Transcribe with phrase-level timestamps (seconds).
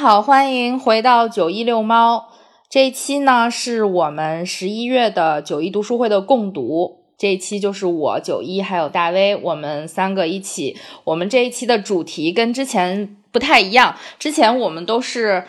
[0.00, 2.30] 好，欢迎回到九一遛猫。
[2.70, 7.02] 这一期呢，是我们十一月的九一读书会的共读。
[7.18, 10.78] 这一期就是我九一还有大威，我们三个一起。
[11.04, 15.44] 我们这一期的主题跟之前不太一样，之前我们都是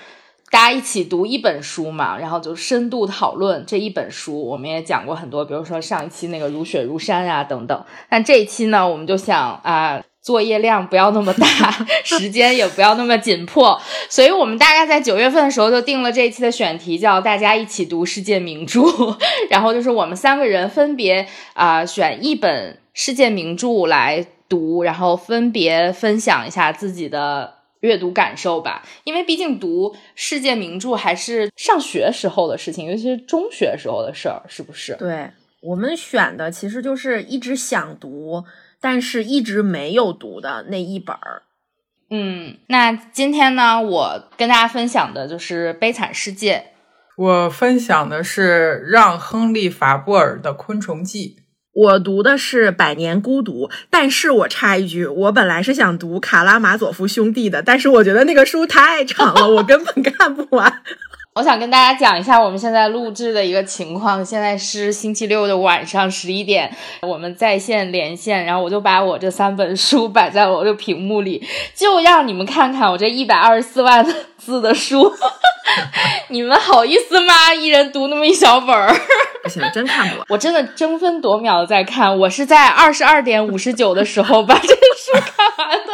[0.49, 4.45] 大家一起读一本书嘛，然后就深度讨论这一本书。
[4.49, 7.85] 我们也讲过很多，比如说上一期那个如雪如山啊等等。
[8.09, 10.03] 但这一期呢，我们就想啊。
[10.21, 11.45] 作业量不要那么大，
[12.05, 18.81] 时间也不要那么紧迫，所以我们大概在九月份的时候就定了这一期的选题，叫大家一起读世界名著。
[19.49, 28.83] 然后就是我们三个人分别啊选一本世界名著来读，然后分别分享一下自己的阅读感受吧。
[29.03, 34.95] 因为毕竟读世界名著还是上学时候的事情，尤其是中学时候的事儿，是不是？
[34.99, 38.43] 对我们选的其实就是一直想读。
[38.81, 41.43] 但是一直没有读的那一本儿，
[42.09, 46.55] 嗯，那今天呢，我跟大家分享的就是《悲惨世界》。
[47.15, 51.35] 我分享的是让·亨利·法布尔的《昆虫记》。
[51.73, 60.81] 我读的是《百年孤独》，但是我插一句，我本来是想读《卡拉马佐夫兄弟》的，但是我觉得那个书太长了，我根本看不完。
[61.41, 64.23] 我想跟大家讲一下我们现在录制的一个情况。
[64.23, 66.71] 现在是星期六的晚上十一点，
[67.01, 71.43] 我们在线连线，然后我就把我这三本书摆在我的屏幕里，
[71.73, 74.05] 就让你们看看我这一百二十四万
[74.37, 75.11] 字的书。
[76.29, 77.51] 你们好意思吗？
[77.55, 78.95] 一人读那么一小本儿？
[79.41, 80.25] 不行，真看不完。
[80.29, 85.93] 我真的争分夺秒的在看，我是在二十二点五十九的时候把这个书看完的。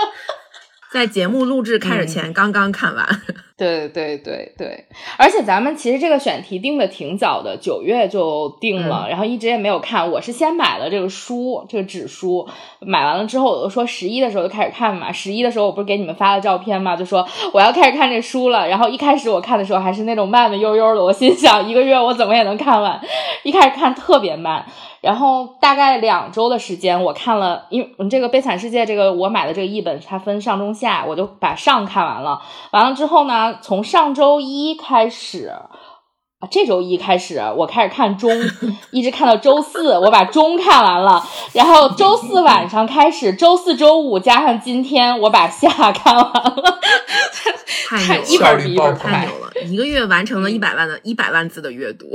[0.97, 3.07] 在节目录制开始前，刚刚看完。
[3.55, 4.85] 对对对对，
[5.17, 10.11] 而且咱们其实这个选题定的挺早的，九月就定了，然后一直也没有看。
[10.11, 12.47] 我是先买了这个书，这个纸书，
[12.81, 15.11] 买完了之后，我就说十一的时候就开始看嘛。
[15.11, 18.67] 十一的时候，我不是给你们发了照片嘛，就说我要开始看这书了。
[18.67, 22.99] 然后一开始我看的时候还是那种慢慢悠悠的，我心想一个月我怎么也能看完。
[23.41, 24.63] 一开始看特别慢。
[25.07, 32.41] 然后大概两周的时间，我看了，因为这个《悲惨世界》这个我买的这个译本，它分上中下，我就把上看完了。
[32.71, 35.47] 完了之后呢，从上周一开始，
[36.41, 38.29] 啊，这周一开始，我开始看中，
[38.91, 41.25] 一直看到周四，我把中看完了。
[41.53, 46.79] 然后周四晚上开始，周四周五加上今天，我把下看完了。
[47.87, 49.25] 太一本比一本快，
[49.63, 52.07] 一个月完成了一百万的一百万字的阅读，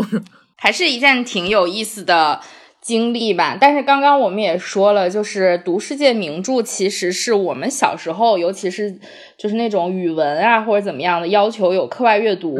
[0.58, 2.38] 还是一件挺有意思的。
[2.82, 8.98] 经历吧，但是刚刚我们也说了，就是读世界名著，其实是我们小时候，尤其是
[9.38, 12.58] 就是那种语文啊或者怎么样的要求有课外阅读，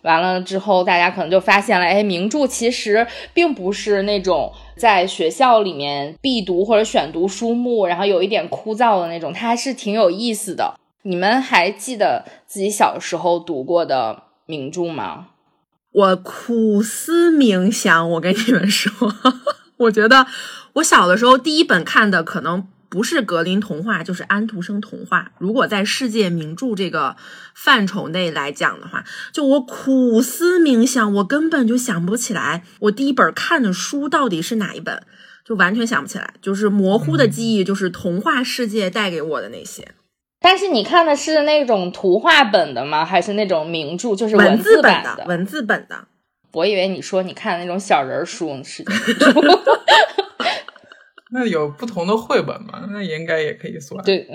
[0.00, 10.74] 完了之后大家可能就发现了，哎，名著其实并不是那种在学校里面必读或者选读书目，然后有一点枯燥的那种，它还是挺有意思的。
[11.02, 15.28] 你们还记得自己小时候读过的名著吗？
[15.92, 18.92] 我苦思冥想，我跟你们说。
[19.78, 20.26] 我觉得
[20.74, 25.30] 我小的时候第一本看的可能不是格林童话，就是安徒生童话。
[25.38, 27.16] 如果在世界名著这个
[27.54, 35.02] 范畴内来讲的话，就我苦思冥想，我根本就想不起来我第一本看的书到底是哪一本，
[35.44, 39.94] 就完全想不起来，就是模糊的记忆，就是童话世界带给我的那些。
[40.48, 43.04] 但是你看的是那种图画本的吗？
[43.04, 45.26] 还是那种名著，就是文字版的？
[45.26, 46.06] 文字本的。
[46.52, 48.82] 我以为你说你看的那种小人书是，
[51.32, 52.80] 那有不同的绘本吗？
[52.90, 54.02] 那应该也可以算。
[54.02, 54.26] 对，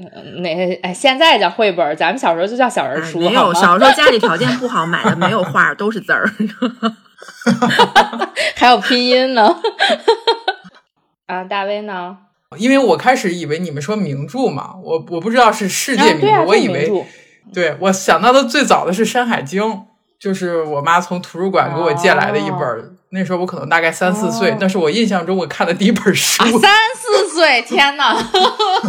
[0.44, 3.20] 那哎，现在叫绘本，咱们小时候就叫小人书。
[3.20, 6.32] 没有，小时候家里条件不好，买的没有画， 都是字儿。
[8.56, 9.60] 还有拼音呢。
[11.26, 12.20] 啊，大威呢？
[12.58, 17.06] 因为我开始以为你们说名著嘛，我我不知道是世界名著，我以为，
[17.54, 19.62] 对我想到的最早的是《山海经》。
[20.20, 26.42] 就是我妈从图书馆给我借来的一本那时候我可能大概三四岁，哦那是我印象中我看的第一本书。
[26.42, 28.16] 啊，三四岁，天哪！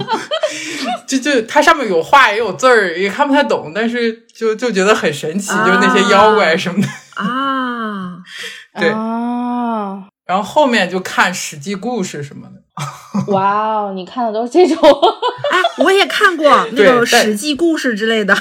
[1.08, 6.86] 就就它上面有画也有字儿，也看不太懂，但是就就觉得很神奇，啊就是那些妖怪什么的。
[7.16, 8.18] 啊，
[8.78, 12.62] 对啊，然后后面就看史记故事什么的。
[13.28, 14.76] 哇哦，你看的都是这种。
[15.50, 18.34] 哎，我也看过 那对个《史记》故事之类的。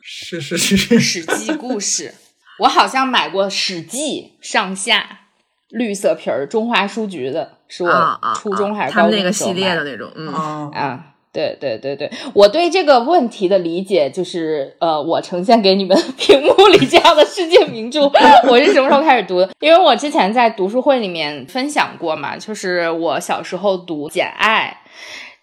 [0.00, 2.12] 是是是是，史记故事，
[2.58, 5.20] 我好像买过《史记》上下
[5.68, 18.02] 绿色皮儿，中华书局的，是我初中还是他们高中时候那个系列买的那种，嗯，啊，啊，对对对对，我对这个问题的理解就是，呃，我呈现给你们 屏幕里这样的世界名著，
[18.48, 19.50] 我是什么时候开始读的？
[19.60, 24.76] 因为我之前在读书会里面分享过嘛，就是我小时候读《简爱》。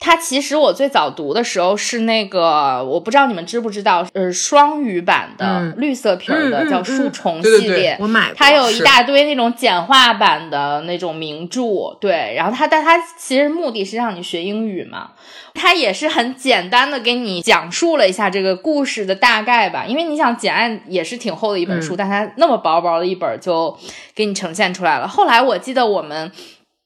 [0.01, 7.98] 它其实我最早读的时候是那个，我不知道你们知不知道，呃，双语版的、嗯绿色皮儿的，叫《嗯嗯嗯树虫》对对对系列。
[8.00, 8.36] 我买过。
[8.36, 15.12] 它有一大堆那种简化版的那种名著，对，然后它但它其实目的是让你学英语嘛，
[15.54, 23.78] 它也是很简单的给你讲述了一下这个故事的大概吧，因为你想《简爱》也是挺厚的一本书，嗯但它那么薄薄的一本就
[24.16, 25.06] 给你呈现出来了。
[25.06, 26.31] 后来我记得我们。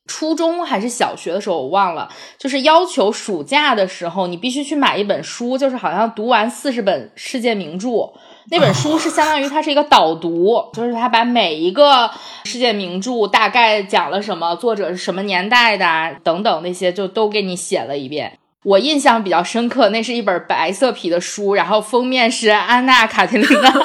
[0.05, 8.11] 初中还是小学的时候，我忘了，就是要求暑假的时候，你必须去买一本书，就是好像读完四十本世界名著，
[8.51, 12.11] 那本书是相当于它是一个导读，就是它把每一个
[12.43, 18.37] 世界名著大概讲了什么，作者是什么年代的啊等等那些，就都给你写了一遍。
[18.65, 23.83] 我印象比较深刻，那是一本白色皮的书，然后封面是安娜·卡列尼娜， 哦，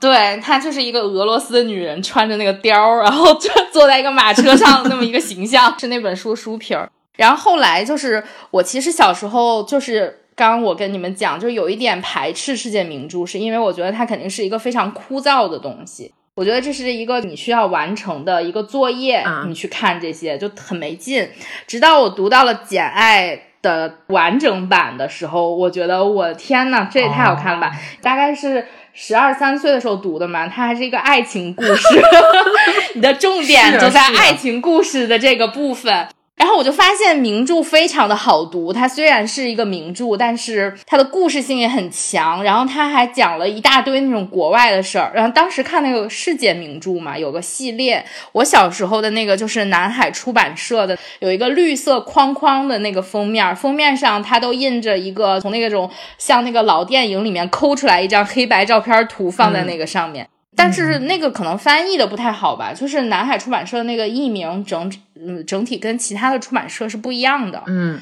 [0.00, 6.90] 对，她就是一个俄罗斯的女人，穿着那个貂儿，然后坐坐在一个马车上那么一个形象，是那本书书皮儿。
[7.16, 10.16] 然后后来就是我其实小时候就是。
[10.36, 16.14] 刚刚我跟你们讲，就是有一点排斥世界名著，是因为我觉得它肯定是一个非常枯燥的东西。
[16.34, 21.28] 我觉得这是一个你需要完成的一个作业，啊你去看这些就很没劲。
[21.66, 27.72] 直到我读到了《简爱》的完整版的时候，我觉得我天呐，这也太好看了吧！
[28.00, 32.02] 大概是十二三岁的时候读的嘛，它还是一个爱情故事，
[32.94, 36.08] 你的重点就在爱情故事的这个部分。
[36.40, 42.42] 然后我就发现名著非常的好读，它虽然是一个名著，但是它的故事性也很强。
[42.42, 45.12] 然后它还讲了一大堆那种国外的事儿。
[45.14, 48.02] 然后当时看那个世界名著嘛，有个系列，
[48.32, 60.26] 我小时候的那个就是南海出版社的，有一个绿色框框的那个封面，封面上它都印着一个从那个种像那个老电影里面抠出来一张黑白照片图放在那个上面。
[60.56, 67.62] 但是那个可能翻译的不太好吧，就是南海出版社那个译名整嗯整体跟其他的出版社是不一样的。
[67.66, 68.00] 嗯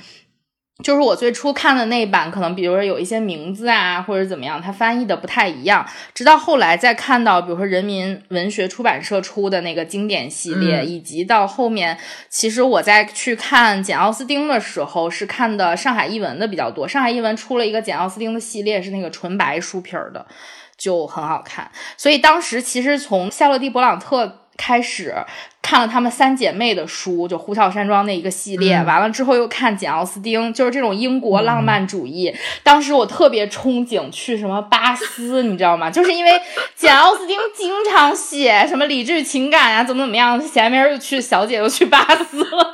[0.85, 5.85] 就是我最初看的那一版，可能比如说有一些名字啊或者怎么样，它翻译的不太一样。
[6.15, 11.99] 直到后来再看到，比如说人民文学出版社出的那个经典系列，嗯以及到后面，
[12.31, 16.87] 其实我在去看简奥斯汀的时候，是看的上海译文的比较多。
[16.87, 20.25] 上海译文出了一个简奥斯汀的系列，是那个纯白书皮儿的。
[20.79, 21.71] 就很好看。
[21.97, 25.15] 所以当时其实从夏洛蒂·勃朗特开始
[25.63, 32.35] 看了他们三姐妹的书，就《呼啸山庄》那一个系列，嗯完了之后又看简奥斯汀，就是这种英国浪漫主义。
[32.65, 35.89] 当时我特别憧憬去什么巴斯，你知道吗？
[35.93, 36.41] 就是因为
[36.75, 42.73] 简奥斯汀经常写什么理智情感啊，怎么怎么样，闲没人又去小姐又去巴斯了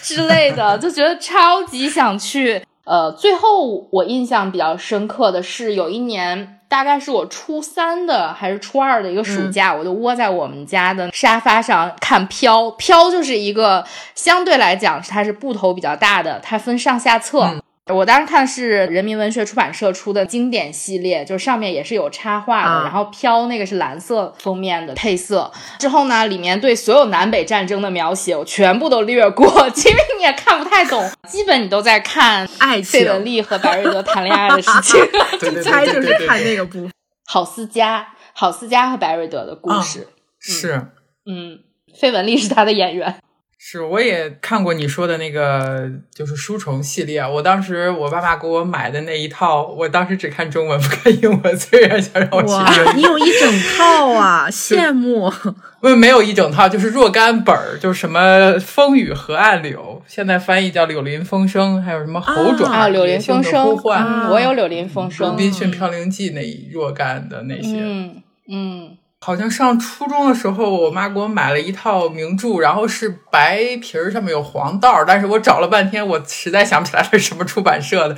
[0.00, 2.62] 之类的， 就觉得超级想去。
[2.84, 12.64] 呃，最后我印象比较深刻的是，有一年大概是我初三的还是初二的一个暑假，我就窝在我们家的沙发上看《飘》。
[12.76, 13.84] 《飘》就是一个
[14.14, 17.44] 相对来讲它是布头比较大的，它分上下册。
[17.44, 25.50] 嗯我当时看的是人民文学出版社出的经典系列，就是上面也是有插画的，啊然后飘那个是蓝色封面的配色。
[25.78, 35.00] 之后呢，里面对所有南北战争的描写我全部都略过，因为你也看不太懂，基本你都在看爱情，费雯丽和白瑞德谈恋爱的事情。
[35.40, 36.90] 对对猜对对对就是看对，那个部分。
[37.24, 40.08] 郝思嘉，郝思嘉和白瑞德的故事。
[40.40, 40.88] 是
[41.26, 41.58] 嗯，
[41.98, 43.16] 费雯丽是他的演员。
[43.60, 47.26] 是，我也看过你说的那个，就是书虫系列。
[47.26, 55.30] 我当时我爸爸给我买的那一套，我当时只看中文不看英文，虽然想让我去哇，英语你有一整套啊， 羡慕。
[55.82, 65.36] 我也没有一整套，就是若干本儿，就是什么《风雨河岸柳》，现在翻译叫《柳林风声》，还有什么《猴爪》啊，柳林风声呼唤》嗯，我有柳林风《声鲁。
[65.36, 67.76] 滨逊漂流记》那一若干的那些。
[67.80, 78.16] 嗯嗯好像上初中的时候，我妈给我买了一套名著，然后是白皮儿，上面有黄道儿，但是我找了半天，我实在想不起来它是什么出版社的，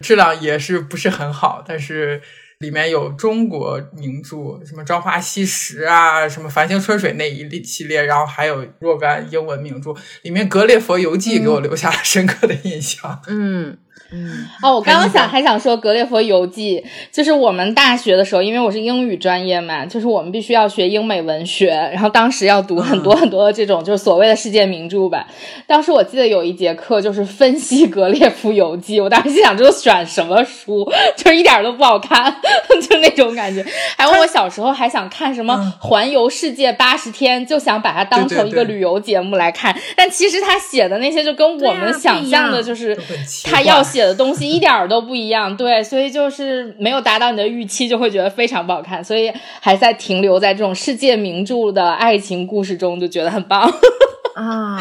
[0.00, 2.20] 质量也是不是很好，但是
[2.58, 13.20] 里面有中国名著，什么《朝花夕拾》啊，什么《繁星春水》那一系列，然后还有若干英文名著，里面《格列佛游记》给我留下了深刻的印象。
[13.28, 13.78] 嗯嗯，
[14.62, 25.26] 哦，我刚刚想还还想说《格列佛游记》，就是我们大学的时候，因为我是英语专业嘛，就是我们必须要学英美文学，然后当时要读很多很多的这种就是所谓的世界名著吧。
[25.66, 32.32] 当时我记得有一节课就是分析《格列佛游记》，我当时心想这都选什么书，就是一点都不好看，
[32.88, 33.64] 就那种感觉。
[33.98, 42.96] 还有我小时候还想看什么嗯《环游世界八十天》，就想把它当成一个旅游节目来看，但其实他写的那些就跟我们想象的就是
[43.42, 53.70] 他要写的东西一点儿都不一样，对，所以就是没有达到你的预期，就会觉得非常不好看，所以还在停留在这种世界名著的爱情故事中，就觉得很棒。
[54.34, 54.80] 啊，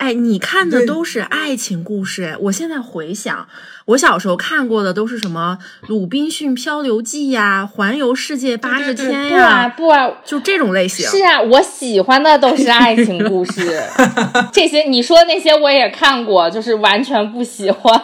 [0.00, 2.36] 哎，你看的都是爱情故事哎！
[2.40, 3.46] 我现在回想，
[3.84, 11.06] 我小时候看过的都是什么《鲁滨逊漂流记》呀，《环游世界八十对对天》不啊呀，不啊，就这种类型。
[11.06, 13.82] 是啊，我喜欢的都是爱情故事，
[14.50, 18.02] 这些你说的那些我也看过，就是完全不喜欢。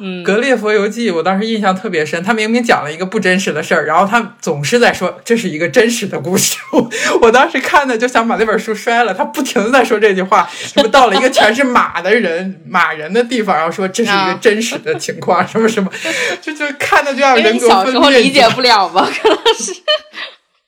[0.00, 2.22] 嗯，《格列佛游记》，我当时印象特别深。
[2.22, 6.56] 他明明讲了一个不真实的事儿，然后他总是在说这是一个真实的故事。
[6.72, 6.90] 我
[7.22, 9.12] 我当时看的就想把那本书摔了。
[9.12, 15.90] 他不停的在说这句话， 什么到了一个全是马的人、马人的地方，然后说这是一个啊真实的情况，什么什么，
[16.40, 18.10] 就就看的就要因为你人格分小时候。
[18.10, 19.08] 理解不了吧？
[19.22, 19.72] 可能是。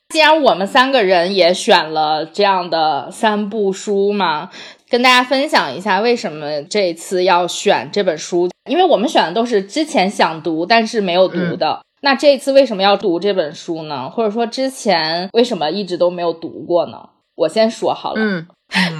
[0.09, 4.49] 既然我们三个人也选了这样的三部书嘛，
[4.91, 8.49] 跟大家分享一下为什么这次要选这本书。
[8.69, 11.81] 因为我们选的都是之前想读但是没有读的。
[12.01, 14.09] 那这一次为什么要读这本书呢？
[14.09, 16.97] 或者说之前为什么一直都没有读过呢？
[17.35, 18.19] 我先说好了。
[18.21, 18.47] 嗯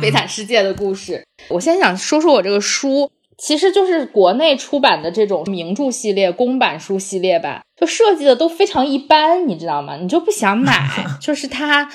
[0.02, 1.26] 悲惨世界的故事。
[1.50, 9.98] 我先想说说我这个书，其实就是国内出版的这种名著系列、公版书系列吧，就设计的都非常一般，你知道吗？
[9.98, 11.90] 你就不想买， 就是它。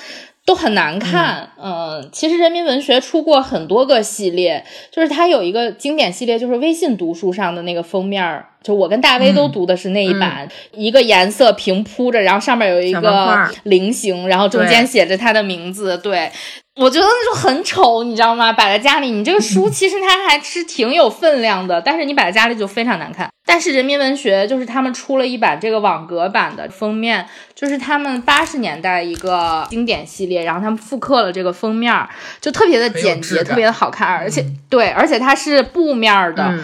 [0.47, 16.31] 都很难看，嗯，其实人民文学出过很多个系列，就是它有一个经典系列，就是微信读书上的那个封面，就我跟大威都嗯读的是那一版，一个颜色平铺着，然后上面有一个菱形，然后中间写着他的名字，对，
[16.77, 18.53] 我觉得那就很丑，你知道吗？
[18.53, 23.29] 摆在家里，你这个书其实它还是挺有分量的，但是你摆在家里就非常难看。
[23.45, 32.07] 但是人民文学就是他们出了一版这个网格版的封面，就是他们八十年代一个经典系列，然后他们复刻了这个封面，
[32.41, 36.63] 就特别的简洁，特别的好看，而且、对，而且它是布面的，嗯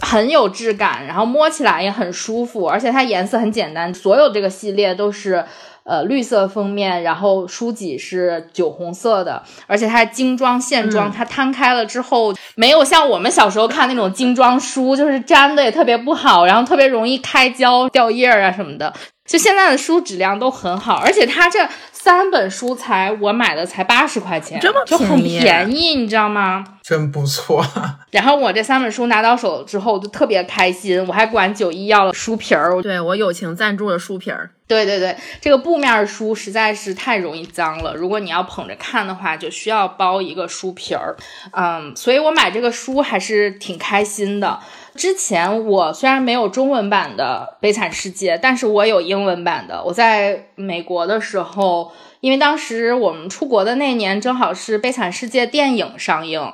[0.00, 3.94] 很有质感，然后摸起来也很舒服，而且它颜色很简单。
[3.94, 5.44] 所有这个系列都是
[5.84, 18.92] 呃绿色封面，然后书脊是酒红色的，而且它精装线装，嗯它摊开了之后没有像我们小时候看那种精装书，就是粘的也特别不好，然后特别容易开胶掉页儿啊什么的。
[19.26, 26.62] 就现在的书质量都很好，而且它这三本书才我买的才八十块钱，这么就很便宜，你知道吗？
[26.84, 27.64] 真不错。
[28.12, 32.82] 然后我这三本书拿到手之后，我就特别开心，我还管九一要了书皮儿。
[32.82, 41.16] 对我友情赞助了书皮儿，对对对，这个布面书实在是太容易脏了，如果你要捧着看的话，就需要包一个书皮儿。
[41.52, 44.60] 嗯，所以我买这个书还是挺开心的。
[44.94, 49.82] 之前我虽然没有中文版的《悲惨世界》，但是我有英文版的。
[49.82, 56.52] 我在美国的时候，因为当时我们出国的那年正好是《悲惨世界》电影上映。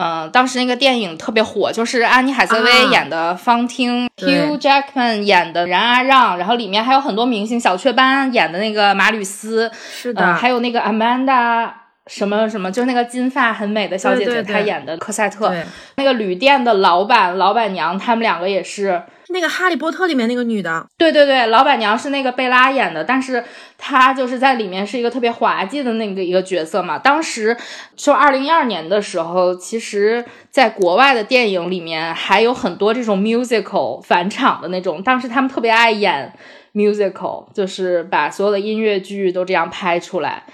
[0.00, 11.68] 嗯，当时那个电影特别火，就是安妮海瑟薇啊演的方汀、啊 Hugh Jackman 演的冉阿让，然后里面还有很多明星，小雀斑演的那个马吕斯，是的，嗯，还有那个 Amanda
[12.06, 15.64] 什么什么，就是那个金发很美的小姐姐，她演的科赛特，对
[15.96, 19.02] 那个旅店的老板、老板娘，他们两个也是。
[19.30, 23.44] 那个《哈利波特》里面那个女的，对对对，老板娘是那个贝拉演的，但是
[23.76, 26.98] 她就是在里面是一个特别滑稽的那个一个角色嘛。
[26.98, 27.56] 当时
[27.96, 36.32] 就二零一二年的时候，其实在国外的电影里面还有很多这种 musical 返场的那种，当时他们特别爱演
[36.74, 40.44] musical，就是把所有的音乐剧都这样拍出来。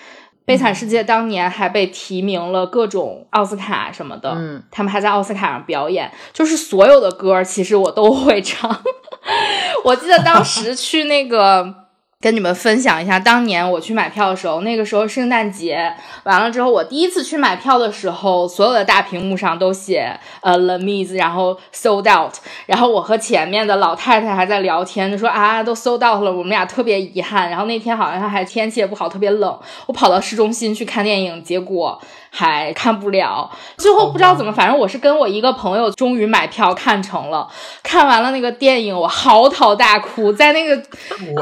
[0.46, 8.82] 悲惨世界当年还被提名了各种奥斯卡什么的，嗯，他们还在奥斯卡上表演，就是所有的歌其实我都会唱。
[9.84, 11.83] 我记得当时去那个
[12.24, 22.32] 跟你们分享一下，当年我去买票的时候，那个时候圣诞节完了之后，我第一次去买票的时候，所有的大屏幕上都写呃 The Miz，然后 sold out，
[22.64, 27.50] 然后我和前面的老太太还在聊天，就说啊都 sold out 了，我们俩特别遗憾。
[27.50, 32.00] 然后那天好像还天气也不好，特别冷，我跑到市中心去看电影，结果
[32.34, 33.48] 还看不了。
[33.76, 37.46] 最后不知道怎么，反正我是跟我一个朋友终于买票看成了，
[37.82, 40.76] 看完了那个电影，我嚎啕大哭，在那个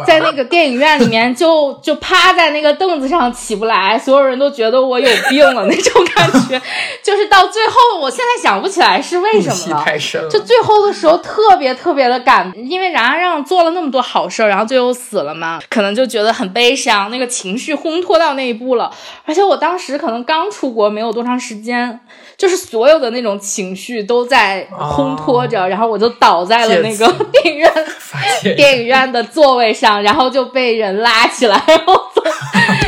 [0.04, 0.72] 在那个电影。
[0.82, 6.60] 院里面就就趴在那个凳子上起不来，所有人都觉得我有病了那种感觉，
[7.04, 9.84] 就是到最后，我现在想不起来是为什么了。
[10.28, 18.90] 就最后的时候特别特别的感，因为冉阿让做了那么多好事儿，然后最后死了嘛，可能就觉得很悲伤，那个情绪烘托到那一步了。
[19.26, 22.00] 而且我当时可能刚出国没有多长时间，
[22.36, 27.72] 就是所有的那种情绪都在烘托着，然后我就倒在了那个 电影院
[28.56, 30.72] 电影院的座位上，然后就被。
[30.72, 31.94] 人拉起来，然后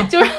[0.09, 0.31] 就是，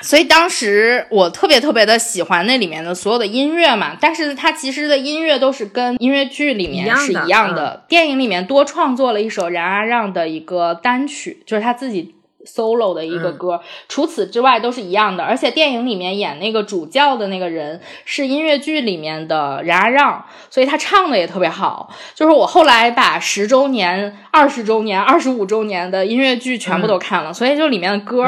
[0.00, 12.14] 所以当时我特别特别的喜欢那里面的所有的音乐嘛，但是它其实的音乐都是跟音乐剧里面是一样的，电影里面多创作了一首冉阿让的一个单曲，就是他自己。
[12.46, 15.22] Solo 的一个歌，除此之外都是一样的。
[15.22, 21.88] 而且电影里面演那个主教的那个人是音乐剧里面的冉阿让，所以他唱的也特别好。
[22.14, 28.24] 就是我后来把十周年、二十周年、二十五周年的音乐剧全部都看了，所以就里面的歌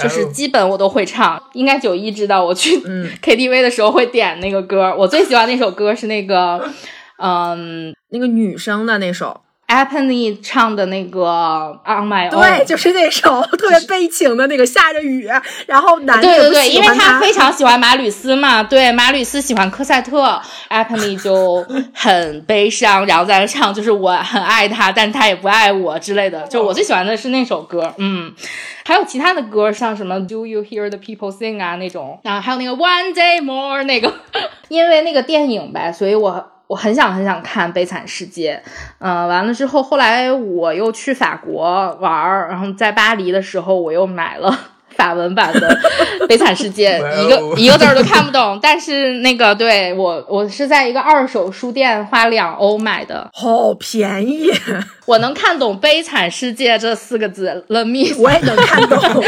[0.00, 1.42] 就是基本我都会唱。
[1.52, 2.76] 应该九一知道我去
[3.22, 6.68] KTV 的时候会点那个歌，我最喜欢那首歌是那个，
[7.18, 9.43] 嗯，那个女生的那首。
[9.74, 15.28] A p p e n y 唱的那个 On My Own，对，就是那首 特别悲情的那个，下着雨，
[15.66, 26.46] 然后男的对对对，因为他非常喜欢马吕斯嘛，对，马吕斯喜欢科赛特 a p p e n y 就很悲伤，然后在那唱，就是我很爱他，但他也不爱我之类的。
[26.46, 28.32] 就我最喜欢的是那首歌，嗯，
[28.84, 34.12] 还有其他的歌，像什么 Do You Hear the People Sing 啊那种，然后还有那个 One Day More 那个，
[34.68, 36.50] 因为那个电影呗，所以我。
[36.66, 38.60] 我很想很想看《悲惨世界》，
[38.98, 44.58] 嗯，完了之后，后来我又去法国玩儿，然后在巴黎的时候，我又买了
[44.96, 45.68] 法文版的
[46.26, 48.58] 《悲惨世界》， 一个一个字儿都看不懂。
[48.62, 54.50] 但是那个，对我，我是在一个二手书店花两欧买的，好便宜。
[55.06, 58.98] 我能看懂《悲惨世界》这四个字，The m i s 我也能看懂。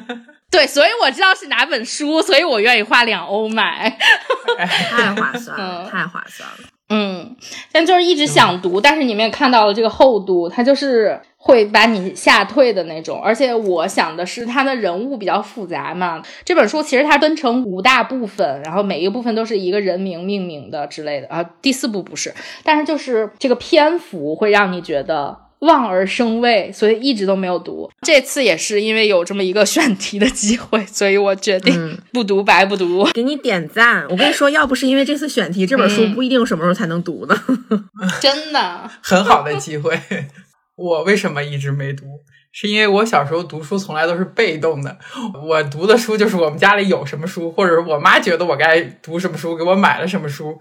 [0.50, 3.96] 对，所以我知道是哪本书，所以我愿意花两欧买，
[4.58, 6.68] 太划算了，太划算了。
[6.92, 7.36] 嗯，
[7.70, 13.22] 但就是一直想读，但是你们也看到了这个厚度，它就是会把你吓退的那种。
[13.22, 16.20] 而且我想的是，它的人物比较复杂嘛。
[16.44, 21.44] 这本书其实它分成五大部分，然后每一个部分都是一个人名命名的之类的啊。
[21.62, 25.49] 第四部不是，但是就是这个篇幅会让你觉得。
[25.60, 27.90] 望而生畏，所以一直都没有读。
[28.02, 33.04] 这次也是因为有这么一个 选题的机会，所以我决定不读白不读。
[33.12, 34.04] 给你点赞！
[34.08, 37.34] 我跟你说，要不是因为这次选题，这本书不一定什么时候才能读呢。
[38.20, 39.98] 真的，很好的机会。
[40.76, 42.04] 我为什么一直没读？
[42.52, 44.98] 是因为我小时候读书从来都是被动的。
[45.46, 50.58] 我读的书就是我们家里有什么书，或者是我妈觉得我该读什么书，给我买了什么书。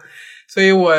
[0.52, 0.92] 所以我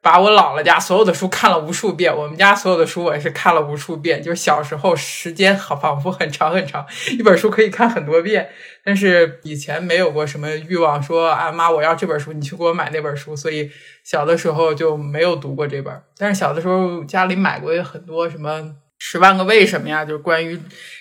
[0.00, 4.22] 把我姥姥家所有的书看了无数遍，我们家所有的书我也是看了无数遍。
[4.22, 8.48] 就小时候时间好仿佛很长很长，一本书可以看很多遍。
[8.84, 13.34] 但是以前没有过什么欲望，说啊妈我要这本书，你去给我买那本书。
[13.34, 13.68] 所以
[14.04, 16.00] 小的时候就没有读过这本。
[16.16, 18.60] 但是小的时候家里买过很多什么
[19.00, 20.56] 《十万个为什么》呀，就是关于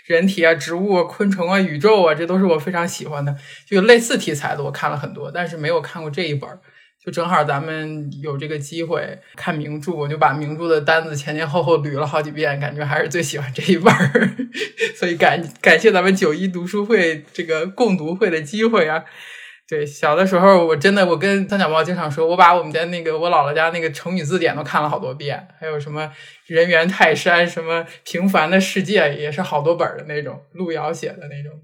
[0.05, 3.35] 人体啊、植物啊、昆虫啊、宇宙啊，这都是我非常喜欢的。
[3.69, 6.49] 就类似题材的我看了很多，但是没有看过这一本。
[7.03, 14.35] 就正好咱们有这个机会看名著，我就把名著的单子前前后后捋了好几遍，感觉还是最喜欢这一本儿，
[14.95, 19.03] 所以感感谢咱们九一读书会这个共读会的机会啊！
[19.67, 26.11] 对，小的时候我真的我跟三脚猫经常说，我把我们家那个我姥姥家那个成语字典都看了好多遍，还有什么
[26.45, 31.57] 人猿泰山，什么平凡的世界，也是好多本的那种，路遥写的那种。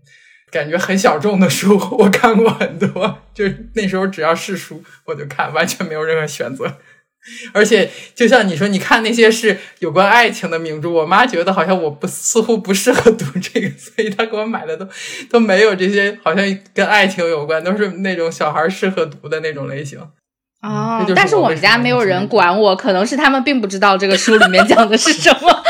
[0.51, 3.19] 感觉很小众的书，我看过很多。
[3.33, 6.77] 就那时候，只要是书我就看，完全没有任何选择。
[7.51, 14.87] 而且，就像你说，你看那些是有关爱情的名著，我妈觉得好像我不似乎不适合读这个，所以她给我买的都
[15.29, 19.99] 都没有这些，好像跟爱情有关，都是那种小孩适合读的那种类型。
[20.61, 25.63] 哦，但是我们家没有人管我，可能是他们并不知道这个书里面讲的是什么。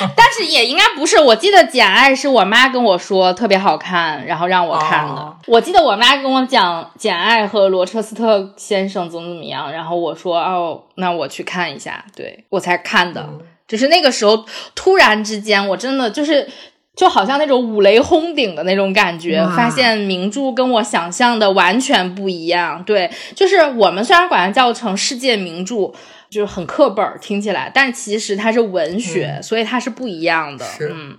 [0.16, 5.36] 但是也应该不是，我记得《简爱》是我妈跟我说特别好看，然后让我看的。
[5.46, 13.28] 我记得我妈跟我讲《简爱》和罗彻斯特先生怎么怎么样，然后我说哦，那我去看一下，对我才看的。
[13.66, 16.48] 就是那个时候突然之间，我真的就是
[16.96, 22.82] 就好像那种五雷轰顶的那种感觉，发现名著跟我想象的完全不一样。
[22.84, 25.92] 对，就是我们虽然管它叫成世界名著。
[26.30, 30.64] 就是很课本儿听起来，但其实它是文学，所以它是不一样的。
[30.64, 31.16] 是嗯，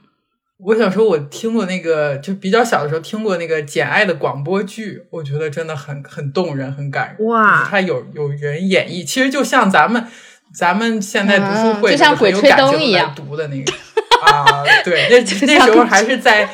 [0.58, 7.28] 我小时候我听过那个，就比较小的时候听过那个《简爱》的广播剧，我觉得真的很很动人，很感人。
[7.28, 10.06] 哇它有有人演绎，其实就像咱们
[10.54, 13.72] 咱们现在读书会、啊就像鬼吹灯一样来读的那个
[14.26, 15.18] 啊，对，那
[15.48, 16.50] 那时候还是在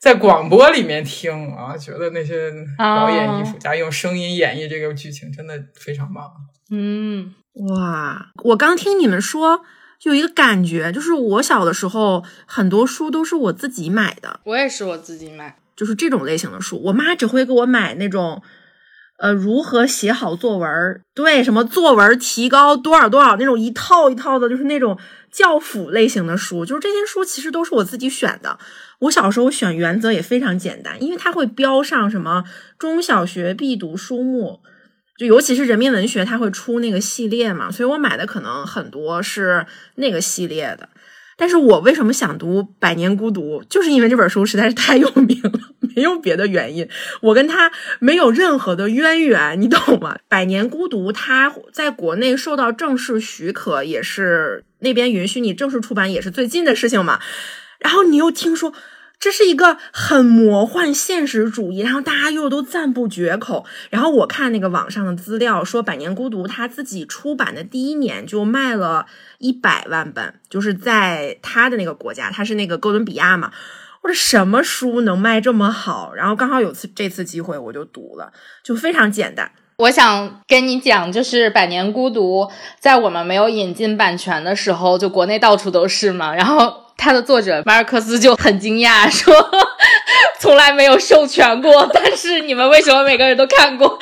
[0.00, 6.24] 在广播里面听啊，觉得那些表演艺术家用声音演绎这个剧情，真的非常棒。
[6.70, 7.34] 嗯，
[7.68, 8.30] 哇！
[8.44, 9.60] 我刚听你们说，
[10.04, 15.58] 有一个感觉，就是我小的时候很多书都是我自己买的，我也是我自己买。
[15.76, 18.42] 就是这种类型的书，我妈只会给我买那种，
[19.18, 24.98] 呃，如何写好作文儿，对，什么作文提高多少多少那种一套一套的，就是那种
[25.30, 28.58] 教辅类型的书，就是这些书其实都是我自己选的。
[29.00, 32.44] 我小时候选原则也非常简单，因为它会标上什么
[32.78, 34.60] 中小学必读书目。
[35.18, 40.88] 就尤其是人民文学，它会出那个系列嘛，所以我买的可能很多是那个系列的。
[41.36, 45.52] 但是我为什么想读《百年孤独》，就是因为这本书实在是太有名了，
[45.96, 46.86] 没有别的原因。
[47.22, 50.14] 我跟它没有任何的渊源，你懂吗？
[50.28, 57.20] 《百年孤独》它在国内受到正式许可，也是那边允许你正式出版，也是最近的事情嘛。
[57.80, 58.72] 然后你又听说。
[59.22, 63.66] 这是一个很魔幻现实主义，然后大家又都赞不绝口。
[63.90, 69.04] 然后我看那个网上的资料说，《百年孤独》他自己出版的第一年就卖了
[69.36, 73.52] 一百万本，就是在他的那个国家，他是那个哥伦比亚嘛。
[74.00, 76.14] 我说什么书能卖这么好？
[76.14, 78.32] 然后刚好有次这次机会我就读了，
[78.64, 79.52] 就非常简单。
[79.76, 82.44] 我想跟你讲，就是《百年孤独》
[82.78, 86.34] 在我们没有引进版权的时候，就国内到处都是嘛。
[86.34, 89.34] 然后他的作者马尔克斯就很惊讶，说
[90.38, 93.98] 从来没有授权过，但是你们为什么每个人都看过？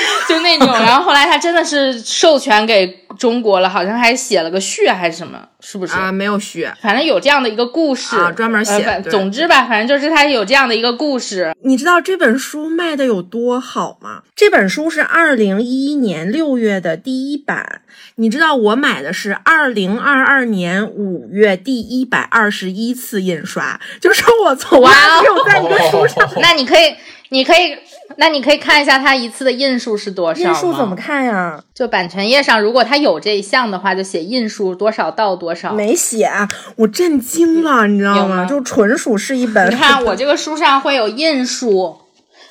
[0.28, 0.66] 就那种。
[0.68, 5.94] 然后后来他真的是授权给中国了，好像还写了个序还是什么，是不是？
[5.94, 6.68] 啊，没有序。
[6.80, 11.52] 反正有这样的一个故事啊专门写呃总之吧，反正就是他有这样的一个故事。
[11.62, 14.22] 你知道这本书卖的有多好吗？
[14.36, 17.82] 这本书是二零一一年六月的第一版，
[18.16, 26.28] 你知道我买的是二零二二年五月第一百二十一次印刷，就是我从来没有在一个书上。
[26.40, 26.94] 那你可以，
[27.30, 27.76] 你可以，
[28.16, 30.40] 那你可以看一下它一次的印数是多少？
[30.40, 31.62] 印数怎么看呀？
[31.74, 35.72] 就版权页上，如果它有这一项的话，就写印数多少到多少。
[35.72, 38.44] 没写啊，我震惊了，你知道吗吗？
[38.46, 39.68] 就纯属是一本。
[39.70, 41.98] 你看我这个书上会有印数，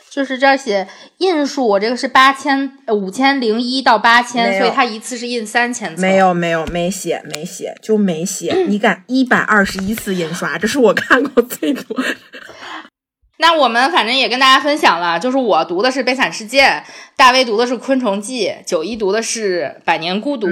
[0.09, 6.01] 就是这儿写印数，我这个是八千五千零一到八没千，有所以它一次是印三千册。
[6.01, 11.97] 没有没有没写没写就没写，你敢一百二十一次印刷，这是我看过最多。
[13.39, 16.65] 那我们反正也跟大家分享了，就是我读的是《悲惨世界》，
[17.15, 20.47] 大卫读的是《昆虫记》，九一读的是《百年孤独》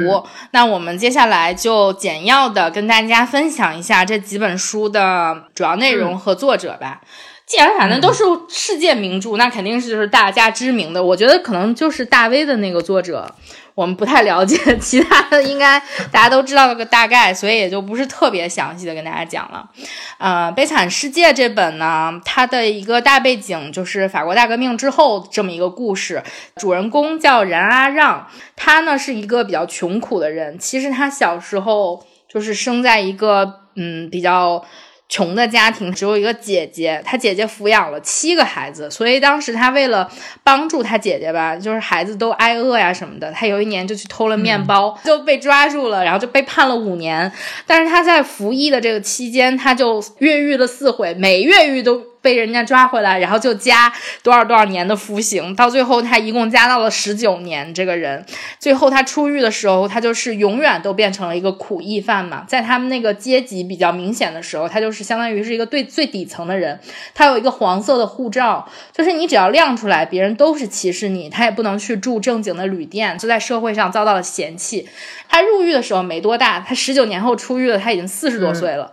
[0.52, 7.02] 那我们接下来就简要的跟大家分享一下这几本书的主要内容和作者吧。
[7.45, 11.03] 既然反正都是世界名著，那肯定是就是大家知名的。
[11.03, 13.31] 我觉得可能就是大 V 的那个作者，
[13.75, 15.79] 我们不太了解， 其他的应该
[16.12, 19.69] 大家都知道了个大概，所以也就不是特别详细的跟大家讲了。
[20.17, 26.23] 呃，《悲惨世界》这本呢，它的一个大背景就是法国大革命之后这么一个故事。
[26.55, 30.58] 主人公叫冉阿让，他呢是一个比较穷苦的人。
[30.58, 34.65] 其实他小时候就是生在一个嗯比较。
[35.08, 40.10] 穷的家庭只有一个姐姐，她姐姐抚养了七个孩子，所以当时她为了
[40.44, 47.32] 帮助她姐姐吧，就是孩子都挨饿呀什么的，她有一年就去偷了面包，就被抓住了，然后就被判了五年。
[47.68, 57.71] 但是她在服役的这个期间，她就越狱了四回，每越狱都被人家抓回来，然后就加多少多少年的服刑，到最后他一共加到了十九年。
[57.71, 58.25] 这个人
[58.57, 66.79] 最后他出狱的时候，他就是永远都变成了一个苦役犯嘛，在他们那个阶级比较明显的时候，他就是相当于是一个最最底层的人。
[67.13, 74.89] 他有一个黄色的护照，就是你只要亮出来，别人都是歧视你，他也不能去住正经的旅店，就在社会上遭到了嫌弃。
[75.29, 78.91] 他入狱的时候没多大，他十九年后出狱了，他已经四十多岁了。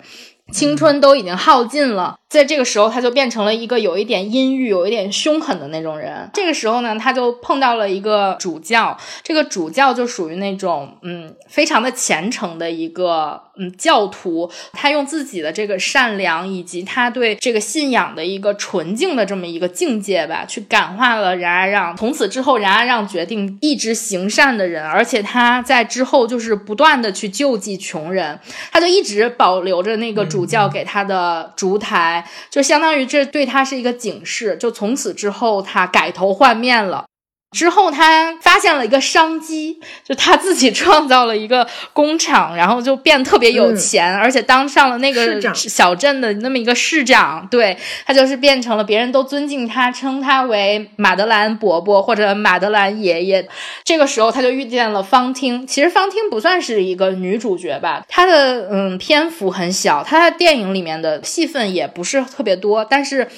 [0.51, 6.29] 青春都已经耗尽了，在这个时候，他就变成了一个有一点阴郁、有一点凶狠的那种人。
[6.35, 21.97] 这个时候呢，他就碰到了一个主教，这个主教就属于那种嗯非常的虔诚的一个嗯教徒，他用自己的这个善良以及他对这个信仰的一个纯净的这么一个境界吧，去感化了冉阿让。
[21.97, 32.27] 从此之后，冉阿让决定一直行善的人，而且他在之后就是不断的去救济穷人，他就一直保留着那个主教给他的烛台。
[32.51, 37.05] 就相当于这对他是一个警示，就从此之后他改头换面了。
[37.53, 47.47] 之后，他发现了一个商机，就他自己创造了一个工厂，然后就变特别有钱，而且当上了那个小镇的那么一个市长。
[47.51, 53.47] 对他就是变成了别人都尊敬他，称他为马德兰伯伯或者马德兰爷爷。
[53.85, 55.67] 这个时候，他就遇见了方汀。
[55.67, 63.29] 其实方汀不算是一个女主角吧，她的嗯篇幅很小，她在电影里面的戏份也不是特别多，但是。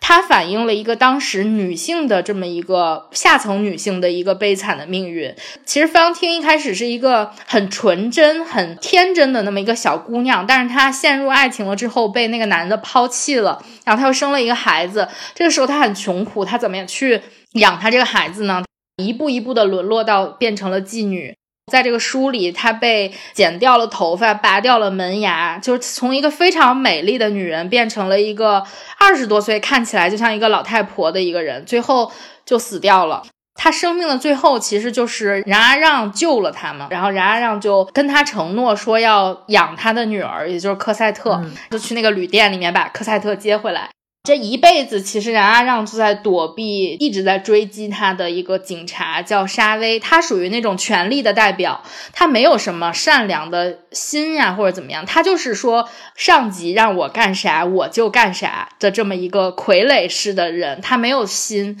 [0.00, 5.34] 它反映了一个当时女性的这么一个下层女性的一个悲惨的命运。
[5.64, 15.08] 其实方汀一开始是一个很纯真、很天真的那么一个小姑娘，但是她陷入爱情了之后，被那个男的抛弃了，然后她又生了一个孩子。
[15.34, 17.20] 这个时候她很穷苦，她怎么样去
[17.54, 18.62] 养她这个孩子呢？
[19.02, 21.34] 一步一步的沦落到变成了妓女。
[21.70, 28.62] 在这个书里，她被剪掉了头发，拔掉了门牙，就是从一个非常美丽的女人变成了一个
[28.98, 32.12] 二十多岁，看起来就像一个老太婆的一个人，最后
[32.44, 33.24] 就死掉了。
[33.56, 43.90] 她生命的最后，其实就是冉阿让救了她嘛，然后冉阿让就跟他承诺说要养他的女儿，也就是科赛特，就去那个旅店里面把科赛特接回来。
[44.26, 61.78] 这一辈子，其实冉阿让就在躲避，一直在追击他的一个警察叫沙威，他属于那种权力的代表，他没有什么善良的心呀，或者怎么样，他就是说上级让我干啥我就干啥的这么一个傀儡式的人，他没有心。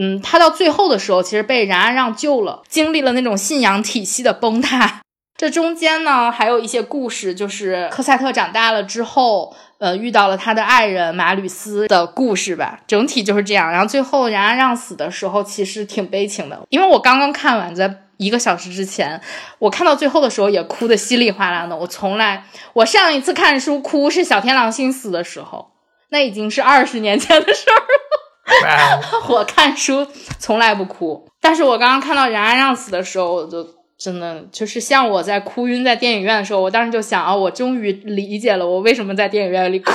[0.00, 5.00] 嗯，他到最后的时候，其实被冉阿让救了，经历了那种信仰体系的崩塌。
[5.38, 9.56] 这中间呢，还有一些故事，就是科赛特长大了之后。
[9.78, 13.70] 呃，遇到了他的爱人马吕斯的故事吧，整体就是这样。
[13.70, 19.20] 然后最后冉阿让死的时候，其实挺悲情的，因为我刚刚看完，在一个小时之前，
[19.60, 21.76] 我看到最后的时候也哭的稀里哗啦的。
[21.76, 25.70] 我从来，我上一次看书哭是小天狼星死的时候，
[26.08, 29.22] 那已经是二十年前的事儿了。
[29.30, 30.08] 我看书
[30.40, 33.77] 从来不哭，但是我刚刚看到冉阿让死的时候，我就。
[33.98, 39.92] 真的就是像我在哭晕在电影院的时候，我当时就想啊，我终于理解了我为什么在电影院里哭。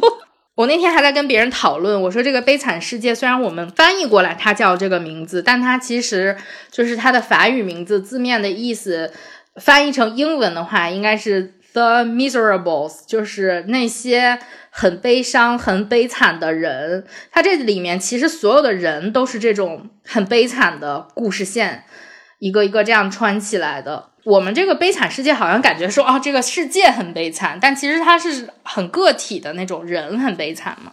[0.56, 6.36] 我那天还在跟别人讨论，我说这个悲惨世界虽然我们翻译过来它叫这个名字，但它其实
[6.70, 9.12] 就是它的法语名字字面的意思，
[9.56, 14.38] 翻译成英文的话应该是 The Miserables，就是那些
[14.70, 17.04] 很悲伤、很悲惨的人。
[17.30, 21.84] 它这里面其实所有的人都是这种很悲惨的故事线。
[22.38, 30.92] 一个一个这样穿起来的，我们这个悲惨世界好像感觉说啊，这个世界很悲惨，但其实它是很个体的那种人很悲惨嘛。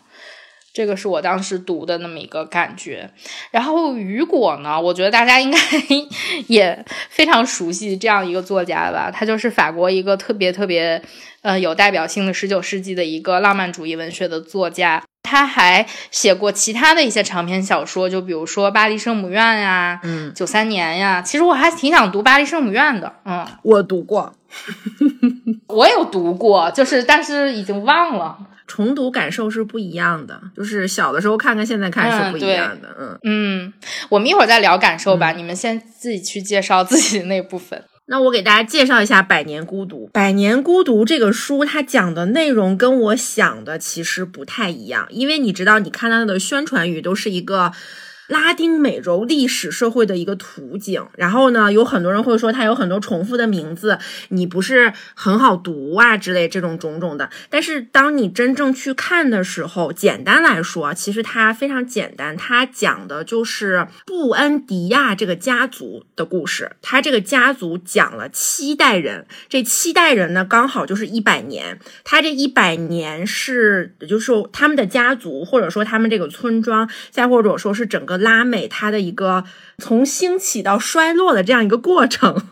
[0.73, 3.11] 这个是我当时读的那么一个感觉。
[3.51, 5.59] 然后雨果呢，我觉得大家应该
[6.47, 10.99] 也非常熟悉这样一个作家吧，他就是法国一个特别特别
[11.43, 15.03] 呃有代表性的十九世纪的一个浪漫主义文学的作家。
[15.33, 21.23] 他还写过其他的一些长篇小说，就比如说《巴黎圣母院》呀，嗯，《九三年》呀。
[21.23, 24.31] 其实我还挺想读《巴黎圣母院》的，嗯，我读过，
[25.65, 28.37] 我有读过，就是但是已经忘了。
[28.67, 33.73] 重读感受是不一样的，就是小的时候看跟现在看是不一样的，嗯嗯。
[34.09, 37.83] 我们一会儿再聊感受吧，你们先自己去介绍自己的那部分。
[38.05, 40.05] 那我给大家介绍一下《百年孤独》。
[40.11, 47.71] 《百年孤独》这个书，它讲的内容跟我想的其实不太一样，因为你知道，你看它的宣传语都是一个。
[48.27, 57.29] 拉丁美洲历史社会的一个图景，然后呢，有很多人会说它有很多重复的名字，你不是很好读啊之类这种种种的。
[57.49, 66.71] 但是当你真正去看的时候，简单来说，其实它非常简单，它讲的就是布恩迪亚这个家族的故事。
[66.81, 71.77] 他这个家族讲了七代人，这七代人呢刚好就是一百年。
[72.05, 78.12] 他这一百年是，就是他们的家族，或者说他们这个村庄，再或者说是整个。
[78.17, 79.43] 拉美它的一个
[79.77, 82.49] 从兴起到衰落的这样一个过程，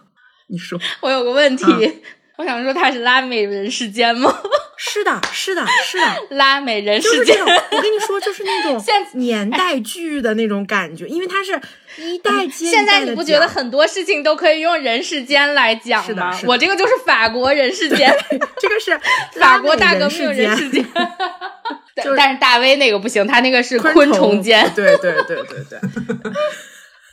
[0.47, 1.65] 你说我有个问题，
[2.37, 4.35] 我想说它是拉美人世间吗？
[4.77, 6.03] 是的，是的，是的，
[6.35, 7.39] 拉美人世间。
[7.39, 11.61] 我跟你说，就是那种年代剧的那种感觉，因为它是
[11.97, 16.37] 一代现在你不觉得很多事情都可以用人世间来讲吗？
[16.45, 18.13] 我这个就是法国人世间，
[18.59, 18.99] 这个是
[19.39, 20.85] 法国大革命人世间。
[22.03, 24.71] 就是 但是大威那个不行，他那个是昆昆虫间。
[24.75, 25.79] 对对对对对。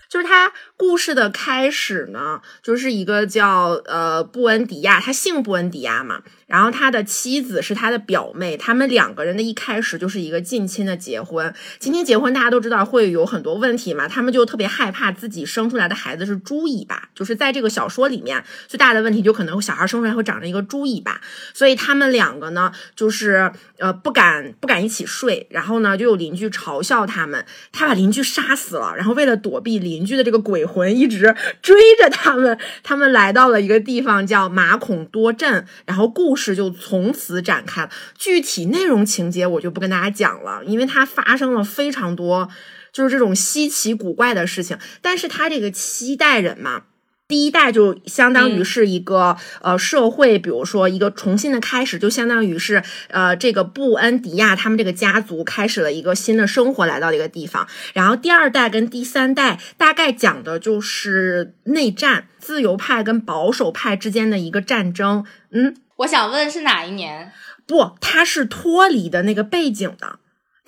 [0.08, 11.54] 就是他故事的开始呢，就是一个叫呃布恩迪亚，他姓布恩迪亚嘛，然后他的妻子是他的表妹，他们两个人的一开始就是一个近亲的结婚。
[11.78, 21.20] 近亲结婚大家都知道会有很多问题嘛，他们就特别害怕自己生出来的孩子是猪尾巴，就是在这个小说里面最大的问题就可能小孩生出来会长着一个猪尾巴，
[21.52, 37.90] 所以他们两个呢就是呃不敢不敢一起睡，然后呢就有邻居嘲笑他们，他把邻居杀死了，然后为了躲避邻居的这个鬼魂一直追着他们，他们来到了一个地方叫马孔多镇，然后故事就从此展开了。
[38.16, 42.48] 具体内容情节我就不跟大家讲了，因为它发生了非常多
[42.92, 44.78] 就是这种稀奇古怪的事情。
[45.02, 46.84] 但是他这个七代人嘛。
[47.28, 57.68] 第一代就相当于是一个、呃社会，比如说一个重新的开始，就相当于是呃这个布恩迪亚他们这个家族开始了一个新的生活，来到这个地方。
[57.92, 65.26] 然后第二代跟第三代大概讲的就是内战，自由派跟保守派之间的一个战争。
[65.50, 67.32] 嗯，我想问是哪一年？
[67.66, 70.18] 不，他是脱离的那个背景的。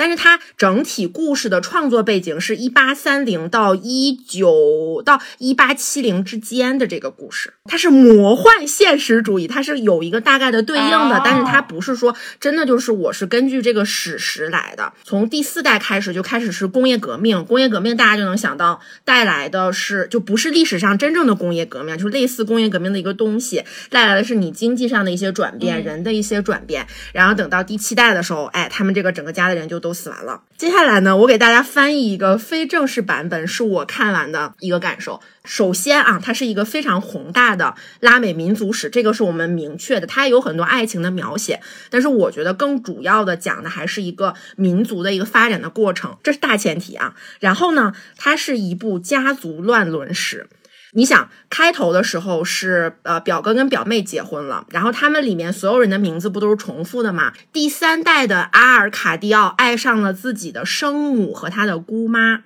[0.01, 14.91] 但是它整体故事的创作背景是一八三零到一九到一八七零之间的这个故事，它是魔幻现实主义，它是有一个大概的对应的，哦但是它不是说真的就是我是根据这个史实来的。
[15.05, 26.87] 从第四代开始就开始是工业革命，工业革命大家就能想到带来的是就不是历史上真正的工业革命，就是类似工业革命的一个东西，带来的是你经济上的一些转变，嗯人的一些转变。
[27.13, 30.43] 然后等到第七代的时候，哎，他们这个整个家的人就都都死完了。
[30.57, 35.21] 接下来呢，我给大家翻译一个非正式版本，是我看完的一个感受。
[35.45, 47.15] 首先啊，它是一个非常宏大的拉美民族史，这个是我们明确的，它也有很多爱情的描写，但是我觉得更主要的讲的还是一个民族的一个发展的过程，这是大前提啊。
[47.41, 50.47] 然后呢，它是一部家族乱伦史。
[50.93, 57.33] 你想，开头的时候是呃表哥跟表妹结婚了，然后他们里面所有人的名字不都是重复的吗？
[57.53, 62.43] 第三代的阿尔卡蒂奥爱上了自己的生母和他的姑妈。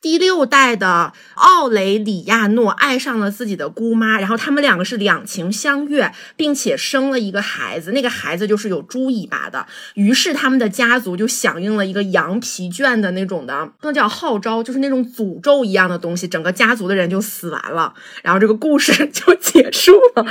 [0.00, 9.66] 第六代的奥雷里亚诺爱上了自己的姑妈，然后他们两个是两情相悦，并且生了一个孩子，那个孩子就是有猪尾巴的。
[9.94, 20.24] 于是他们的家族就响应了一个羊皮卷的那种的，不能叫号召，就是那种诅咒一样的东西，整个家族的人就死完了，然后这个故事 就结束了，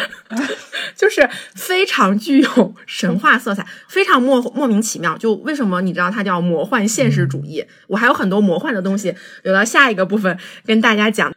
[0.96, 5.18] 就是非常具有神话色彩，非常莫莫名其妙。
[5.18, 7.66] 就为什么你知道它叫魔幻现实主义？
[7.88, 11.34] 我还有很多魔幻的东西，留到下一个部分跟大家讲。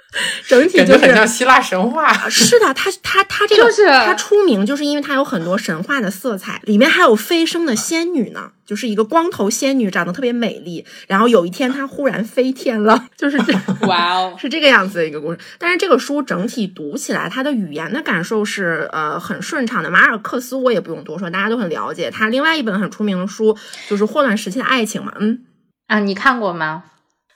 [0.48, 2.12] 整体就是像希腊神话。
[2.28, 10.84] 是的，它它它这个就是它出名，就是因为它有很多神话的色彩，里面还有飞升的仙女呢，就是一个光头仙女，长得特别美丽。
[11.06, 13.52] 然后有一天她忽然飞天了，就是这
[13.86, 15.38] 哇哦， 是这个样子的一个故事。
[15.58, 19.88] 但是这个书整体读起来，它的语言的感受是呃很顺畅的。
[19.88, 22.10] 马尔克斯我也不用多说，大家都很了解。
[22.10, 23.56] 他另外一本很出名的书
[23.88, 25.44] 就是《霍乱时期的爱情》嘛，嗯，
[25.86, 26.82] 啊，你看过吗？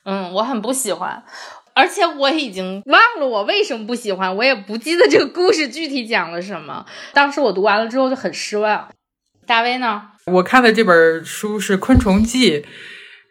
[0.05, 1.23] 嗯，我很不喜欢，
[1.75, 6.85] 而且我已经忘了我为什么不喜欢，我也不记得这个故事具体讲了什么。
[7.13, 8.89] 当时我读完了之后就很失望。
[9.47, 10.03] 大威呢？
[10.27, 12.61] 我看的这本书是《昆虫记》，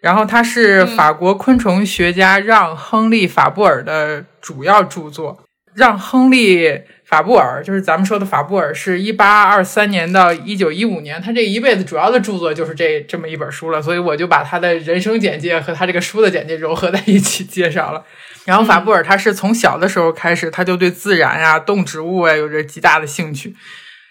[0.02, 5.44] 然后它是法国昆虫学家让·亨利·法布尔的主要著作。
[5.76, 6.68] 让·亨利·
[7.04, 18.04] 法布尔就是咱们说的法布尔，是一八二三年到一九一五年，他这一辈子主要的著作就是这这么一本书了，所以我就把他的人生简介和他这个书的简介糅合在一起介绍了。
[18.46, 23.56] 然后法布尔他是从小的时候开始，他就对自然呀、动植物啊有着极大的兴趣。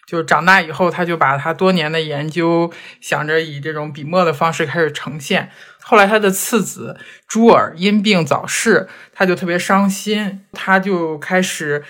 [0.05, 2.70] 就长大以后，他就把他多年的研究
[3.01, 5.48] 想着以这种笔墨的方式开始呈现。
[5.85, 11.83] 后来他的次子朱尔因病早逝，他就特别伤心，他就开始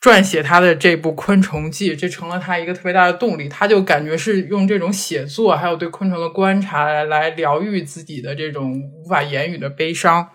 [0.00, 3.48] 撰写他的这部《昆虫记》，这成了他一个特别大的动力。
[3.48, 10.28] 他就感觉是用这种写作，还有对昆虫的观察来来疗愈自己的这种无法言语的悲伤。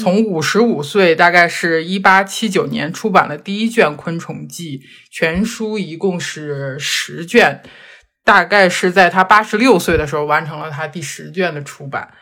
[0.00, 4.78] 从五十五岁，大概是一八七九年出版了第一卷《昆虫记》，
[5.10, 7.60] 全书一共是十卷，
[8.24, 12.12] 大概是在他八十六岁的时候完成了他第十卷的出版。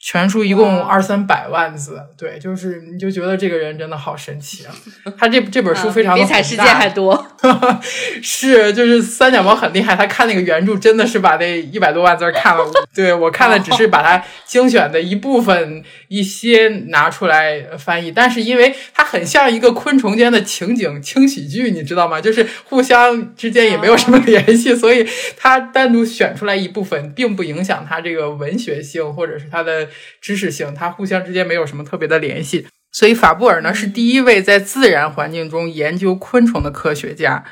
[0.00, 4.72] 全书一共二三百万字，对，就是你就觉得这个人真的好神奇啊！
[5.18, 7.26] 他这这本书非常的嗯比彩世界还多。
[8.22, 12.64] 是，就是三脚猫很厉害，他看那个原著真的是把那一百多万字儿看了。
[12.94, 22.20] 对我看的只是把它精选的一部分一些拿出来翻译，但是因为它很像一个昆虫间的情景轻喜剧，你知道吗？
[22.20, 25.04] 就是互相之间也没有什么联系，所以
[25.36, 29.87] 它单独选出来一部分，并不影响它这个文学性或者是它的
[30.20, 32.66] 知识性，它互相之间没有什么特别的联系。
[32.90, 37.44] 所以法布尔呢是第一位在自然环境中研究昆虫的科学家。《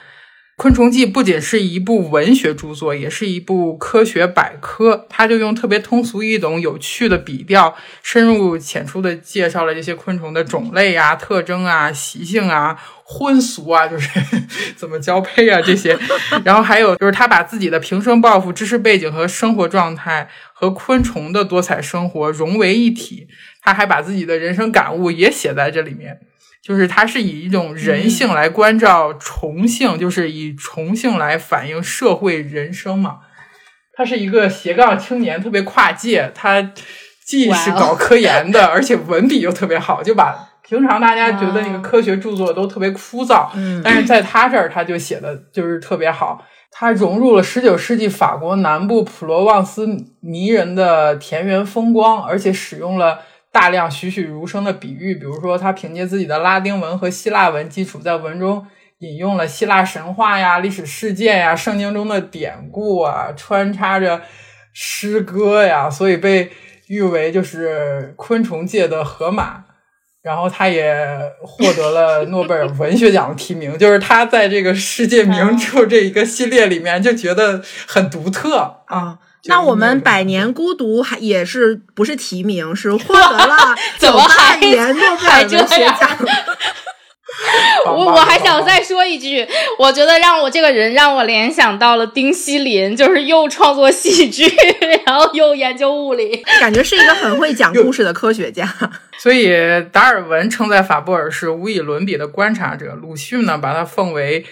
[0.59, 5.07] 昆虫记》不仅是一部文学著作，也是一部科学百科。
[5.11, 14.09] 他就用特别通俗易懂、有趣的笔调，深入浅出的介绍了这些昆虫的种类啊、特征啊、习性啊、婚俗啊，就是
[14.75, 15.99] 怎么交配啊这些。
[16.43, 23.29] 然后还有就是他把自己的平生抱负、知识背景和生活状态和昆虫的多彩生活融为一体。
[23.61, 26.21] 他还把自己的人生感悟也写在这里面。
[26.67, 33.19] 就是它是以一种人性来关照虫性，就是以虫性来反映社会人生嘛。
[33.93, 36.33] 他是一个斜杠青年，特别跨界。
[36.35, 36.73] 他
[37.25, 40.35] 既是搞科研的，而且文笔又特别好，就把
[40.69, 46.45] 平常大家觉得那个科学著作都特别枯燥，嗯但是在他这儿他就写的就是特别好。
[46.73, 49.87] 他融入了十九世纪法国南部普罗旺斯
[50.21, 53.21] 迷人的田园风光，而且使用了。
[53.57, 58.67] 大量栩栩如生的比喻，比如说他凭借自己的拉丁文和希腊文基础，在文中
[58.99, 64.21] 引用了希腊神话呀、历史事件呀、圣经中的典故啊，穿插着
[64.75, 66.51] 诗歌呀，所以被
[66.89, 69.65] 誉为就是昆虫界的河马。
[70.23, 70.95] 然后他也
[71.41, 79.19] 获得了诺贝尔文学奖的提名， 就是他在这个世界名著这一个系列里面就觉得很独特啊。
[79.49, 86.11] 那我们《百年孤独》还也是不是提名，是获得了 怎么还年诺贝尔文学奖？
[87.87, 89.47] 我我还 想再说一句，
[89.79, 94.51] 我觉得让我这个人让我联想到了丁锡林，就是又创作戏剧，
[95.05, 98.67] 然后又研究物理，感觉是一个很会讲故事的科学家。
[99.19, 99.51] 所以
[99.93, 104.45] 达尔文称赞法布尔是无以伦比的观察者，鲁迅呢把他奉为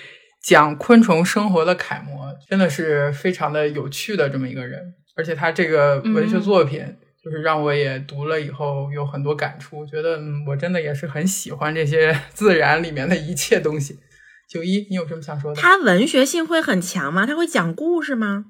[0.46, 4.94] 讲昆虫生活的楷模，真的是非常的有趣的这么一个人。
[5.16, 6.80] 而且他这个文学作品。
[6.82, 13.98] 嗯就是让我也读了以后有很多感触，觉得嗯，我真的也是很喜欢这些 自然里面的一切东西。
[14.46, 15.58] 九一，你有什么想说的？
[15.58, 17.24] 他文学性会很强吗？
[17.24, 18.44] 他会讲故事吗？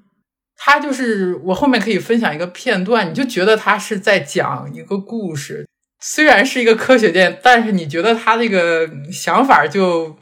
[0.57, 5.65] 他就是我后面可以分享一个片段，你就觉得他是在讲一个故事，
[6.01, 10.17] 虽然是一个科学家，但是你觉得他那个想法就。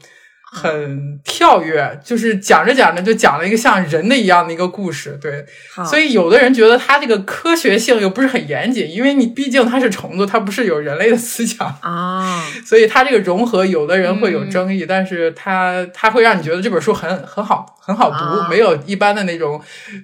[0.54, 5.44] 很跳跃，就是讲着讲着就讲了一个像人的一样的一个故事，对，
[5.84, 11.66] 所以有的人觉得它这个科学性又不是很严谨，因为你毕竟它是虫子，它不是有人类的思想。
[11.80, 19.60] 啊， 所以它这个融合，有的人会有争议，嗯、但是它它会让你觉得这本书很很好，很好读，啊、没有一般的那种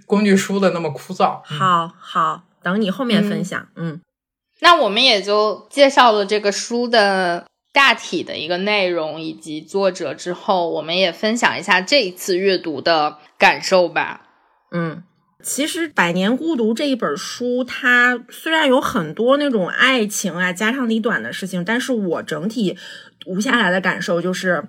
[0.07, 1.41] 工具书的那么枯燥。
[1.45, 4.01] 好好，等你后面分享，嗯，嗯。
[4.63, 7.47] 那我们也就介绍了这个书的。
[7.73, 14.23] 大体的一个内容以及作者之后，我们也分享一下这一次阅读的感受吧。
[14.73, 15.05] 嗯，
[15.43, 22.77] 其实《百年孤独》这一本书，它虽然有很多那种爱情啊、家长里短的事情，但是我整体
[23.19, 24.65] 读下来的感受就是，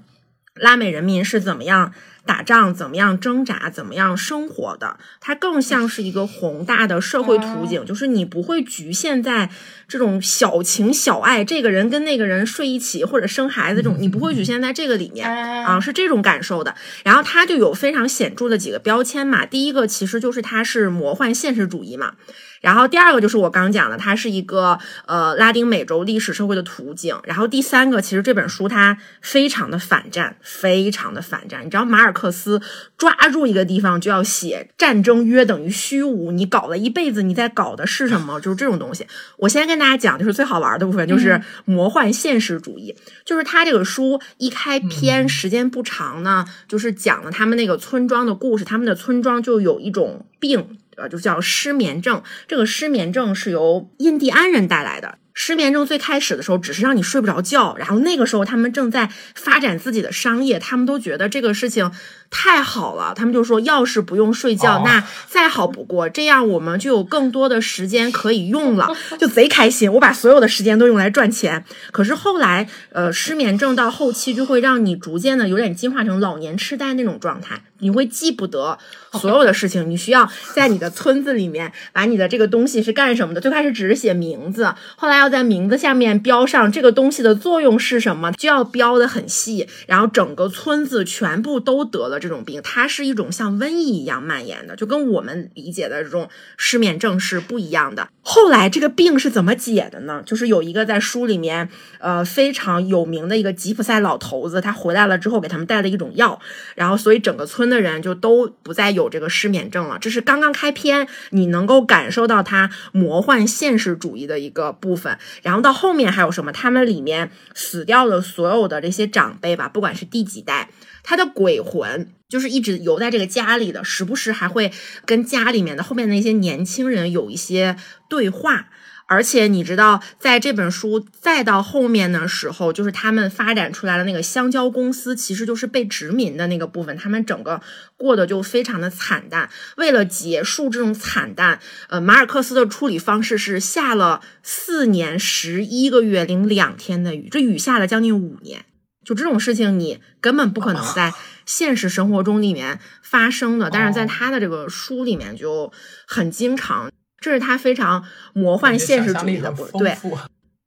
[0.53, 1.93] 拉美人民是怎么样
[2.25, 4.97] 打仗、怎么样挣扎、怎么样生活的。
[5.19, 9.49] 它更像是一个宏大的社会图景，就是你不会局限在
[9.87, 15.29] 这种小情小爱，这个人跟那个人睡一起或者生孩子这种，你不会局限在这个里面
[15.65, 16.75] 啊，是这种感受的。
[17.03, 22.13] 然后它就有非常显著的几个标签嘛，第一个其实就是它是魔幻现实主义嘛。
[22.61, 27.19] 然后第二个就是我刚讲的，它是一个呃拉丁美洲历史社会的图景。
[27.23, 31.65] 然后第三个，其实这本书它非常的反战，非常的反战。
[31.65, 32.61] 你知道马尔克斯
[32.97, 38.39] 抓住一个地方就要写战争约等于虚无，你搞了一辈子，你在搞的是什么？
[38.39, 39.07] 就是这种东西。
[39.37, 42.95] 我先跟大家讲，就是最好玩的部分，就是魔幻现实主义。
[42.95, 48.63] 嗯、就是他这个书一开篇时间不长呢，就是讲了他们那个村庄的故事。
[48.63, 50.77] 他们的村庄就有一种病。
[50.97, 52.21] 呃，就叫失眠症。
[52.47, 55.17] 这个失眠症是由印第安人带来的。
[55.33, 61.89] 失眠症最开始的时候只是让你睡不着觉，然后那个时候他们正在发展自己的商业，他们都觉得这个事情
[62.33, 69.91] 太好了，他们就说要是不用睡觉，哦那再好不过，这样我们就有更多的时间可以用了， 就贼开心。
[69.91, 71.63] 我把所有的时间都用来赚钱。
[71.91, 78.79] 可是后来，呃，失眠症到后期就会让你逐渐的有点进化成老年痴呆那种状态，你会记不得
[79.11, 83.41] 所有的事情，你需要在你的村子里面把你的这个东西是干什么的。
[83.41, 98.07] 最开始只是写名字，后来要在名字下面标上这个东西的作用是什么，就要标的很细，然后整个村子全部都得了这种病，它是一种像瘟疫一样蔓延的，就跟我们理解的这种失眠症是不一样的。
[98.21, 100.21] 后来这个病是怎么解的呢？
[100.23, 101.67] 就是有一个在书里面，
[101.99, 106.39] 呃，非常有名的一个吉普赛老头子，他回来了之后给他们带了一种药，
[106.75, 109.97] 然后所以整个村的人就都不再有这个失眠症了。
[109.99, 115.17] 这是刚刚开篇，你能够感受到它魔幻现实主义的一个部分。
[115.41, 116.51] 然后到后面还有什么？
[116.51, 120.69] 他们里面死掉的所有的这些长辈吧，不管是第几代，
[121.03, 124.71] 他的鬼魂就是一直游在这个家里的，时不时还会
[125.05, 127.75] 跟家里面的后面那些年轻人有一些
[128.09, 128.67] 对话。
[129.07, 137.61] 而且你知道，在这本书再到后面的时候，就是他们发展出来的那个香蕉公司，其实就是被殖民的那个部分，他们整个
[137.97, 139.49] 过得就非常的惨淡。
[139.75, 148.63] 为了结束这种惨淡，呃，马尔克斯的处理方式是下了四年十一个月零两天的雨，这雨下了将近五年。
[149.03, 151.13] 就这种事情，你根本不可能在
[151.45, 155.71] 现实生活中里面发生的，但是在他的这个书里面就
[156.07, 156.91] 很经常。
[157.19, 159.51] 这是他非常魔幻现实主义的。
[159.73, 159.91] 对，《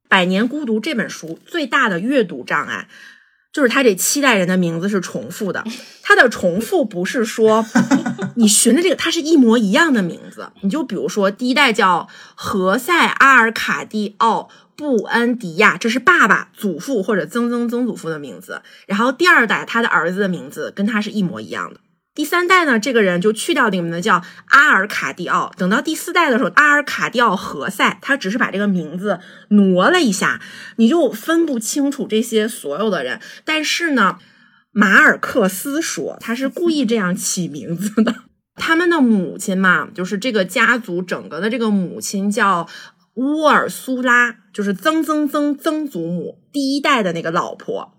[0.07, 2.87] 百年孤独》这本书最大的阅读障碍，
[3.51, 5.65] 就是他这七代人的名字是重复的。
[6.01, 7.65] 他的重复不是说
[8.35, 10.51] 你寻的这个，它是一模一样的名字。
[10.61, 14.49] 你就比如说，第一代叫何塞阿尔卡蒂奥。
[14.75, 18.61] 布恩迪亚，这是爸爸、祖父或者曾曾曾祖父的名字。
[18.87, 21.79] 然后第二代，他的儿子的名字跟他是一模一样的。
[22.13, 25.51] 第三代呢，这个人就去掉这个名字，叫阿尔卡蒂奥。
[25.57, 29.19] 等到第四代的时候，阿尔卡蒂奥何塞，他只是把这个名字
[29.49, 30.39] 挪了一下，
[30.77, 33.19] 你就分不清楚这些所有的人。
[33.43, 34.19] 但是呢，
[34.71, 38.15] 马尔克斯说他是故意这样起名字的。
[38.57, 42.65] 他们的母亲嘛，就是这个家族整个的这个母亲叫
[43.15, 47.91] 乌尔苏拉，就是曾曾曾曾祖母第一代的那个老婆。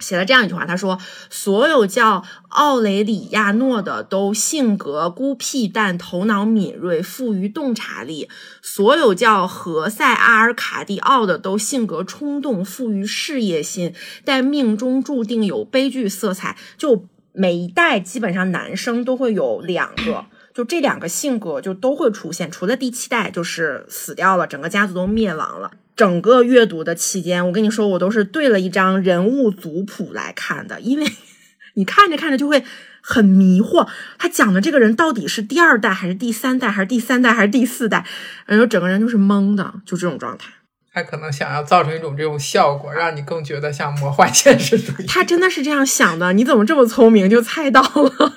[0.00, 0.98] 写了这样一句话，他说
[1.30, 8.28] ：“所有叫奥雷里亚诺的都性格孤僻，但头脑敏锐，富于洞察力；
[8.60, 16.58] 所有叫何塞阿尔卡蒂奥的都性格冲动，富于事业心，但命中注定有悲剧色彩。
[16.76, 25.72] 就每一代基本上男生都会有两个。”就这两个性格就都会出现，除了第七代就是死掉了，整个家族都灭亡了。
[25.96, 31.06] 整个阅读的期间，我跟你说，我都是对了一张人物族谱来看的，因为
[31.74, 32.64] 你看着看着就会
[33.00, 38.06] 很迷惑，他讲的这个人到底是第二代还是第三代，还是第三代还是第四代，
[38.46, 40.52] 然后整个人就是懵的，就这种状态。
[40.92, 45.06] 他可能想要造成一种这种效果，让你更觉得像魔幻现实主义。
[45.06, 48.32] 他真的是这样想的，你怎么这么聪明就猜到了？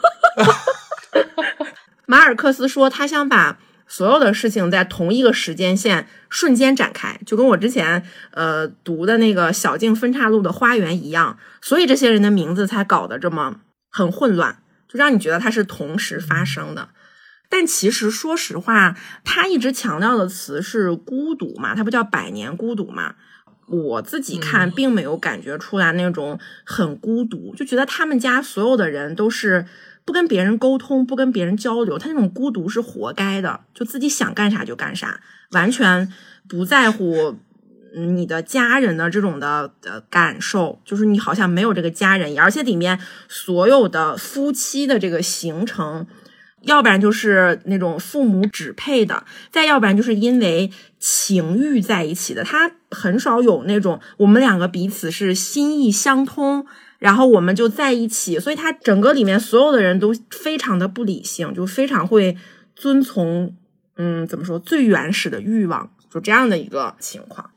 [2.07, 8.01] 马尔克斯说，他想把所有的事情在同一个时间线瞬间展开，就跟我之前
[8.31, 13.59] 呃读的那个小径分岔路的花园一样，所以这些人的名字才搞得这么
[13.91, 16.89] 很混乱，就让你觉得它是同时发生的。
[17.49, 23.15] 但其实说实话，他一直强调的词是孤独嘛，他不叫百年孤独嘛。
[23.67, 29.65] 我自己看并没有感觉出来那种很孤独，就觉得他们家所有的人都是。
[30.07, 35.19] 不跟别人沟通，不跟别人交流，他那种孤独是活该的，就自己想干啥就干啥，
[35.51, 36.11] 完全
[36.47, 37.35] 不在乎
[37.93, 42.97] 你的家人的这种的呃感受，就是你好像没有这个家人，而且里面
[43.27, 46.07] 所有的夫妻的这个形成，
[46.61, 56.65] 要不然就是那种父母指配的，再要不然就是因为情欲在一起的，他很少有那种我们两个彼此是心意相通。
[56.99, 62.35] 然后我们就在一起，所以他整个里面所有的人都非常的不理性，就非常会
[62.75, 63.55] 遵从，
[63.97, 67.51] 嗯，怎么说最原始的欲望，就这样的一个情况。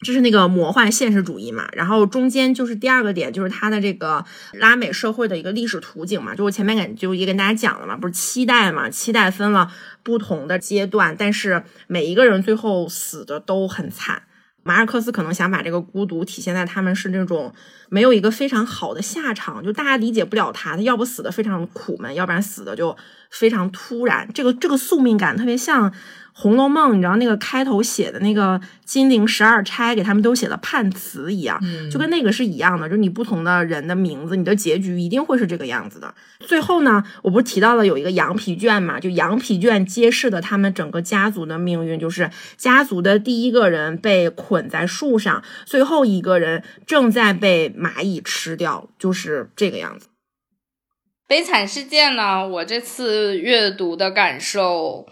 [0.00, 9.68] 这是那个魔幻现实主义嘛，然后中间就是第二个点，就是它的这个拉美社会的一个历史图景嘛，就我前面给就也跟大家讲了嘛，不是期待嘛，期待分了
[10.04, 14.22] 不同的阶段，但是每一个人最后死的都很惨。
[14.62, 17.52] 马尔克斯可能想把这个孤独体现在他们是那种
[17.88, 22.96] 没有一个非常好的下场，就大家理解不了他，他要不死的非常苦闷，要不然死的就
[23.30, 25.90] 非常突然，这个这个宿命感特别像。
[26.40, 31.60] 《红楼梦》，你知道那个开头写的那个金陵十二钗，给他们都写了判词一样，
[31.90, 32.88] 就跟那个是一样的。
[32.88, 36.14] 就是你不同的人的名字，你的结局一定会是这个样子的。
[36.38, 39.00] 最后呢，我不是提到了有一个羊皮卷嘛？
[39.00, 50.06] 就羊皮卷揭示的他们整个家族的命运，就是家族的第一个人被捆在树上，最后一个人正在被蚂蚁吃掉，就是这个样子。
[51.26, 52.46] 悲惨世界呢？
[52.46, 55.08] 我这次阅读的感受。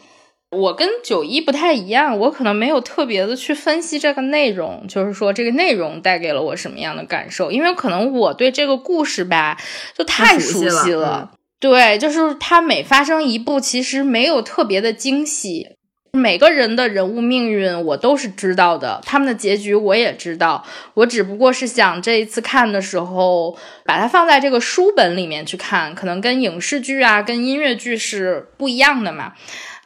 [0.51, 9.59] 我跟九一不太一样，我可能没有特别的去分析这个内容，就是说这个内容带给了我什么样的感受，因为可能我对这个故事吧
[9.97, 11.33] 就太熟悉了。
[11.59, 15.69] 对，就是它每发生一步，其实没有特别的惊喜。
[16.13, 20.65] 每个人的人物命运我都是知道的，他们的结局我也知道。
[20.95, 29.35] 我只不过是想这一次看的时候，把它放在这个书本里面去看，可能跟影视剧啊、跟音乐剧是不一样的嘛。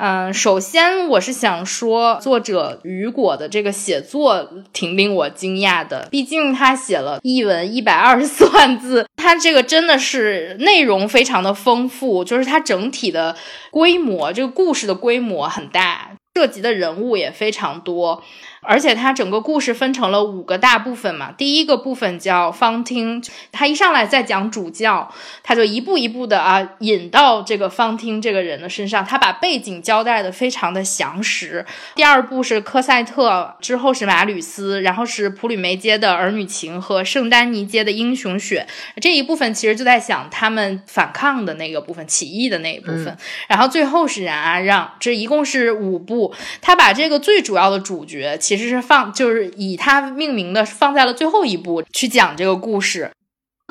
[0.03, 6.09] 嗯，首先我是想说，作者雨果的这个写作挺令我惊讶的。
[6.11, 13.37] 毕竟他写了译文一百二十四万字，他这个真的是内容非常的丰富，就是它整体的
[13.71, 18.23] 规模，这个故事的规模很大，涉及的人物也非常多。
[18.63, 25.11] 而且它整个故事分成了五个大部分嘛，第一个部分叫方汀，他一上来在讲主教，
[25.43, 31.65] 他就一步一步的啊引到这个方汀这个人的身上，他把背景交代的非常的详实。
[31.95, 38.67] 第二部是科赛特，之后是马吕斯，然后是普吕梅街的儿女情和圣丹尼街的英雄血，
[39.01, 43.17] 这一部分其实就在想他们反抗的那个部分，起义的那一部分。
[43.49, 48.37] 然后最后是冉阿让，这一共是五部，他把这个最主要的主角。
[48.51, 53.13] 其实是放，就是以它命名的，放在了最后一步去讲这个故事。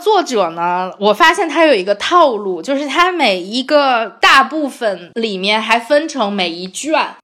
[0.02, 7.18] 作者呢，我发现他有一个套路，就是他每一个大部分里面还分成每一卷，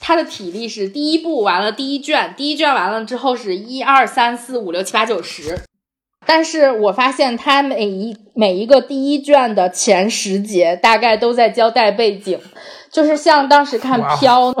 [0.00, 5.58] 他的体力是第一步完了第一卷，第一卷完了之后是一二三四五六七八九十。
[6.24, 12.40] 但是我发现他每一每一个第一卷的前十节大概都在交代背景。
[12.90, 14.52] 就是像当时看《飘》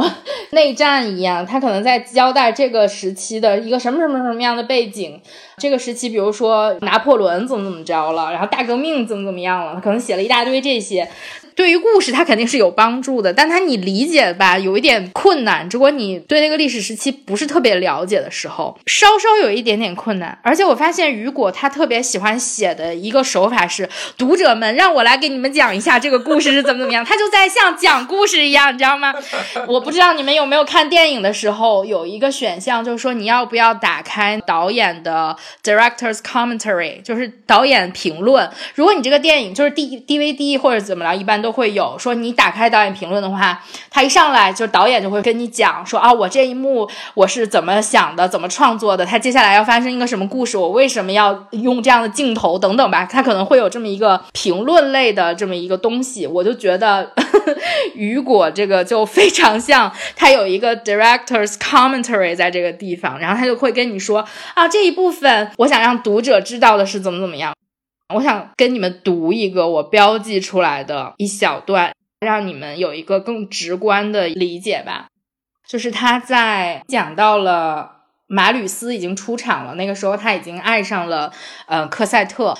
[0.50, 5.20] 内战一样，他可能在交代这个时期的一个什么什么什么样的背景。
[5.58, 11.08] 这个时期，比如说拿破仑怎么怎么着了，然后大革命怎么怎么样了，他可能写了一大堆这些。
[11.54, 15.66] 对于故事，它肯定是有帮助的，但它你理解吧，有一点困难。
[15.70, 20.38] 如果你对那个历史时期不是特别了解的时候，稍稍有一点点困难。
[20.42, 29.14] 而且我发现雨果他特别喜欢写的一个手法是，读者们让我来给你们讲一下这个故事是怎么怎么样，他就在像讲故故事一样，你知道吗？
[29.66, 38.50] 我不知道你们有没有看电影的时候，有一个选项就是说你要不要打开导演的 director's commentary，就是导演评论。
[38.74, 41.46] 如果你这个电影就是 D DVD 或者怎么了，一般都。
[41.46, 57.12] 都会有说，你打开导演评论的话，他一上来就导演就会跟你讲说啊，我这一幕我是怎么想的，怎么创作的，他接下来要发生一个什么故事，我为什么要用这样的镜头等等吧，他可能会有这么一个评论类的这么一个东西，我就觉得
[58.06, 67.52] 雨果这个就非常像，他有一个 director's commentary 在这个地方，然后他就会跟你说啊，这一部分我想让读者知道的是怎么怎么样。
[68.14, 75.08] 我想跟你们读一个我标记出来的一小段，让你们有一个更直观的理解吧。
[75.66, 77.90] 就是他在讲到了
[78.28, 81.32] 马吕斯已经出场了，那个时候他已经爱上了
[81.66, 82.56] 呃克赛特。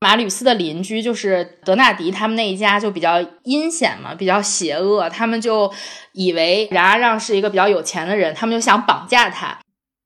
[0.00, 5.70] 马吕斯的邻居就是德纳迪他们那一家就比较阴险嘛，比较邪恶，他们就
[6.12, 9.58] 以为冉阿让是一个比较有钱的人，他们就想绑架他。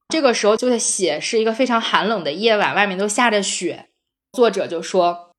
[0.08, 3.86] 这个时候就在写是一个非常寒冷的夜晚，外面都下着雪。
[4.32, 5.30] 作者就说：“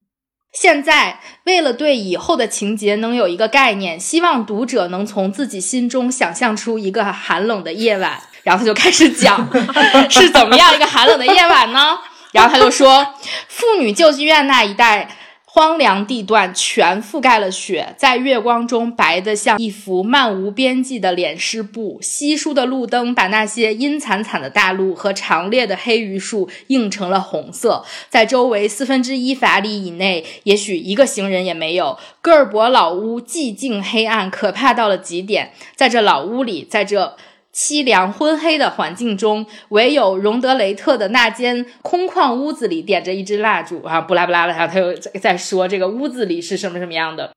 [0.58, 9.50] 现在为了对以后的情节能有一个概念，希望读者能从自己心中想象出一个寒冷的夜晚。”然后他就开始讲
[10.10, 11.98] 是怎么样一个寒冷的夜晚呢？
[12.36, 13.16] 然后他就说
[13.50, 15.10] ：“妇女救济院那一带。”
[15.48, 21.98] 荒凉地段全覆盖了雪，在月光中白得像一幅漫无边际的脸湿布。
[22.02, 27.86] 稀疏的路灯把那些阴惨惨的大路和长烈的黑榆树映成了红色。
[28.10, 31.98] 在周围四分之一法里以内，也许一个行人也没有。
[32.22, 35.54] 戈尔伯老屋寂静黑暗，可怕到了极点。
[35.78, 37.16] 在这老屋里，在这。
[37.56, 47.32] 凄凉昏黑的环境中，唯有荣德雷特的那间空旷屋子里点着一支蜡烛啊，布拉布拉的，然后他又在说这个屋子里是什么什么样的。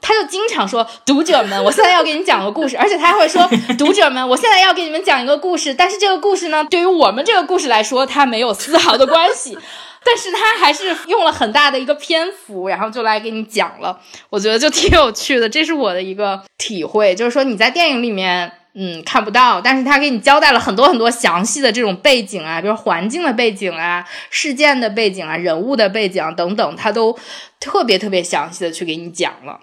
[0.00, 3.46] 他就经常说：“读者们，我现在要给你讲个故事。”而且他还会说
[3.76, 9.58] ：“读者们，我现在要给你们讲一个故事。”但是这个故事呢，对于我们这个故事来说，它没有丝毫的关系。
[10.02, 14.00] 但是他还是用了很大的一个篇幅，然后就来给你讲了，
[14.30, 18.50] 我觉得就挺有趣的，这是我的一个体会，就是说你在电影里面。
[18.82, 27.14] 嗯，看不到，但是他给你交代了很多很多详细的这种背景啊，比如环境的背景啊、事件的背景啊、人物的背景等等，他都
[27.60, 29.60] 特别特别详细的去给你讲了。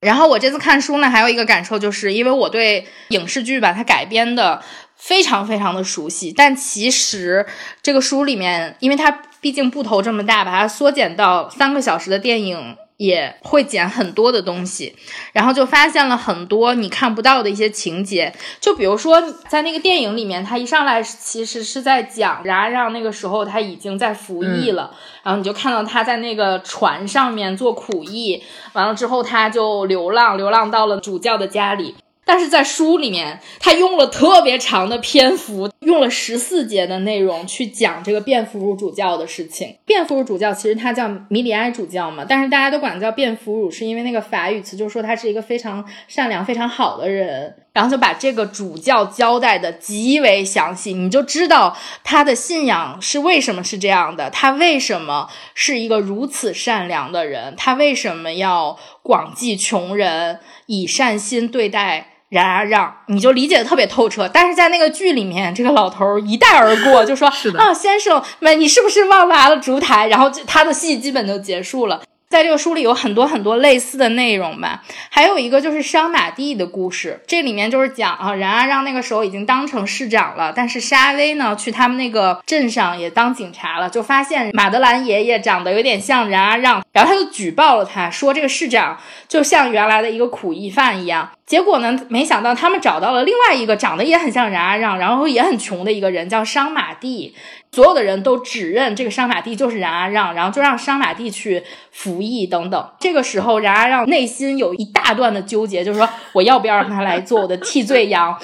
[0.00, 4.62] 然后我这次看书呢，还有一个感受，就是因为我对影视剧吧，它改编的
[4.94, 7.44] 非常非常的熟悉，但其实
[7.82, 9.10] 这个书里面，因为它
[9.40, 12.76] 毕竟部头这么大，把它缩减到三个小时的电影。
[12.98, 14.94] 也会剪很多的东西，
[15.32, 18.34] 然后就发现了很多你看不到的一些情节。
[18.60, 24.92] 就比如说，在那个电影里面，他一上来其实是在讲冉阿让那个时候他已经在服役了，
[25.22, 28.42] 然后你就看到他在那个船上面做苦役，
[28.72, 31.94] 完了之后他就流浪，流浪到了主教的家里。
[32.28, 39.74] 但是在书里面，他用了特别长的篇幅，用了十四节的内容去讲这个卞福如主教的事情。
[39.86, 47.56] 卞福如主教其实他叫米里埃主教嘛，但是大家都管他叫卞福如，是因为那个法语词就是说他是一个非常善良、非常好的人。
[47.72, 62.17] 然后就把这个主教交代的极为详细，你就知道他的信仰是为什么是这样的，他为什么是一个如此善良的人，他为什么要广济穷人，以善心对待。
[62.30, 64.28] 冉阿让，你就理解的特别透彻。
[64.28, 72.02] 但是在那个剧里面，这个老头一带而过，就说： “啊，先生们，你是不是忘拿了烛台？”然后他的戏基本就结束了。
[72.28, 91.30] 在这个书里有很多很多类似的内容吧，还有一个就是商马蒂的故事，这里面就是讲啊，冉阿让那个时候已经当成市长了，但是沙威呢去他们那个镇上也当警察了，就发现马德兰爷爷长得有点像冉阿让，然后他就举报了他，说这个市长就像原来的一个苦役犯一样。
[91.48, 97.34] 结果呢，没想到他们找到了另外一个长得也很像冉阿让，然后也很穷的一个人，叫商马蒂。
[97.72, 102.90] 所有的人都指认这个商马蒂就是冉阿让，然后就让商马蒂去服役等等。
[103.00, 108.38] 这个时候，冉阿让内心有一大段的纠结，就是说我要不要让他来做我的替罪羊。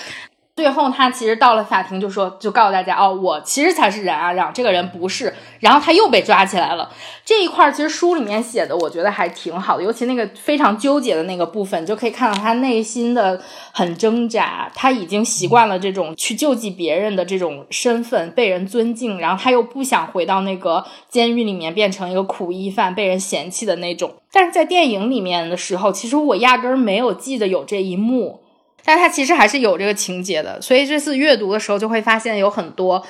[0.57, 5.35] 最后，他其实到了法庭，就说，就告诉大家，哦，我其实才是冉阿让，这个人不是。
[5.59, 6.89] 然后他又被抓起来了。
[7.25, 13.43] 这一块其实书里面写的，我觉得还挺好的，尤其那个非常纠结的那个部分，就可以看到他内心的
[13.73, 14.71] 很挣扎。
[14.77, 24.15] 他已经习惯了这种去救济别人的这种身份，被人尊敬，然后他又不想回到那个监狱里面变成一个苦役犯，被人嫌弃的那种。
[24.31, 28.44] 但是在电影里面的时候，其实我压根儿没有记得有这一幕。
[28.85, 33.05] 但它其实还是有这个情节的，所以这次阅读的时候就会发现有很多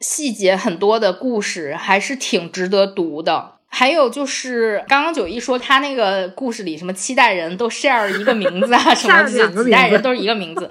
[0.00, 3.52] 细节、很多的故事还是挺值得读的。
[3.70, 9.24] 还有就是刚刚九一说他那个故事里什么七代人都 share 一个名字啊， 什么
[9.64, 10.70] 几代人都是一个名字。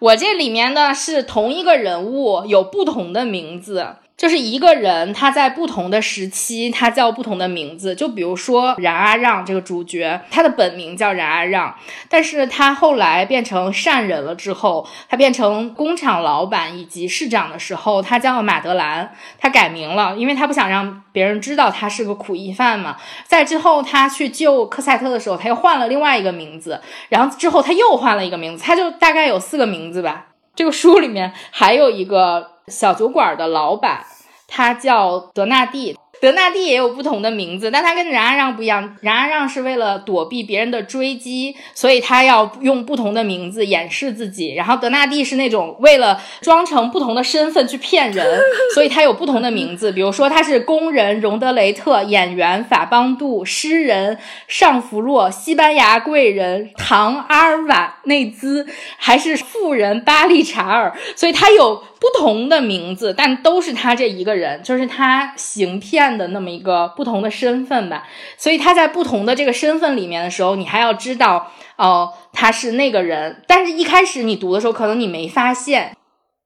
[0.00, 3.86] 我这里面呢是同一个人物有不同的名字。
[4.16, 7.94] 就是一个人，他在不同的时期，他叫不同的名字。
[7.94, 11.74] 就比如说冉阿让这个主角，他的本名叫冉阿让，
[12.08, 22.96] 但是他后来变成善人了之后，他变成工厂老板以及市长的时候，他叫马德兰，他改名了，因为他不想让别人知道他是个苦役犯嘛。
[23.26, 30.28] 在之后，他去救科赛特的时候，他又换了另外一个名字，然后之后他又换了一个名字，他就大概有四个名字吧。
[30.54, 32.55] 这个书里面还有一个。
[32.68, 34.04] 小酒馆的老板，
[34.48, 35.96] 他叫德纳蒂。
[36.18, 38.96] 德纳蒂也有不同的名字，但他跟冉阿让不一样。
[39.02, 44.54] 冉阿让是为了躲避别人的追击，所以他要用不同的名字掩饰自己。
[44.54, 48.40] 然后德纳蒂是那种为了装成不同的身份去骗人，
[48.74, 49.92] 所以他有不同的名字。
[49.92, 60.96] 比如说他是工人荣德雷特，演员法邦杜，诗人尚弗洛，西班牙贵人唐阿尔瓦内兹，还是富人巴利查尔。
[61.14, 61.84] 所以他有。
[62.06, 68.06] 不同的名字，但都是他这一个人，就是他行骗的那么一个不同的身份吧。
[68.36, 73.42] 所以他在不同的这个身份里面的时候，你还要知道哦，他是那个人。
[73.48, 75.96] 但是一开始你读的时候，可能你没发现，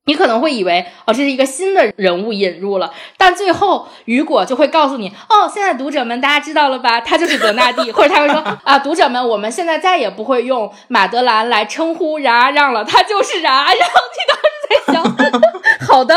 [0.07, 2.93] 你可能会以为哦，这是一个新的人物引入了。
[3.17, 7.01] 但最后雨果就会告诉你，哦，现在读者们大家知道了吧？
[7.01, 13.77] 他就是德纳蒂， 或者他会说啊，读者们，我们现在再也不会用马德兰来称呼冉阿让了，他就是冉阿让。
[13.77, 13.83] 你
[14.27, 14.93] 当时在。
[14.93, 15.05] 想
[15.87, 16.17] 好的，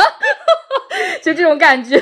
[1.24, 2.02] 就这种感觉，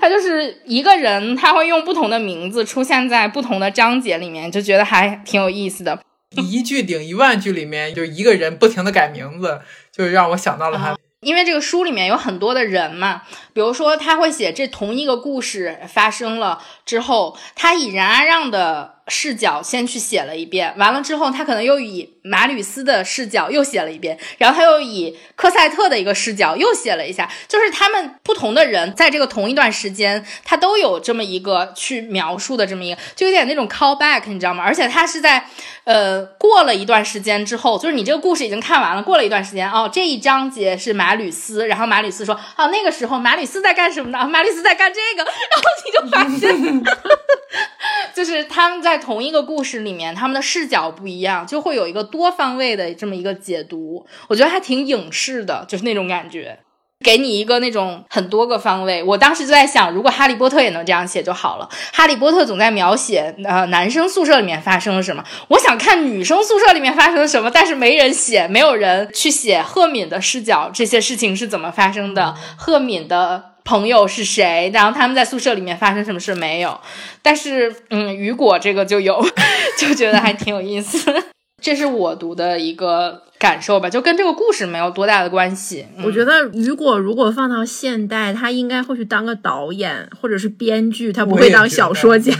[0.00, 5.98] 他就是一个人，他会用不同的名字出现在不同的章节里面，就觉得还挺有意思的。
[6.36, 9.60] 一句顶一万句里面，就一个人不停的改名字，
[9.90, 10.96] 就让我想到了他。
[11.26, 13.22] 因为这个书里面有很多的人嘛，
[13.56, 18.96] 比如说他会写这同一个故事发生了之后，他以冉阿让的。
[19.08, 34.64] 视角先去写了一遍，完了之后，他可能又以马吕斯的视角又写了一遍，然后他又以科赛特的一个视角又写了一下，就是他们不同的人在这个同一段时间，他都有这么一个去描述的这么一个，就有点那种 call back，你知道吗？
[34.64, 35.46] 而且他是在
[35.84, 44.26] 呃过了一段时间之后，就是你这个故事已经看完了，过了一段时间哦，这一章节是马吕斯，然后马吕斯说，哦，那个时候马吕斯在干什么呢？
[44.28, 46.82] 玛丽斯在干这个，然后你就发现，
[48.12, 56.58] 就是他们在同一个故事里面，他们的视角不一样，就会有一个多方位的这么一个解读，我觉得还挺影视的，就是那种感觉。
[57.04, 61.68] 给你一个那种很多个方位，我当时就在想，如果哈利波特也能这样写就好了。
[61.92, 76.80] 哈利波特总在描写呃男生宿舍里面发生了什么，我想看女生宿舍里面发生了什么，但是没人写，没有人去写赫敏的视角，这些事情是怎么发生的，赫敏的朋友是谁，然后他们在宿舍里面发生什么事没有。
[77.22, 79.24] 但是嗯，雨果这个就有，
[79.78, 80.98] 就觉得还挺有意思。
[81.62, 85.86] 这是我读的一个感受吧，就跟这个故事没有多大的关系。
[86.04, 92.32] 我觉得雨果如果放到现代，他应该会去当个导演或者是编剧，他不会当小说家。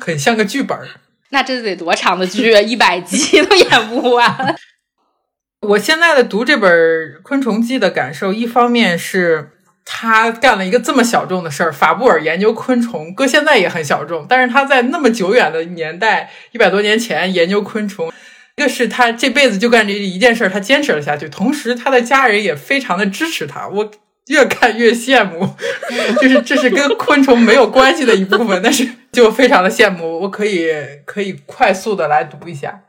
[0.00, 0.78] 很像个剧本。
[1.30, 2.60] 那这得多长的剧啊？
[2.60, 4.56] 一百集都演不完。
[5.66, 6.70] 我现在的读这本
[7.22, 9.50] 《昆虫记》的感受，一方面是
[9.84, 18.12] 他干了一个这么小众的事儿，法布尔研究昆虫，搁现在也很小众，但是他在那么久远的年代，一百多年前研究昆虫。
[18.58, 21.28] 一个是他这辈子就干这一件事，他坚持了下去。
[21.28, 23.68] 同时，他的家人也非常的支持他。
[23.68, 23.88] 我
[24.26, 25.48] 越看越羡慕，
[26.20, 30.22] 就是这是跟昆虫没有关系的一部分，但是就非常的羡慕。
[30.22, 30.72] 我可以
[31.04, 32.82] 可以快速的来读一下。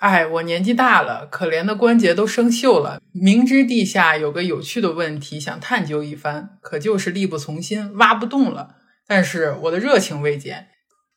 [0.00, 3.00] 哎，我年纪大了，可怜的关节都生锈了。
[3.12, 8.70] 明知地下有个有趣的问题，想探究一番，可就是力不从心，挖不动了。
[9.06, 10.66] 但是我的热情未减。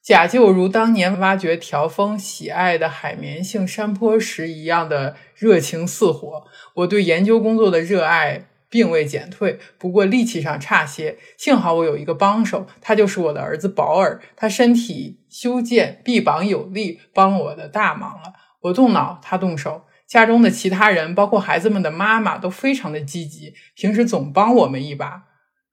[0.07, 6.45] 假就如当年挖掘条峰喜爱的海绵性山坡时一样的热情似火。
[6.75, 11.17] 我对研究工作的热爱并未减退，不过力气上差些。
[11.35, 14.21] 幸好我有一个帮手，他就是我的儿子保尔。
[14.37, 18.31] 他身体修健，臂膀有力，帮我的大忙了。
[18.61, 19.83] 我动脑，他动手。
[20.05, 25.23] 家中的其他人，包括孩子们的妈妈，都非常的积极，平时总帮我们一把。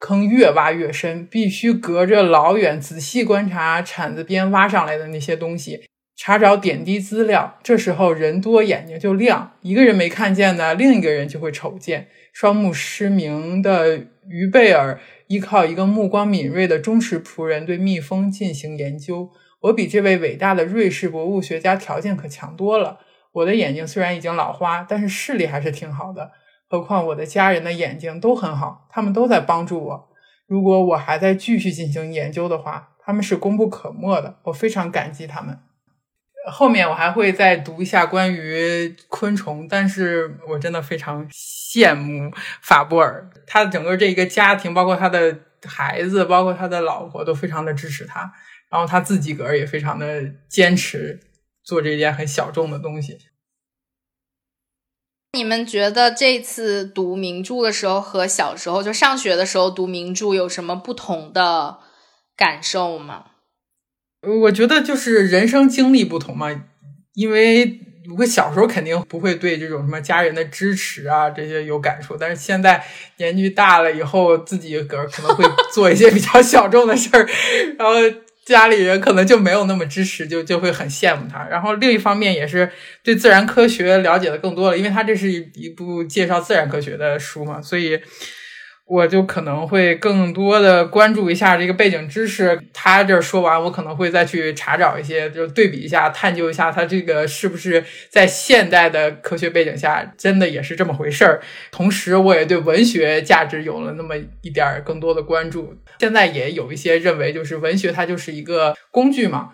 [0.05, 5.81] 坑越挖越深，必须隔着老远仔细观察铲子边挖上来的那些东西，
[6.15, 7.59] 查找点滴资料。
[7.63, 12.09] 这时候人多眼睛就亮，一个人没看见呢，另一个人就会瞅见。
[12.35, 13.97] 双目失明的
[14.29, 19.31] 于贝尔依靠一个目光敏锐的忠实仆人对蜜蜂进行研究。
[19.63, 22.99] 我比这位伟大的瑞士博物学家条件可强多了。
[23.33, 26.31] 我的眼睛虽然已经老花，但是视力还是挺好的。
[26.75, 30.09] 何况我的家人的眼睛都很好，他们都在帮助我。
[30.49, 35.57] 如果我还在继续进行研究的话，他们是功不可没的，我非常感激他们。
[36.51, 48.33] 后面我还会再读一下关于昆虫，但是我真的非常羡慕法布尔，他整个这一个家庭，包括他的孩子，包括他的老婆，都非常的支持他。
[48.69, 51.21] 然后他自己个儿也非常的坚持
[51.63, 53.17] 做这件很小众的东西。
[55.35, 61.79] 你们觉得这次读名著的时候和小时候就上学的时候读名著有什么不同的
[62.37, 63.25] 感受吗？
[64.23, 66.49] 我觉得就是人生经历不同嘛，
[67.15, 67.81] 因为
[68.17, 72.85] 我小时候肯定不会对这种什么家人的支持啊这些有感触，但是现在
[73.17, 77.29] 年纪大了以后，自己个可能会做一些比较小众的事儿，
[77.77, 77.95] 然后。
[78.45, 81.47] 家里人可能就没有那么支持，就就会很羡慕他。
[81.49, 82.71] 然后另一方面也是
[83.03, 88.01] 对自然科学了解的更多了，因为他这是一一部介绍自然科学的书嘛，所以。
[88.87, 92.61] 我就可能会更多的关注一下这个背景知识。
[92.73, 101.41] 他这说完，我可能会再去查找一些，就对比一下，探究一下他这个是不是在现代的科学背景下真的也是这么回事儿。
[101.71, 105.75] 同时，我也对文学价值有了那么一点儿更多的关注。
[106.01, 109.51] 现在也有一些认为，就是文学它就是一个工具嘛。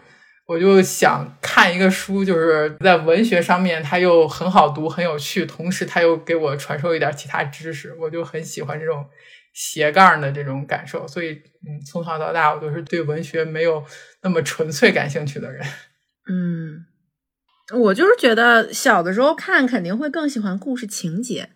[0.50, 9.06] 我就想看一个书，就是在文学上面，它又很好读、很有趣，同时它又给我传授一点其他知识，我就很喜欢这种
[9.52, 11.06] 斜杠的这种感受。
[11.06, 13.84] 所以，嗯，从小到大，我都是对文学没有
[14.24, 15.64] 那么纯粹感兴趣的人。
[16.28, 16.84] 嗯，
[17.78, 21.50] 我就是觉得小的时候看肯定会更喜欢故事情节，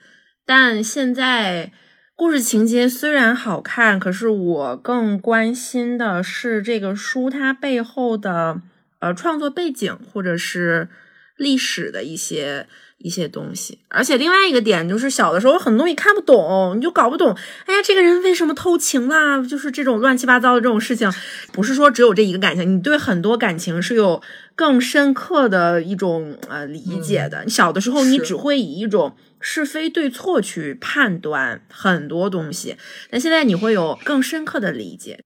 [0.47, 1.73] 但现在
[2.15, 8.63] 故事情节虽然好看，可是我更关心的是这个书它背后的。
[9.05, 10.89] 呃，创作背景或者是
[11.37, 13.81] 历史的一些一些东西。
[13.89, 17.37] 而且另外一个点就是，小的时候很多东西看不懂，你就搞不懂。
[17.67, 19.43] 哎呀，这个人为什么偷情啦？
[19.47, 21.13] 就是这种乱七八糟的这种事情，
[21.53, 24.23] 不是说只有这一个感情，你对很多感情是有
[24.57, 27.47] 更深刻的一种呃理解的。
[27.47, 32.79] 小的时候你只会以一种是非对错去判断很多东西，
[33.11, 35.21] 但现在你会有更深刻的理解。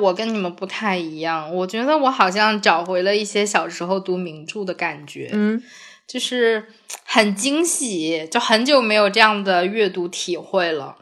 [0.00, 5.62] 我跟你们不太一样，我觉得我好像找回了一些小时候读名著的感觉，嗯
[6.06, 6.64] 就是
[7.04, 10.96] 很惊喜，就很久没有这样的阅读体会了。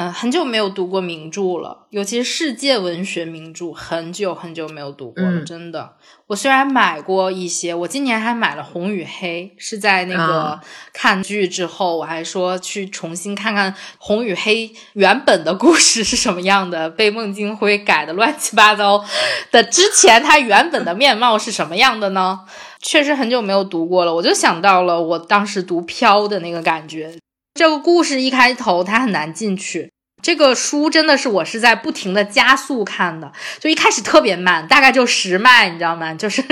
[0.00, 5.96] 嗯，很久没有读过名著了，尤其是世界文学名著，很久很久没有读过了，嗯真的。
[6.28, 10.60] 我虽然买过一些，我今年还买了《红与黑》，是在那个啊
[10.92, 19.04] 看剧之后，我还说去重新看看《红与黑》原本的故事是什么样的，被孟京辉改的乱七八糟
[19.50, 19.64] 的。
[19.64, 22.42] 之前他原本的面貌是什么样的呢？
[22.80, 27.16] 确实很久没有读过了，我就想到了我当时读《飘》的那个感觉。
[27.58, 29.92] 这个故事一开头他很难进去。
[30.20, 36.12] 这个书真的是我是在不停的加速看的，就一开始特别慢，大概就十迈，你知道吗？
[36.18, 36.42] 就是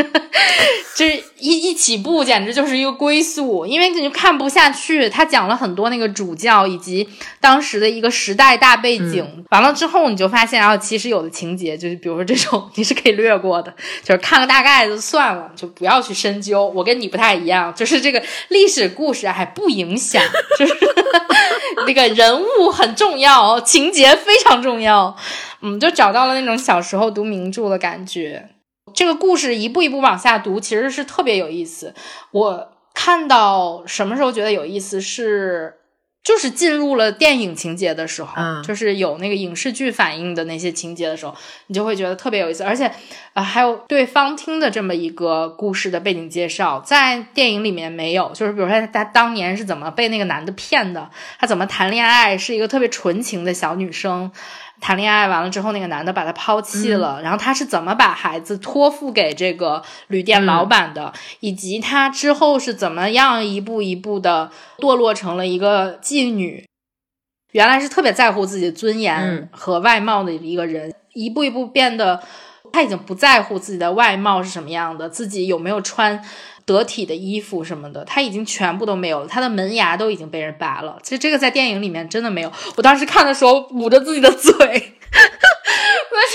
[0.94, 5.08] 就是一一起步，简直就是一个龟速，因为你就看不下去。
[5.08, 7.06] 他讲了很多那个主教以及
[7.40, 16.66] 当时的一个时代大背景，完了之后你就发现，然后，其实有的情节就是，比如说这种你是可以略过的，就是看个大概就算了，就不要去深究。
[16.68, 20.22] 我跟你不太一样，就是这个历史故事还不影响，
[20.58, 20.74] 就是
[21.86, 25.14] 那个人物很重要，情节非常重要。
[25.60, 28.48] 嗯，就找到了那种小时候读名著的感觉。
[28.94, 31.92] 这个故事一步一步往下读，其实是特别有意思。
[32.30, 35.74] 我看到什么时候觉得有意思是。
[36.26, 41.32] 就是进入了电影情节的时候，嗯就是有那个影视剧反映的那些情节的时候，
[41.68, 42.64] 你就会觉得特别有意思。
[42.64, 42.90] 而且，
[43.32, 48.32] 啊、还有对方听的这么一个故事的背景介绍，在电影里面没有。
[48.34, 51.08] 就是比如说他当年是怎么被那个男的骗的，
[51.38, 54.32] 他怎么谈恋爱，是一个特别纯情的小女生。
[54.80, 66.64] 谈恋爱完了之后，那个男的把她抛弃了，然后他是怎么把孩子托付给这个旅店老板的，以及他之后是怎么样一步一步的堕落成了一个妓女。
[67.52, 69.48] 原来是特别在乎自己的尊严嗯。
[69.50, 72.22] 和外貌的一个人，一步一步变得
[72.70, 76.22] 他已经不在乎自己的外貌是什么样的，自己有没有穿
[76.66, 80.98] 得体的衣服什么的，他已经全部都没有了，他的门牙都已经被人拔了。
[81.02, 84.76] 其实这个在电影里面真的没有，我当时看的时候捂着自己的嘴， 为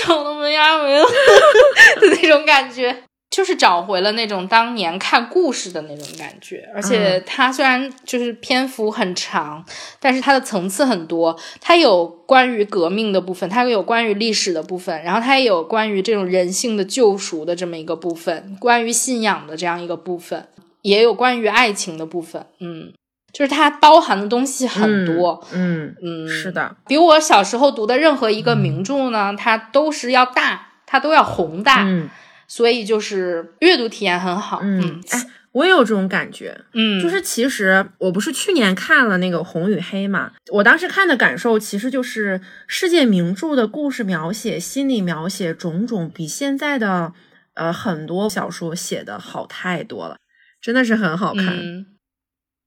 [0.02, 1.04] 什么我的门牙没有
[2.00, 3.04] 的那种感觉。
[3.32, 9.64] 就是找回了那种当年看故事的那种感觉，而且它虽然就是篇幅很长，
[9.98, 11.34] 但是它的层次很多。
[11.58, 20.48] 它有关于革命的部分，它有关于历史的部分，然后它也有关于这种人性的救赎的这么一个部分，关于信仰的这样一个部分，
[20.82, 22.44] 也有关于爱情的部分。
[22.60, 22.92] 嗯，
[23.32, 25.42] 就是它包含的东西很多。
[25.54, 31.84] 嗯，嗯，是的，比我小时候读的任何一个名著呢，它都是要大，它都要宏大。
[31.84, 32.10] 嗯
[32.54, 34.60] 所以就是阅读体验很好。
[34.62, 47.14] 嗯，哎，我也有这种感觉，嗯，就是其实我不是去年看了那个《红与黑》嘛，我当时看的感受其实就是世界名著的故事描写、心理描写种种，比现在的
[47.54, 50.18] 呃很多小说写的好太多了，
[50.60, 51.46] 真的是很好看。
[51.46, 51.86] 嗯。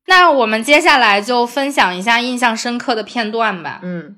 [0.07, 3.81] 那我们接下来就分享一下印象深刻的片段吧。
[3.83, 4.17] 嗯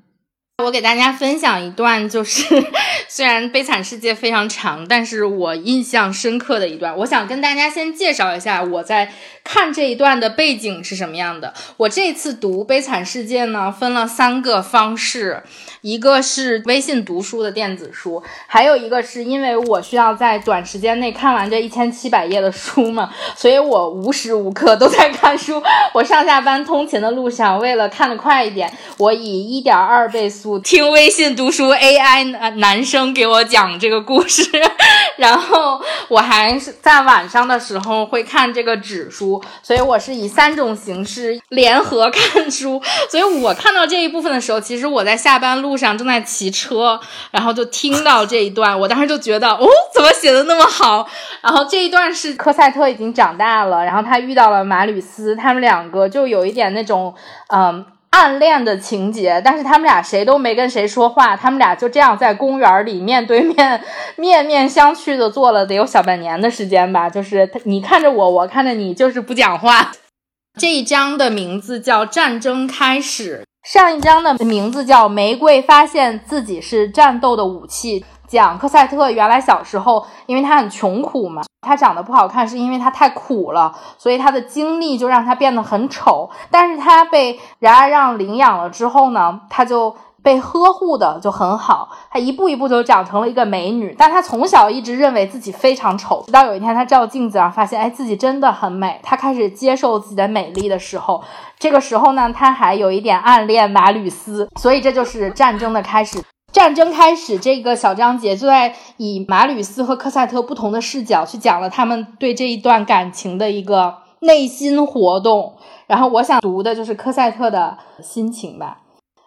[0.64, 2.42] 我给大家分享一段，就是
[3.08, 6.96] 虽然《悲惨世界》非常长，但是我印象深刻的一段。
[6.98, 9.12] 我想跟大家先介绍一下我在
[9.44, 11.54] 看这一段的背景是什么样的。
[11.76, 15.44] 我这次读《悲惨世界》呢，分了三个方式，
[15.82, 25.62] 一个是微信读书的电子书，还有一个是因为我需要在短时间内看完这一千七百页的书嘛，所以我无时无刻都在看书。
[25.94, 34.48] 我上下班通勤的路上，为了看得快一点，我以一点二倍速听微信读书 AI 男男生给我讲这个故事，
[35.18, 42.80] 然后我还是在晚上的时候会看这个纸书，所以我是以三种形式联合看书。
[43.10, 47.00] 所以我看到这一部分的时候，其实我在下班路上正在骑车，
[47.32, 51.08] 然后就听到这一段，我当时就觉得哦，怎么写的那么好？
[51.42, 57.12] 然后这一段是科赛特已经长大了，然后他遇到了马吕斯，他们两个就有一点那种
[57.48, 57.84] 嗯。
[58.10, 63.82] 暗恋的情节，但是他们俩谁都没跟谁说话，他们俩就这样在公园里面对面
[64.16, 69.92] 面面相觑的坐了得有小半年的时间吧，就是你看着我，我看着你，就是不讲话。
[70.58, 78.00] 这一章的名字叫《战争开始》，上一章的名字叫《玫瑰发现自己是战斗的武器》。
[78.28, 86.28] 讲科赛特原来小时候，因为他很穷苦嘛，他长得不好看，是因为他太苦了，所以他的经历就让他变得很丑。
[86.50, 93.94] 但是他被冉阿让领养了之后呢，他就被呵护的就很好，他一步一步就长成了一个美女。
[93.98, 101.24] 但他从小一直认为自己非常丑，直到有一天他照镜子啊，发现哎自己真的很美，他开始接受自己的美丽的时候，
[101.58, 106.22] 这个时候呢，他还有一点暗恋马吕斯，所以这就是战争的开始。
[106.50, 115.56] 战争开始，这个小章节就在以马吕斯和科赛特不同的视角去讲了他们对这一段感情的一个内心活动。
[115.86, 118.78] 然后我想读的就是科赛特的心情吧。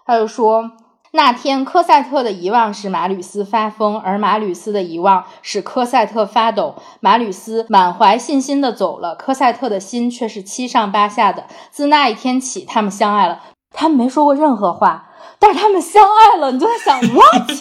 [0.05, 0.71] 他就说，
[1.11, 6.75] 那天科赛特的遗忘使马吕斯发疯，而马吕斯的遗忘使科赛特发抖。
[6.99, 11.45] 马吕斯满怀信心的走了，科赛特的心却是七上八下的。
[11.69, 13.41] 自那一天起，他们相爱了。
[13.73, 15.10] 他们没说过任何话。
[15.39, 17.51] 但是他们相爱了，你就在想 what？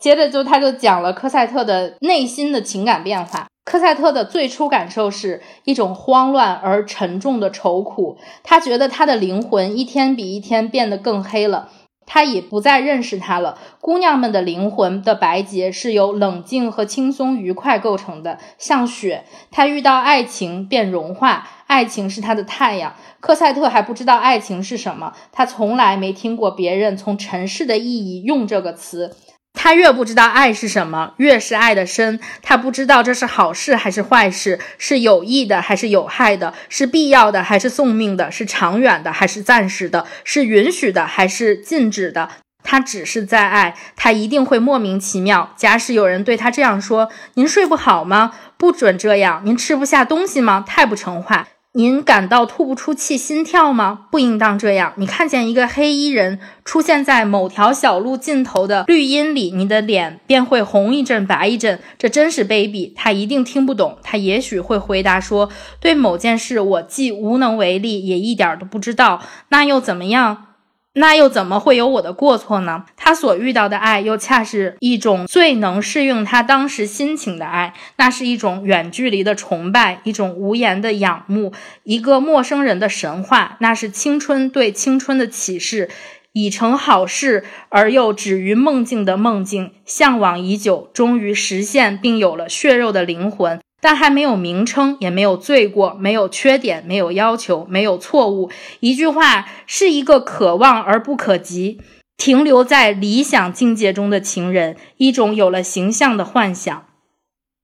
[0.00, 3.46] 接着就他就讲了科赛特的内心的情感变化。
[3.64, 11.68] 科赛特的最初感受是一种慌乱而沉重的愁苦，他觉得他的灵魂一天比一天变得更黑了。
[12.12, 13.56] 他已不再认识他了。
[13.80, 19.24] 姑娘们的灵魂的白洁是由冷静和轻松愉快构成的，像雪。
[19.52, 22.96] 他遇到爱情便融化，爱情是他的太阳。
[23.20, 29.16] 科赛特还不知道爱情是什么，他从来没听过别人从尘世的意义用这个词。
[29.52, 32.18] 他越不知道爱是什么，越是爱的深。
[32.42, 42.28] 他不知道这是好事还是坏事，是有益的还是有害的，是必要的还是送命的，是长远的还是暂时的，是允许的还是禁止的。
[42.62, 45.52] 他只是在爱，他一定会莫名其妙。
[45.56, 48.32] 假使有人对他这样说：“您睡不好吗？
[48.56, 49.42] 不准这样。
[49.44, 50.64] 您吃不下东西吗？
[50.66, 54.06] 太不成话。”您感到吐不出气、心跳吗？
[54.10, 54.92] 不应当这样。
[54.96, 61.78] 你看见一个黑衣人出现在某条小路尽头的绿荫里，你的脸便会红一阵、白一阵。
[61.96, 62.92] 这真是卑鄙。
[62.96, 63.98] 他一定听不懂。
[64.02, 65.48] 他也许会回答说
[65.78, 69.22] ：“对某件事，我既无能为力，也一点都不知道。
[69.50, 70.46] 那又怎么样？”
[70.94, 72.84] 那又怎么会有我的过错呢？
[72.96, 77.74] 他所遇到的爱，又恰是一种最能适应他当时心情的爱。
[77.96, 81.52] 那是一种远距离的崇拜，一种无言的仰慕，
[81.84, 83.56] 一个陌生人的神话。
[83.60, 85.88] 那是青春对青春的启示，
[86.32, 93.59] 已成好事而又止于梦境的梦境，向往已久，终于实现，并有了血肉的灵魂。
[93.80, 98.50] 但还没有名称，也没有罪过，没有缺点，没有要求，没有错误。
[98.80, 101.80] 一句话，是一个可望而不可及，
[102.16, 106.84] 停留在理想境界中的情人，一种有了形象的幻想。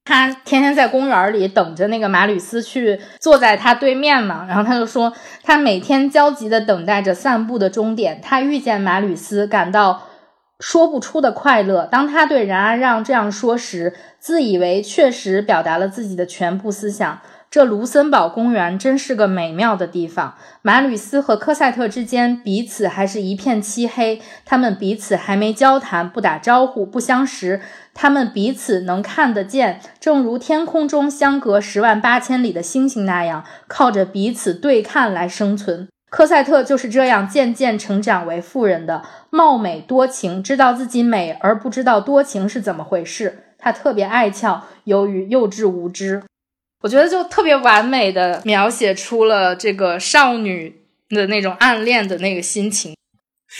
[0.05, 5.13] 他天天在公园里等着那个马吕斯去坐在他对面嘛，然后他就说，
[5.43, 8.21] 他每天焦急地等待着散步的终点。
[8.23, 10.03] 他遇见马吕斯，感到。
[10.59, 11.87] 说不出的快乐。
[11.91, 17.21] 当他对冉阿让这样说时，自以为确实表达了自己的全部思想。
[17.49, 20.35] 这卢森堡公园真是个美妙的地方。
[20.63, 27.63] 马吕斯和科赛特之间彼此还是一片漆黑，他们彼此还没交谈，不打招呼，不相识。
[27.95, 35.89] 他们彼此能看得见，正如天空中相隔十万八千里的星星那样，靠着彼此对看来生存。
[36.09, 43.43] 科赛特就是这样渐渐成长为富人的，貌美多情，知道自己美而不知道多情是怎么回事。
[43.59, 46.23] 他特别爱俏，由于幼稚无知，
[46.83, 52.95] 我觉得就特别完美的描写出了这个少女的那种暗恋的那个心情。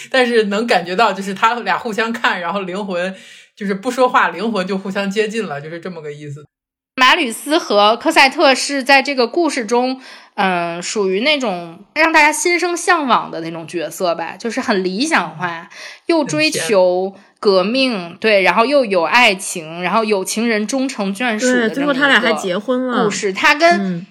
[0.09, 3.13] 但是能感觉到，就是他俩互相看，然后灵魂
[3.55, 6.45] 就是不说话，灵魂就互相接近了，就是这么个意思。
[6.95, 10.01] 马吕斯和科赛特是在这个故事中。
[10.37, 15.67] 嗯，属于那种让大家心生向往的那种角色吧，就是很理想化，
[16.05, 23.03] 又追求革命，对，然后又有爱情，然后有情人终成眷属的最后他俩还结婚了。
[23.03, 24.05] 故事，他跟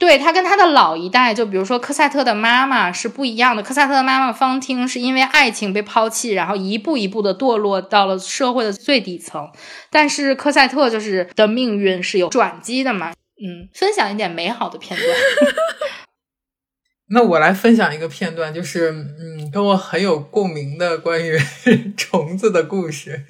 [0.00, 3.62] 对他跟他的老一代，就比如说科赛特的妈妈是不一样的。
[3.62, 9.48] 科赛特的妈妈方汀是因为爱情被抛弃，然后一步一步的堕落到了社会的最底层，
[9.90, 13.12] 但是科赛特就是的命运是有转机的嘛。
[13.40, 15.10] 嗯，分享一点美好的片段。
[17.10, 21.38] 那我来分享一个片段，就是嗯，跟我很有共鸣的关于
[21.96, 23.24] 虫子的故事。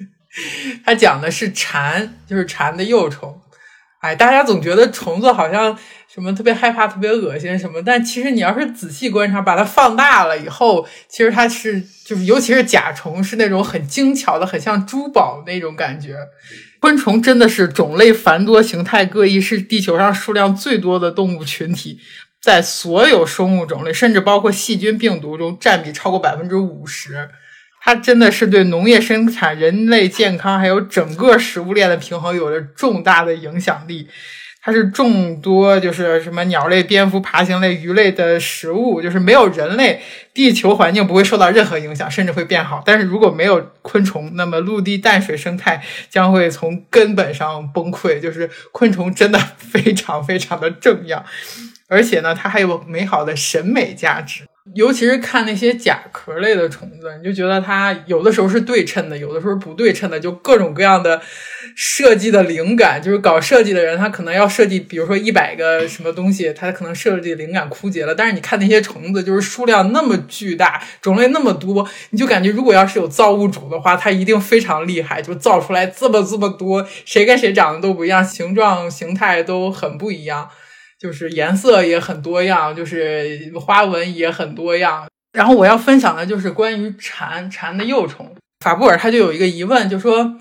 [0.85, 3.41] 它讲的是蝉，就是蝉的幼虫。
[4.01, 16.15] 哎，大家总觉得虫子好像什么特别害怕、特别恶心什么，但其实你要是仔细观察，把它放大了以后，其实它是就是，尤其是甲虫，是那种很精巧的，很像珠宝那种感觉。
[16.79, 21.99] 昆虫真的是种类繁多、形态各异，是地球上数量最多的动物群体，
[22.41, 27.29] 在所有生物种类，甚至包括细菌、病毒中占比超过百分之五十。
[27.81, 34.07] 它真的是对农业生产、人类健康还有整个食物链的平衡有着重大的影响力。
[34.61, 40.01] 它是众多就是什么鸟类、蝙蝠、爬行类、鱼类的食物，就是没有人类，
[40.33, 42.83] 地球环境不会受到任何影响，甚至会变好。
[42.85, 48.19] 但是如果没有昆虫，那么陆地淡水生态将会从根本上崩溃。
[48.19, 51.23] 就是昆虫真的非常非常的重要，
[51.87, 54.43] 而且呢，它还有美好的审美价值。
[54.75, 61.21] 尤其是看那些甲壳类的虫子，你就觉得它有的时候是对称的，有的时候不对称的，就各种各样的
[61.75, 63.01] 设计的灵感。
[63.01, 68.13] 就是搞设计的人，他可能要设计，比如说一百个什么东西，他可能设计灵感枯竭了。
[68.13, 80.49] 但是你看那些虫子，就是数量那么巨大，种类那么多，你就感觉如果要是有造物主的话，他一定非常厉害，就造出来这么这么多，谁跟谁长得都不一样，形状形态都很不一样。
[80.99, 85.07] 就是颜色也很多样，就是花纹也很多样。
[85.31, 88.35] 然后我要分享的就是关于蝉，蝉的幼虫。
[88.65, 90.35] 法布尔他就有一个疑问，就说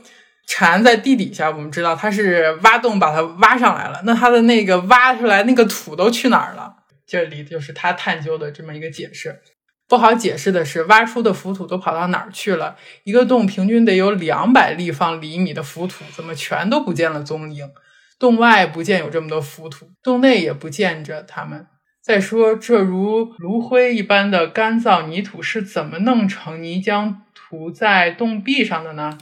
[0.48, 6.74] 蝉在地底下，我们知道它是挖洞把它挖上来了，那它的那个挖出来那个土都去哪儿了？
[7.06, 9.40] 这里就是他探究的这么一个解释。
[9.86, 12.76] 不好解释的是，挖出的浮土都跑到哪儿去了？
[13.04, 17.70] 一个洞平均得有两百立方厘米的浮土，怎么全都不见了踪影？
[18.18, 21.66] 洞外不见有这么多浮土，洞内也不见着它们。
[22.02, 29.18] 再说，这如炉灰一般的干燥泥土是怎么弄成泥浆涂在洞壁上的呢？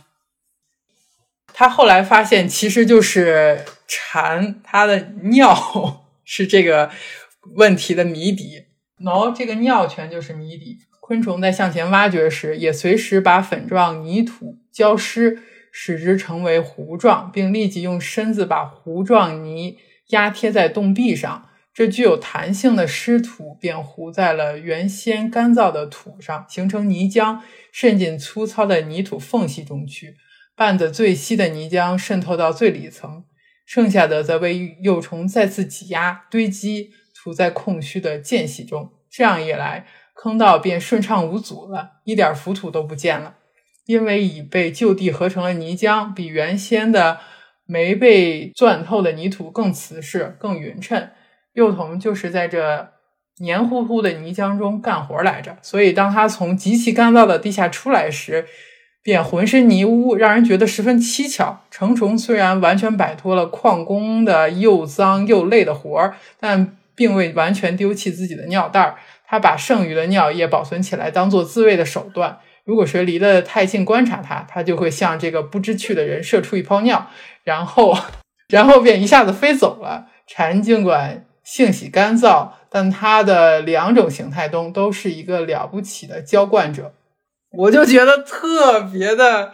[1.53, 6.91] 他后来发现，其实就是蝉它的尿是这个
[7.55, 8.67] 问题的谜底。
[9.01, 10.79] 喏，这个尿泉就是谜底。
[11.01, 15.43] 昆虫在向前挖掘时，也随时把粉状泥土浇湿。
[15.79, 19.77] 使之成为糊状，并立即用身子把糊状泥
[20.07, 21.51] 压贴在洞壁上。
[21.75, 27.41] 这具有弹性的湿土便糊在了原先干燥的土上，形成泥浆，
[27.71, 30.17] 渗进粗糙的泥土缝隙中去。
[30.55, 33.25] 拌得最稀的泥浆渗透到最里层，
[33.67, 38.95] 剩下的则被幼虫再次挤压堆积，涂在空虚的间隙中。
[39.11, 43.36] 这样一来，坑道便顺畅无阻了，一点浮土都不见了。
[43.87, 47.19] 因为已被就地合成了泥浆，比原先的
[47.65, 51.09] 没被钻透的泥土更瓷实、更匀称。
[51.55, 52.89] 幼童就是在这
[53.39, 58.47] 黏糊糊的泥浆中干活来着，所以当他从极其干燥的地下出来时，
[59.03, 61.65] 便浑身泥污，让人觉得十分蹊跷。
[61.71, 68.97] 成虫虽然完全摆脱了矿工的又脏又累的活儿，但并未完全丢弃自己的尿袋儿，
[69.27, 72.39] 他把剩余的尿液保存起来，当做自卫的手段。
[72.67, 77.09] 如果谁离得太近观察它，它就会向这个不知趣的人射出一泡尿，
[77.45, 77.97] 然后，
[78.49, 80.09] 然后便一下子飞走了。
[80.27, 86.93] 蝉尽管性喜干燥，但它的两种形态中都是一个了不起的浇灌者，
[87.53, 89.53] 我就觉得特别的。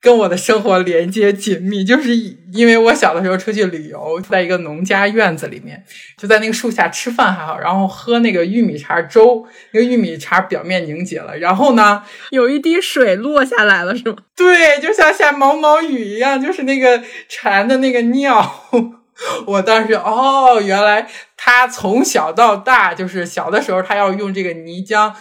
[0.00, 2.16] 跟我的生活连接紧密，就是
[2.52, 5.84] 因为我小的时候出去旅游，在一个农家院子里面，
[6.16, 14.16] 就在那个树下吃饭还好，然后喝那个玉米碴粥，那个玉米碴表面凝结了，然后呢，有一滴水落下来了，是吗？
[14.34, 18.64] 对，就像下毛毛雨一样，就是那个蝉的那个尿。
[19.44, 21.06] 我当时哦，原来
[21.36, 25.12] 他从小到大，就是小的时候，他要用这个泥浆。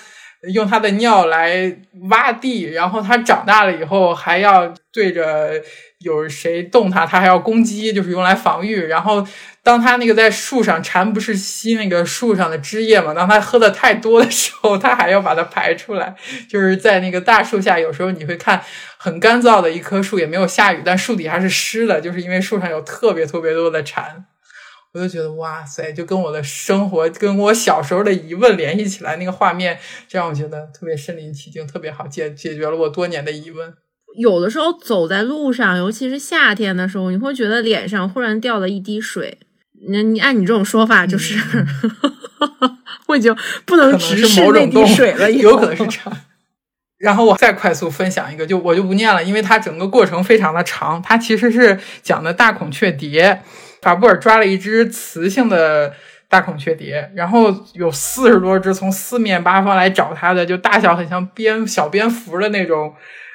[0.53, 1.75] 用它的尿来
[2.09, 5.51] 挖地，然后它长大了以后还要对着
[5.99, 8.85] 有谁动它，它还要攻击，就是用来防御。
[8.85, 9.27] 然后
[9.63, 13.13] 当它那个在树上，蝉不是吸那个树上的汁液嘛？
[13.13, 16.15] 当它喝的太多的时候，它还要把它排出来。
[16.49, 18.61] 就是在那个大树下，有时候你会看
[18.97, 24.25] 很干燥的一棵树，也没有下雨，但树底下是湿的，就是因为树上有特别特别多的蝉。
[24.93, 33.71] 我就觉得哇塞，就跟我的生活，跟我小时候的疑问联系起来，那个画面，这让我觉得特别身临其境，特别好解解决了我多年的疑问。
[34.17, 39.37] 有的时候走在路上，尤其是夏天的时候，你会觉得脸上忽然掉了一滴水。
[39.89, 41.39] 那你按你这种说法，就是
[43.05, 43.33] 我已经
[43.65, 46.17] 不能直视那滴水了，有可能是这样。
[46.97, 50.99] 然后我再快速分享一个，就我就不念了，因为它整个过程非常的长。
[51.01, 53.41] 它其实是讲的大孔雀蝶。
[53.81, 55.93] 法布尔抓了一只雌性的
[56.27, 62.93] 大孔雀蝶，然后有四十多只从四面八方来找它的，就大小很像蝙小蝙蝠的那种，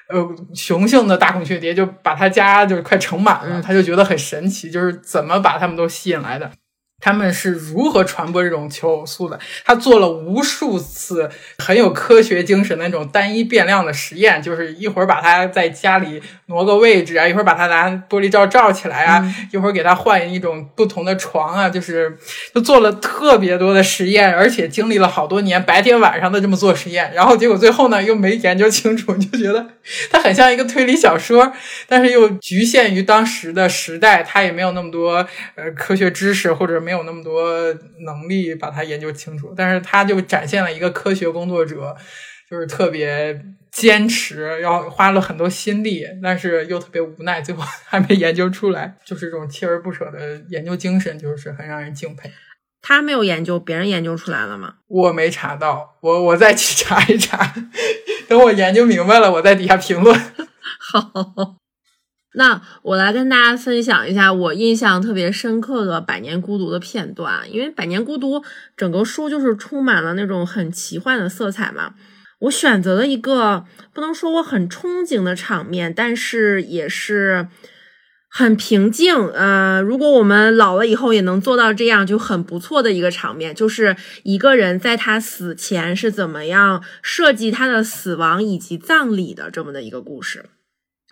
[0.08, 6.50] 呃，雄性的大孔雀蝶就把他家就是快盛满了，他就觉得很神奇，就是怎么把它们都吸引来的。
[7.04, 9.38] 他们是如何传播这种求偶素的。
[9.62, 11.28] 他做了无数次
[11.58, 19.22] 很有科学精神的那种单一变量的实验，就是一会儿把它在家里挪个位置啊，一会儿把它拿玻璃罩罩起来啊，
[19.52, 22.16] 一会儿给它换一种不同的床啊，就是
[22.54, 29.66] 就做了特别多的实验，而且经历了好多年，白天晚上的这么做实验，然后结果最后呢又没研究清楚，就觉得
[30.10, 31.52] 它很像一个推理小说，
[31.86, 35.26] 但是又局限于当时的时代，他也没有那么多
[35.56, 37.04] 呃科学知识或者没有。
[37.04, 37.52] 有那么多
[38.06, 41.94] 能力把它研究清楚，但是他就展现了一个科学工作者，
[42.48, 52.30] 就是特别坚持，要花了很多心力，但是又特别无奈，最后还没研究出来， 就是这种锲而不舍的研究精神，就是很让人敬佩。
[52.80, 54.76] 他没有研究，别人研究出来了吗？
[54.86, 57.54] 我没查到，我我再去查一查，
[58.28, 60.18] 等我研究明白了，我在底下评论。
[60.78, 61.63] 好。
[62.34, 68.40] 那我来跟大家分享一下我印象特别深刻的《百年孤独》的片段，因为《百年孤独》
[68.76, 71.94] 整个书就是充满了那种很奇幻的色彩嘛。
[72.40, 77.46] 我选择了一个不能说我很憧憬的场面，但是也是
[78.28, 79.14] 很平静。
[79.28, 90.46] 呃，如果我们老了以后也能做到这样，就很不错的一个场面，就是一个人在他死前是怎么样设计他的死亡以及葬礼的这么的一个故事。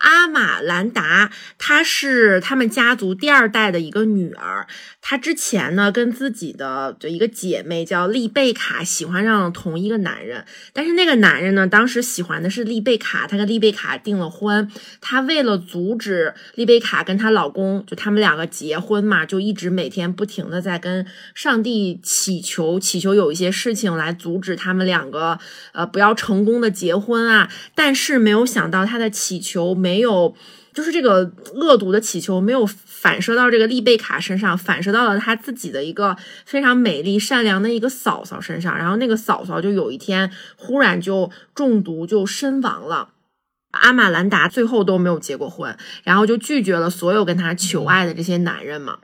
[0.03, 4.67] 阿玛兰达，她是他们家族第二代的一个女儿。
[5.01, 10.43] 她之前呢，跟自己的就一个姐妹叫丽贝卡喜欢上了同一个男人，
[10.73, 14.69] 但是那个男人呢，当时喜欢的是丽贝卡，他跟丽贝卡订了婚。
[14.99, 25.39] 他为了阻止丽贝卡跟她老公就他们两个结婚嘛，就一直每天不停的在跟上帝祈求，祈求有一些事情来阻止他们两个
[25.71, 27.49] 呃不要成功的结婚啊。
[27.73, 29.92] 但是没有想到他的祈求没。
[29.93, 30.35] 没有，
[30.73, 38.75] 就是这个恶毒的祈求没有反射到这个丽贝卡身上，反射到了他自己的一个非常美丽善良的一个嫂嫂身上。
[38.75, 43.09] 然后那个嫂嫂就有一天忽然就中毒就身亡了。
[43.69, 48.97] 阿玛兰达最后都没有结过婚，然后就拒绝了所有跟他求爱的这些男人嘛。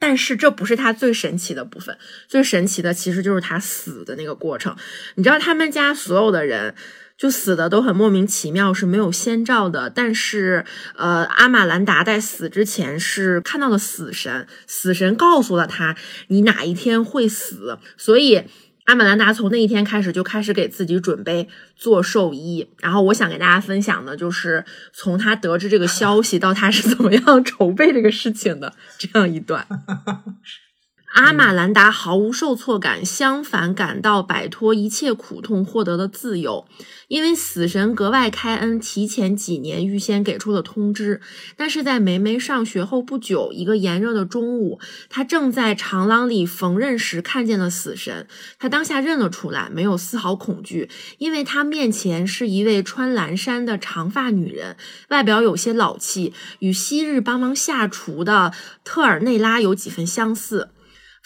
[0.00, 1.96] 但是这不是他最神奇的部分，
[2.26, 4.74] 最神奇的其实就是他死的那个过程。
[5.14, 6.74] 你知道他们家所有的人。
[7.18, 9.90] 就死的都很莫名其妙，是没有先兆的。
[9.90, 10.64] 但是，
[10.94, 15.96] 呃，阿玛兰达在死之前是看到了死神，死神告诉了他
[16.28, 17.76] 你哪一天会死。
[17.96, 18.44] 所以，
[18.84, 22.68] 阿玛兰达从那一天开始就开始给自己准备做寿衣。
[22.78, 29.66] 然后，我想给大家分享的就是从他得知这个消息到他是怎么样 筹备这个事情的这样一段。
[31.14, 36.66] 阿玛兰达毫无受挫感，相反感到摆脱一切苦痛，获得了自由。
[37.08, 41.20] 因为死神格外开恩，提前几年预先给出了通知。
[41.56, 44.78] 但是在梅梅上学后不久，一个炎热的中午，
[45.08, 48.26] 他正在长廊里缝纫时看见了死神。
[48.58, 54.76] 他当下认了出来，没有丝毫恐惧，因为他面前是一位穿蓝衫的长发女人，
[55.08, 58.52] 外表有些老气，与昔日帮忙下厨的
[58.84, 60.68] 特尔内拉有几分相似。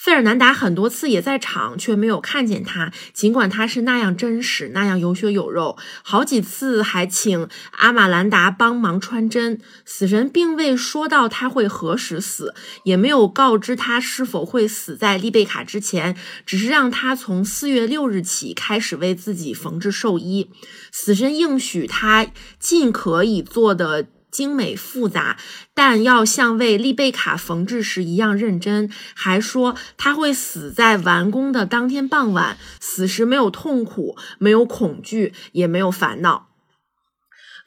[0.03, 2.91] 费尔南达很多次也在场，却没有看见他。
[3.13, 7.49] 尽管他是那样真实，那样有血有肉，好几次还请
[7.79, 9.61] 阿玛兰达帮忙穿针。
[9.85, 12.53] 死神并未说到他会何时死，
[12.83, 20.51] 也没有告知他是否会死在丽贝卡之前，只是让他从四月六日起开始为自己缝制寿衣。
[20.91, 22.27] 死神应许他
[22.59, 24.09] 尽可以做的。
[24.33, 25.37] 精美复杂，
[25.75, 28.91] 但要像为丽贝卡缝制时一样认真。
[29.15, 36.49] 还说他会死在完工的当天傍晚，死时没有痛苦，没有恐惧，也没有烦恼。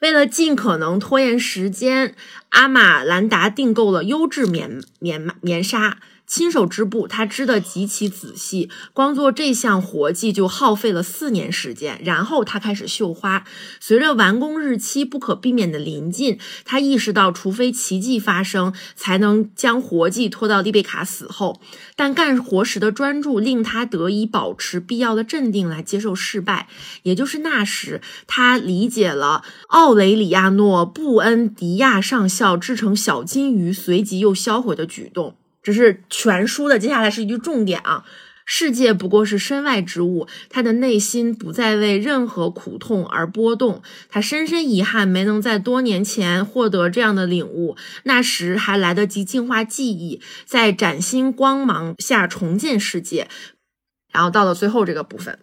[0.02, 2.14] 为了尽可能拖延时间，
[2.50, 5.98] 阿玛兰达订购了优质棉棉棉纱。
[6.26, 12.00] 亲手织布，他织得极其仔细，光做这项活计就耗费了四年时间。
[12.04, 13.44] 然后他开始绣花。
[13.80, 21.60] 随着完工日期不可避免的临近，他意识到，除非奇迹发生，才能将活计拖到丽贝卡死后。
[21.94, 26.68] 但干活时的专注令他得以保持必要的镇定来接受失败。
[27.04, 35.36] 也就是那时，他理解了奥雷里亚诺·布恩迪亚上校制成小金鱼随即又销毁的举动。
[35.66, 38.04] 这是全书的，接下来是一句重点啊！
[38.44, 43.82] 世界不过是身外之物，他的内心不再为任何苦痛而波动。
[44.08, 53.26] 他深深遗憾没能在多年前获得这样的领悟，那时还来得及净化记忆，在崭新光芒下重建世界。
[54.12, 55.40] 然后到了最后这个部分，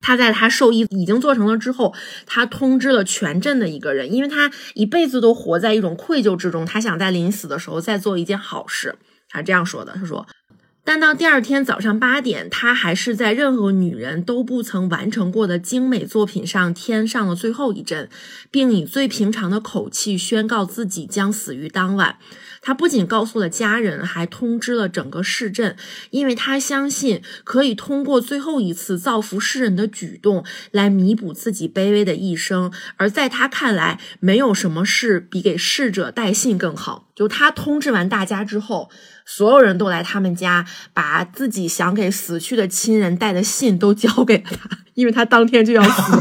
[0.00, 1.94] 他在他受益已经做成了之后，
[2.26, 8.96] 他通知了全镇的一个人，因为他一辈子都活在一种愧疚之中，他想在临死的时候再做一件好事。
[9.32, 10.26] 他这样说的：“他说，
[10.84, 18.10] 但到第二天早上八点，他还是在任何女人都不曾完成过的精美作品上添上了最后一针，
[18.50, 22.16] 并以最平常的口气宣告自己将死于当晚。
[22.64, 25.76] 他不仅告诉了家人，还通知了整个市镇，
[26.10, 32.72] 因为他相信可以通过最后一次造福世人的举动来弥补自己卑微的一生。
[32.96, 37.08] 而在他看来，没有什么事比给逝者带信更好。
[37.14, 38.90] 就他通知完大家之后。
[39.34, 46.12] 所有人都来他们家，把自己想给死去的亲人带的信都交给了他，因为他当天就要死，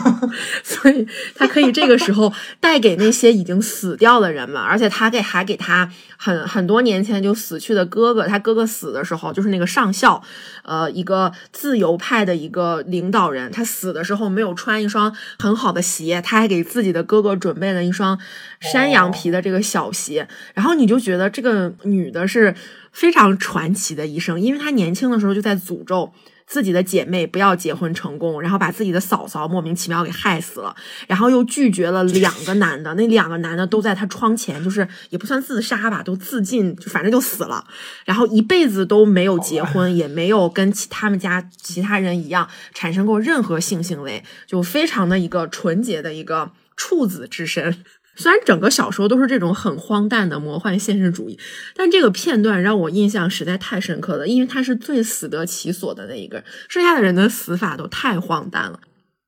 [0.64, 1.06] 所以
[1.36, 2.32] 他可以这个时候
[2.62, 10.24] 带给那些已经死掉的人们，而且他给还给他很很多年前就死去的哥哥，他哥哥死的时候就是那个上校，
[10.64, 18.18] 呃，一个自由派的一个领导人，他死的时候没有穿一双很好的鞋，他还给自己的哥哥准备了一双
[18.62, 22.56] 山羊皮的这个小鞋，然后你就觉得这个女的是。
[22.92, 26.12] 非常传奇的一生，因为他年轻的时候就在诅咒
[26.46, 30.76] 自己的姐妹不要结婚成功，然后把自己的嫂嫂莫名其妙给害死了，
[31.08, 37.66] 然后又拒绝了两个男的，那两个男的都在他窗前，就是也不算自杀吧，都自尽，就反正就死了，
[38.04, 47.84] 然后一辈子都没有结婚，也没有跟其他们家其他人一样产生过任何性行为，就非常的一个纯洁的一个处子之身。
[48.22, 51.38] 虽然整个小说都是这种很荒诞的魔幻现实主义，
[51.76, 58.80] 但这个片段让我印象实在太深刻了，因为他是最死得其所的那一个，剩下的人的死法都太荒诞了。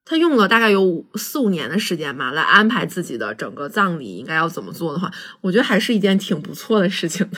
[0.06, 5.12] 他用了大概有四五年的时间吧，来安排自己的整个葬礼应该要怎么做的话，
[5.42, 7.38] 我觉得还是一件挺不错的事情的。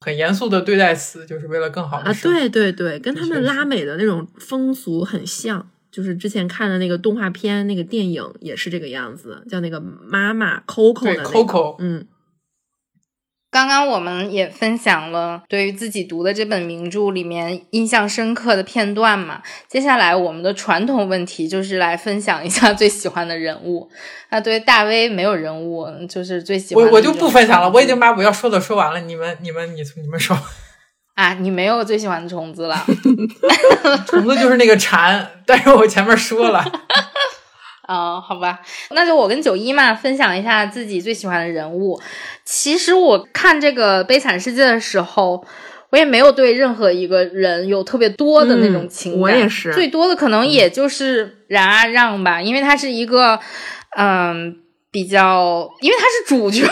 [0.00, 2.16] 很严肃的对待死，就是为了更好的啊！
[2.22, 5.68] 对对对，跟他们拉美的那种风俗很像。
[5.90, 12.06] 就是之前看的那个动画片，那个电影也是这个样子，叫那个妈妈 Coco 的 Coco，嗯。
[13.50, 19.40] 刚刚我们也分享了对于自己读的这本名著里面印象深刻的片段嘛。
[19.66, 23.88] 接下来我们的传统问题就是来分享一下最喜欢的人物。
[24.30, 29.00] 那对大 V 没有人物，就是最喜欢我我就不分享了，我已经把我要说的说完了。
[29.00, 30.36] 你们你们你你们说。
[31.18, 32.76] 啊，你没有最喜欢的虫子了？
[34.06, 36.60] 虫子就是那个蝉，但是我前面说了。
[37.88, 42.00] 啊， 好吧，那就我跟九一嘛分享一下自己最喜欢的人物。
[42.44, 45.44] 其实我看这个《悲惨世界》的时候，
[45.90, 49.20] 我也没有对任何一个人有特别多的那种情感。
[49.20, 53.40] 我也是，最多的可能也就是冉阿让吧，因为他是一个，
[53.96, 54.54] 嗯，
[54.92, 56.64] 比较，因为他是主角。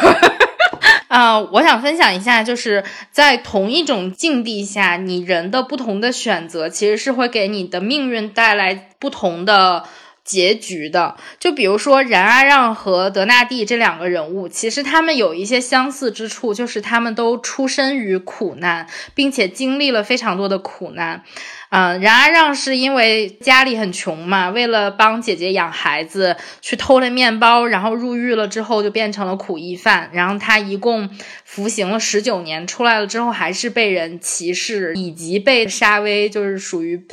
[1.17, 9.85] 啊，我想分享一下，就是在同一种境地下，你人的不同的选择，其实是会给你的命运带来不同的
[10.23, 11.17] 结局的。
[11.41, 21.23] 就比如说，冉阿让和德纳第这两个人物，其实他们有一些相似之处，就是他们都出身于苦难，并且经历了非常多的苦难。
[21.69, 30.09] 嗯，冉阿让是因为家里很穷嘛，为了帮姐姐养孩子，去偷了面包，然后入狱了之后就变成了苦役犯。
[30.13, 31.11] 然后他一共
[31.45, 37.05] 服刑了十九年，出来了之后还是被人歧视，以及被沙威就是属于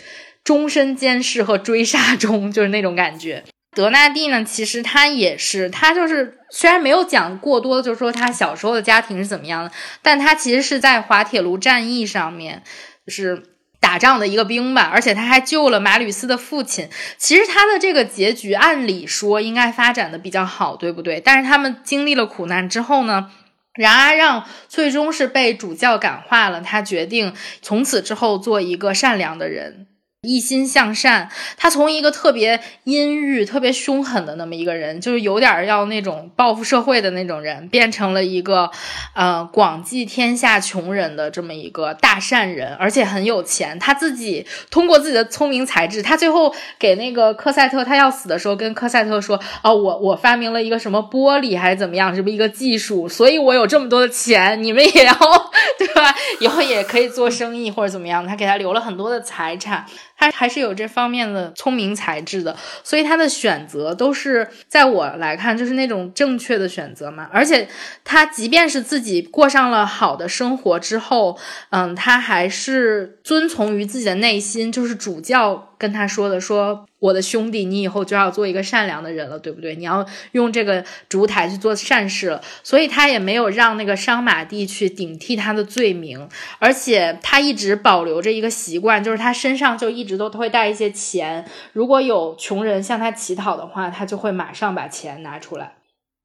[0.43, 3.43] 终身监视和追杀中，就是那种感觉。
[3.75, 9.71] 德纳蒂呢，其实他也是，他就是虽然没有讲过多，就是说他小时候的家庭是怎么样的，
[10.03, 12.61] 但他其实是在滑铁卢战役上面，
[13.07, 13.52] 就是。
[13.84, 16.89] 打仗的一个兵吧，而且他还救了马吕斯的父亲。
[17.18, 21.19] 其实他的这个结局，按理说应该发展的比较好，对不对？
[21.19, 23.30] 但是他们经历了苦难之后呢，
[23.73, 29.88] 然阿让最终是被主教感化了，他决定从此之后做一个善良的人。
[30.24, 38.72] 一心向善，他从一个特别阴郁、特别凶狠的那么一个人，就是有点要那种报复社会的那种人，变成了一个，
[39.16, 43.78] 呃，广济天下穷人的这么一个大善人，而且很有钱。
[43.78, 55.14] 他自己通过自己的聪明才智，他最后给那个科赛特，他要死的时候跟科赛特说：“哦，我我发明了一个什么玻璃还是怎么样，这么一个技术，所以我有这么多的钱，你们也要
[55.78, 56.16] 对吧？
[56.40, 59.86] 以后也可以做生意或者怎么样。”他给他留了很多的财产。
[60.32, 67.30] 他还是有这方面的聪明才智的，所以他的选择都是在我来看就是那种正确的选择嘛。
[67.32, 67.68] 而且
[68.04, 71.38] 他即便是自己过上了好的生活之后，
[71.70, 76.85] 嗯，他还是遵从于自己的内心，就是主教跟他说的说。
[77.03, 79.76] 我的兄弟，你以后就要做一个善良的人了，对不对？
[79.76, 86.30] 你要用这个烛台去做善事了，所以他也没有让那个商马蒂去顶替他的罪名，
[86.60, 95.73] 而且他一直保留着一个习惯，就是他身上就一直都会带一些钱，如果有穷人向他乞讨的话，他就会马上把钱拿出来。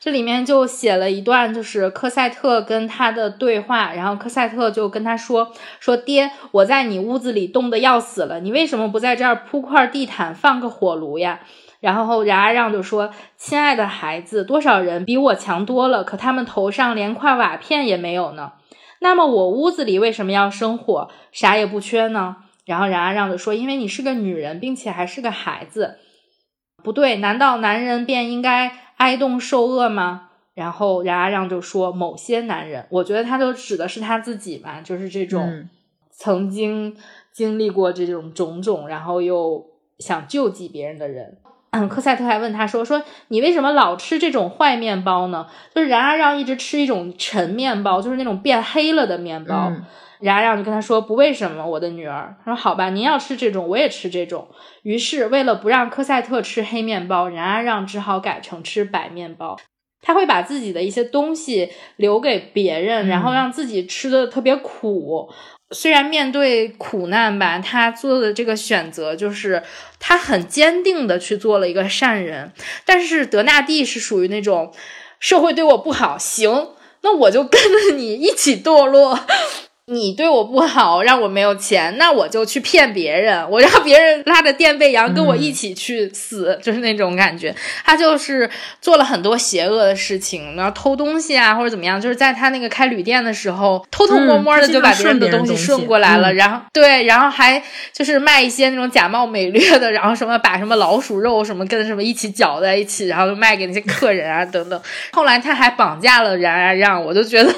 [0.01, 11.41] 这里面就写了一段，就是科赛特跟他的对话，然后科赛特就跟他说：“说爹，我在你屋子里冻得要死了，你为什么不在这儿铺块地毯，放个火炉呀？”
[11.81, 18.53] 然后冉阿让就说：“亲爱的孩子，多少人比我强多了，可他们头上连块瓦片也没有呢。
[19.01, 25.99] 那么我屋子里为什么要生火，啥也不缺呢？”然后冉阿让就说：“因为你是个女人，并且还是个孩子。
[26.85, 30.29] 不对，难道男人便应该？”挨冻受饿吗？
[30.55, 35.69] 然后冉阿让就说：“某些男人，我觉得他就指的是他自己吧，就是这种
[36.11, 36.97] 曾经
[37.33, 39.65] 经历过这种种种，然后又
[39.99, 41.39] 想救济别人的人。”
[41.71, 45.47] 嗯，科赛特还问他说：“说你为什么老吃这种坏面包呢？
[45.75, 49.71] 就是冉阿让一直吃一种陈面包，就是那种变黑了的面包。
[50.21, 52.37] 冉阿让就跟他说：不为什么，我的女儿。
[52.45, 54.49] 他说：好吧，您要吃这种，我也吃这种。”
[54.83, 59.57] 于是，为了不让科赛特吃黑面包，冉阿让只好改成吃白面包。
[60.01, 65.29] 他会把自己的一些东西留给别人，然后让自己吃的特别苦。
[65.71, 69.63] 虽然面对苦难吧，他做的这个选择就是
[69.99, 72.53] 他很坚定的去做了一个善人。
[72.87, 74.73] 但是德纳蒂是属于那种
[75.21, 76.71] 社会对我不好，行，
[77.03, 79.19] 那我就跟着你一起堕落。
[79.91, 87.55] 你对我不好， 让我没有钱，那我就去骗别人，我让别人拉着垫背羊跟我一起去死，就是那种感觉。
[87.85, 88.49] 他就是
[88.83, 97.63] 做了很多邪恶的事情，然后偷东西啊，或者怎么样，就是在他那个开旅店的时候，偷偷摸摸的就把别人的东西顺过来了，然后对，然后还
[97.93, 104.79] 就是卖一些那种假冒伪劣的，然后什么把什么老鼠肉什么跟什么一起搅在一起，然后就卖给那些客人啊等等。
[105.13, 107.55] 后来他还绑架了冉冉让，我就觉得。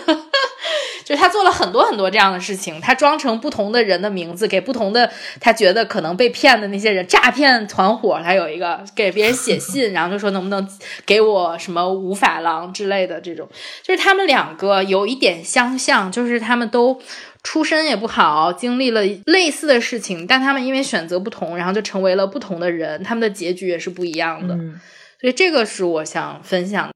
[1.11, 5.11] 就他做了很多很多这样的事情，他装成不同的人的名字，给不同的
[5.41, 8.21] 他觉得可能被骗的那些人诈骗团伙。
[8.23, 10.69] 他有一个给别人写信，然后就说能不能
[11.05, 13.49] 给我什么五法郎之类的这种。
[13.83, 17.01] 就是他们两个有一点相像，就是他们都
[17.43, 24.55] 出身也不好，经历了类似的事情，但他们因为选择不同，然后就成为了不同的人，他们的结局也是不一样的。
[25.21, 26.89] 所以这个是我想分享。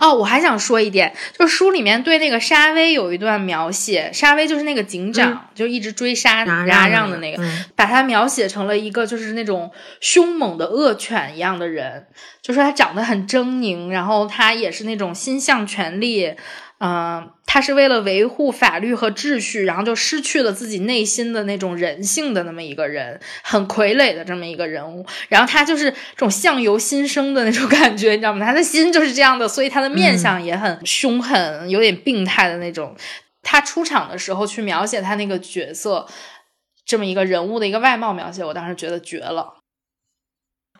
[0.00, 7.42] 哦，我还想说一点，就是书里面对那个沙威有一段描写，沙威就是那个警长，就一直追杀冉让的那个，
[7.74, 9.70] 把他描写成了一个就是那种
[10.00, 12.06] 凶猛的恶犬一样的人，
[12.40, 16.34] 就说他长得很狰狞，然后他也是那种心向权力。
[16.78, 25.06] 嗯，他是为了维护法律和秩序，然后就失去了自己内心的那种人性的那么一个人，很傀儡的这么一个人物。
[25.30, 28.44] 然后他就是这种相由心生的那种 感觉，你知道吗？
[28.44, 32.94] 他的心就是这样的，所以他的面相也很凶狠，有点病态的那种。
[33.42, 36.06] 他出场的时候去描写他那个角色，
[36.84, 39.54] 这么一个人物的一个外貌描写，我当时觉得绝了。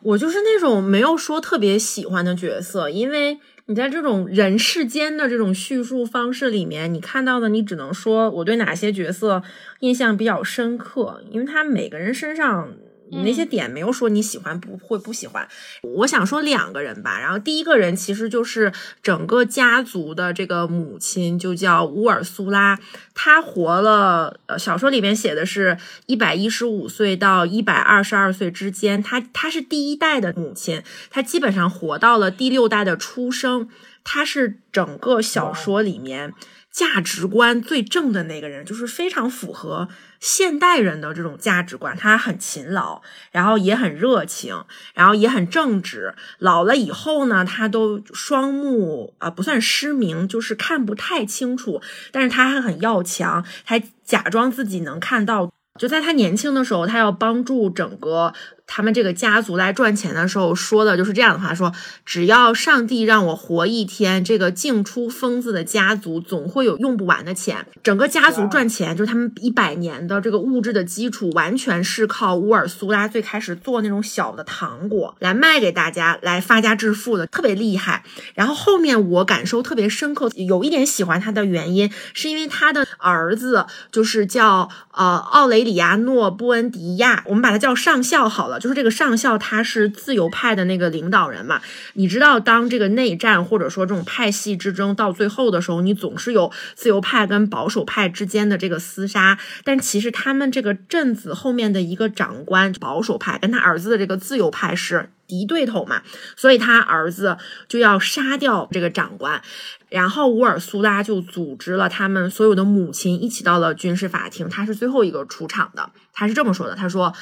[0.03, 3.39] 我就是那种没有说特别喜欢的角色，因为。
[3.67, 9.43] 你在这种人世间的这种叙述方式里面，你看到的，你只能说我对哪些角色
[9.81, 12.73] 印象比较深刻，因为他每个人身上。
[13.11, 15.47] 你那些点没有说你喜欢不会不喜欢，
[15.81, 17.19] 我想说两个人吧。
[17.19, 18.71] 然后第一个人其实就是
[19.01, 22.79] 整个家族的这个母亲，就叫乌尔苏拉。
[23.13, 29.01] 她活了，呃，小说里面写的是一百一十五岁到一百二十二岁之间。
[29.01, 33.69] 她她是第一代的母亲，她基本上活到了第六代的出生。
[34.03, 36.33] 她是整个小说里面
[36.71, 39.89] 价值观最正的那个人，就是非常符合。
[40.19, 44.63] 现代人的这种价值观，他很勤劳，然后也很热情，
[44.93, 46.15] 然后也很正直。
[46.39, 51.81] 老了以后呢，他都双目啊不算失明，就是看不太清楚，
[52.11, 55.51] 但是他还很要强，还假装自己能看到。
[55.77, 58.33] 就在他年轻的时候，他要帮助整个。
[58.67, 61.73] 他们这个家族来赚钱的时候说的就是这样的话：说
[62.05, 67.65] 只要上帝让我活一天，这个净出疯子的家族总会有用不完的钱。
[67.81, 78.03] 整个家族赚钱，就是他们一百年的这个物质的基础，完全是靠乌尔苏拉最开始做那种小的糖果来卖给大家，来发家致富的，特别厉害。
[78.35, 88.56] 然后后面我感受特别深刻，有一点喜欢他的原因，是因为他的儿子就是叫呃奥雷里亚诺·布恩迪亚，我们把他叫上校好了。
[88.59, 91.61] 就是这个上校，他是自由派的那个领导人嘛？
[91.93, 99.37] 你知道，当这个内战或者说这种派系之争到最后的时候，你总是有自由派跟保守派之间的这个厮杀。
[99.63, 106.01] 但其实他们这个镇子后面的一个长官，保守派跟他儿子的这个自由派是敌对头嘛？
[106.35, 109.41] 所以他儿子就要杀掉这个长官。
[109.89, 114.49] 然后乌尔苏拉就组织了他们所有的母亲一起到了军事法庭。
[114.49, 115.91] 他是最后一个出场的。
[116.13, 117.13] 他是这么说的：“他说。”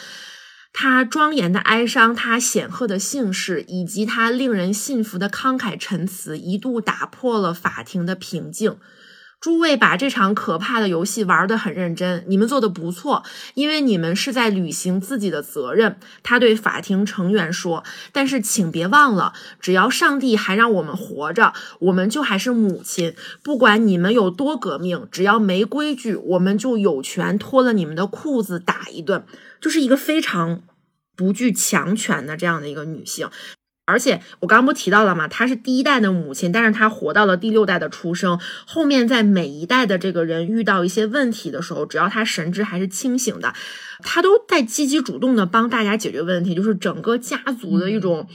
[0.78, 8.76] 他庄严的哀伤，他显赫的姓氏，以及他令人信服的慷慨陈词，一度打破了法庭的平静。
[9.46, 13.22] 诸位把这场可怕的游戏玩得很认真，你们做的不错，
[13.54, 16.00] 因为你们是在履行自己的责任。
[16.24, 23.14] 他对法庭成员说：“但是请别忘了，只要上帝还让我们活着，我们就还是母亲。
[23.44, 29.28] 不管你们有多革命，只要没规矩，我们就有权脱了你们的裤子打一顿。”
[29.62, 30.64] 就是一个非常
[31.16, 33.30] 不具强权的这样的一个女性，
[33.86, 35.28] 而且我刚刚不提到了嘛？
[35.28, 38.40] 她是第一代的母亲，但是她活到了第六代的出生。
[38.66, 43.54] 后面在每一代的这个人遇到一些问题的时候，只要她神智还是清醒的，
[44.02, 48.28] 她都在积极主动的帮大家解决问题，就是整个家族的一种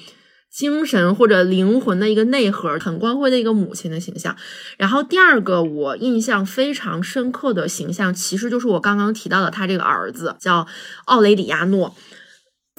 [0.48, 4.36] 精神或者灵魂的一个内核，很光辉的一个母亲的形象。
[4.77, 10.68] 然后第二个我印象非常深刻的形象，其实就是我刚刚提到的他这个儿子，叫
[11.06, 11.97] 奥雷里亚诺。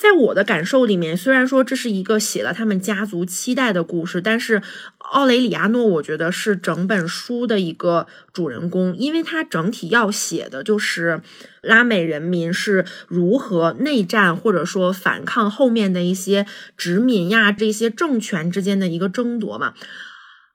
[0.01, 4.63] 在我的感受里面，虽然说这是一个写了他们家族七代的故事，但是
[4.97, 11.21] 奥雷里亚诺，我觉得是整本书的一个主人公，因为他整体要写的就是
[11.61, 19.75] 拉美人民是如何内战或者说反抗后面的一些殖民呀这些政权之间的一个争夺嘛。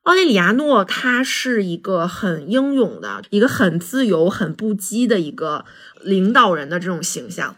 [0.03, 5.65] 奥雷里亚诺他是一个很英勇的、一个很自由、很不羁的一个
[6.03, 7.55] 领导人的这种形象。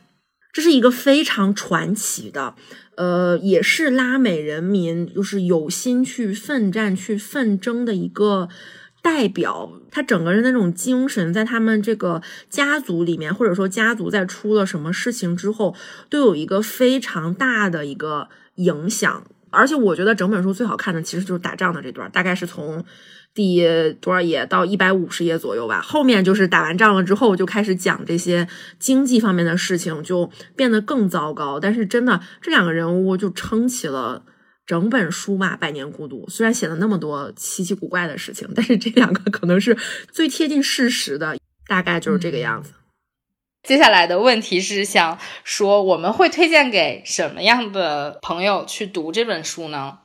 [0.59, 2.56] 这是一个非常传奇的，
[2.97, 8.48] 呃，也是拉美人民就是有心去奋战、去奋争的一个
[9.01, 9.70] 代表。
[9.93, 12.20] 他整个人的那种精神，在他们这个
[12.51, 15.76] 家族里面，或者说家族在出了什么事情之后，
[16.10, 19.24] 都有一个非常大的一个影响。
[19.51, 22.85] 而且我觉得整本书最好看的其实就是打仗的这段，大概是从。
[23.34, 23.64] 第
[24.00, 28.48] 多少页到一百五十页左右吧，后面就是打完仗了之后就开始讲这些
[28.80, 31.60] 经济方面的事情，就变得更糟糕。
[31.60, 34.24] 但是真的，这两个人物就撑起了
[34.66, 39.78] 整本书吧，《百年孤独》虽然写了那么多奇奇古怪的事情，但是这两个可能是
[40.10, 41.36] 最贴近事实的，
[41.68, 42.72] 大概就是这个样子。
[43.62, 49.98] 接下来的问题是想说，我们会推荐给什么样的朋友去读这本书呢？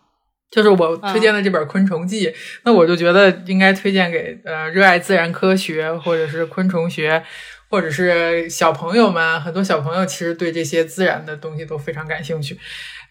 [0.54, 2.28] 就是我推荐的这本《昆虫记》，
[2.64, 7.24] 那我就觉得应该推荐给呃热爱自然科学或者是昆虫学，
[7.70, 9.42] 或者是小朋友们。
[9.42, 12.58] 很多小朋友其实对这些自然的东西都非常感兴趣，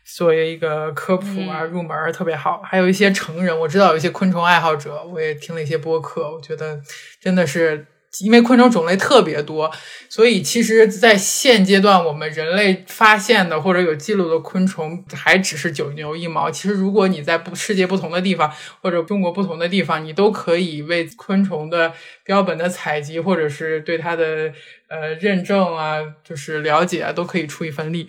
[0.04, 2.62] 作为一个科普啊入门特别好。
[2.64, 6.80] 还有一些成人，我知道有一些昆虫爱好者，我也听了一些播客，我觉得
[7.20, 7.86] 真的是。
[8.20, 9.72] 因为昆虫种类特别多，
[10.08, 16.50] 所以其实，在现阶段，我们人类发现的或者有记录的昆虫还只是九牛一毛。
[16.50, 18.52] 其实，如果你在不世界不同的地方，
[18.82, 24.52] 或者中国不同的地方，你都可以为昆虫的标本的采集，或者是对它的
[24.88, 28.08] 呃认证啊，就是了解啊，都可以出一份力。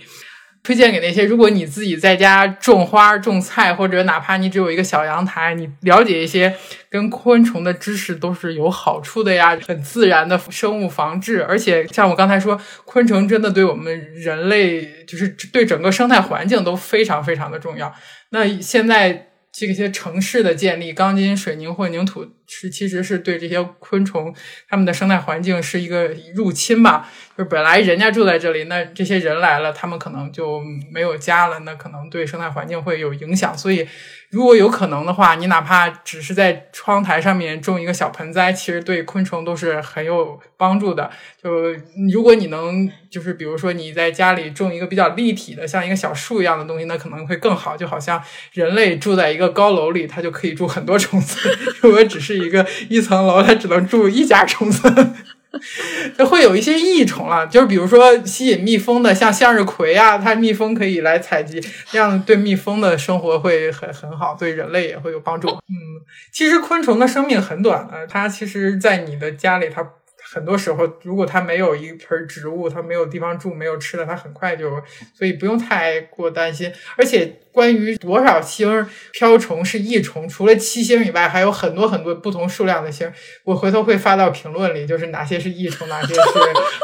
[0.63, 6.55] 推荐给那些，如果你自己在家种花、种菜，或者哪怕你只有一个小阳台，你了解一些
[6.89, 9.57] 跟昆虫的知识都是有好处的呀。
[9.67, 17.93] 很自然的生物防治，而且像我刚才说，昆虫真的对我们人类，就是对整个生态环境都非常非常的重要。
[18.29, 19.27] 那现在。
[19.53, 24.33] 这些城市的建立，钢筋水泥混凝土是其实是对这些昆虫
[24.67, 27.09] 它们的生态环境是一个入侵吧。
[27.37, 30.59] 就是本来人家住在这里，那这些人来了，他们可能就
[30.91, 33.57] 没有家了，那可能对生态环境会有影响。
[33.57, 33.87] 所以。
[34.33, 41.11] 如果有可能的话，你哪怕只是在窗台上面种一个小盆栽，其实对昆虫都是很有帮助的。
[41.41, 41.71] 就
[42.11, 47.77] 如果你能，就是比如说你在家里种一个比较立体的，像一个小树一样的东西，那可能会更好。
[47.77, 48.19] 就好像
[48.53, 51.37] 人类住在一个高楼里，它就可以住很多虫子；
[51.81, 55.13] 如果只是一个一层楼，它只能住一家虫子。
[56.17, 61.61] 就会有一些益虫了，就是比如说吸引蜜蜂的，像向日葵啊，它蜜蜂可以来采集，
[61.91, 65.47] 这样对蜜蜂的生活会很很好，对人类也会有帮助。
[65.49, 66.01] 嗯，
[66.31, 69.87] 其实昆虫的生命很短的，它其实，在你的家里，它。
[70.33, 74.69] 很多时候，如果它没有一盆植物，它没有地方住，没有吃的，它很快就，
[75.13, 76.73] 所以不用太过担心。
[76.97, 83.11] 而且，关于多少星瓢虫是益虫，除了七星以外，还有很多很多不同数量的星。
[83.43, 86.21] 我回头会发到评论里，就是哪些是益虫，哪些是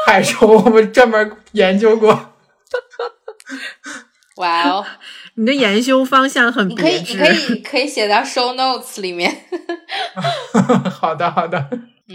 [0.06, 2.34] 害虫， 我们专门研究过。
[4.36, 4.86] 哇哦，
[5.34, 9.44] 你的研究方向很别致，可以可以可以写到 show notes 里面。
[10.88, 11.68] 好的，好的。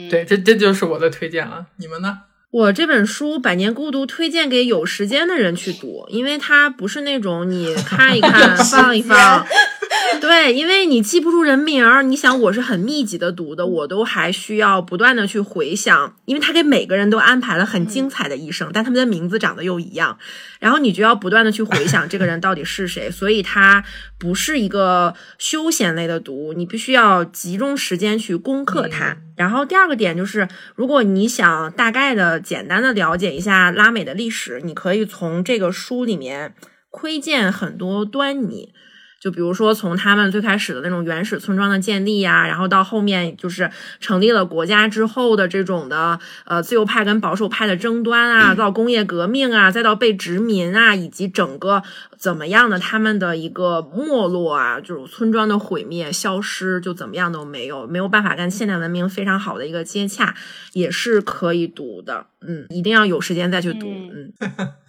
[0.10, 1.68] 对，这这就是我的推荐了。
[1.78, 2.20] 你们呢？
[2.52, 9.46] 我这本书《百年孤独》推荐给有时间的人去读，因为它不是那种你看一看、放一放。
[10.22, 20.18] 对，因为你记不住人名儿，你想我是很密集的读的，我都还需要不断的去回想，因为他给每个人都安排了很精彩的一生，但他们的名字长得又一样，
[20.60, 23.84] 然后你就要不断的去回想这个人到底是谁，所以它
[24.18, 29.18] 不是一个休闲类的读，你必须要集中时间去攻克它。
[29.36, 36.56] 然后第二个点就是，如果你想大概的、简单的了解一下拉美的历史，你可以从这个书里面
[36.90, 38.74] 窥见很多端倪。
[39.20, 43.70] 就比如说，从他们最开始的那种原始村庄的建立呀，然后到后面就是
[44.00, 51.82] 成立了国家之后的这种的呃自由派跟保守派的争端啊，到工业革命啊，再到被殖民啊，以及整个
[52.18, 60.36] 怎么样的他们的一个没落啊，就是村庄的毁灭、消失，就怎么样都没有，没有办法跟现代文明非常好的一个接洽，
[60.74, 62.28] 也是可以读的。
[62.48, 63.88] 嗯，一定要有时间再去读。
[63.88, 64.34] 嗯。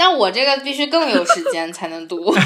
[0.00, 2.32] 那我这个必须更有时间才能读。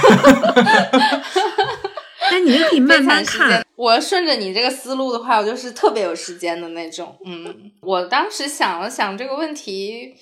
[2.33, 3.65] 那你就可以慢慢看。
[3.77, 7.17] 我顺着你这个思路的话，我就是特别有时间的那种。
[7.25, 10.17] 嗯，我当时想了想这个问题，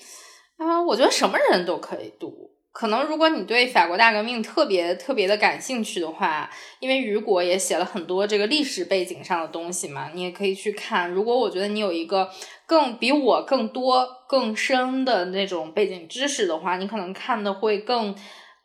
[0.57, 2.51] 啊，我觉得什么人都可以读。
[2.71, 6.49] 可能如果你对法国大革命特别特别的感兴趣的话，
[6.79, 11.09] 因为雨果也写了很多这个历史背景上的东西嘛，你也可以去看。
[11.09, 12.29] 如果我觉得你有一个
[12.65, 18.15] 更比我更多更深的那种背景知识的话，你可能看的会更。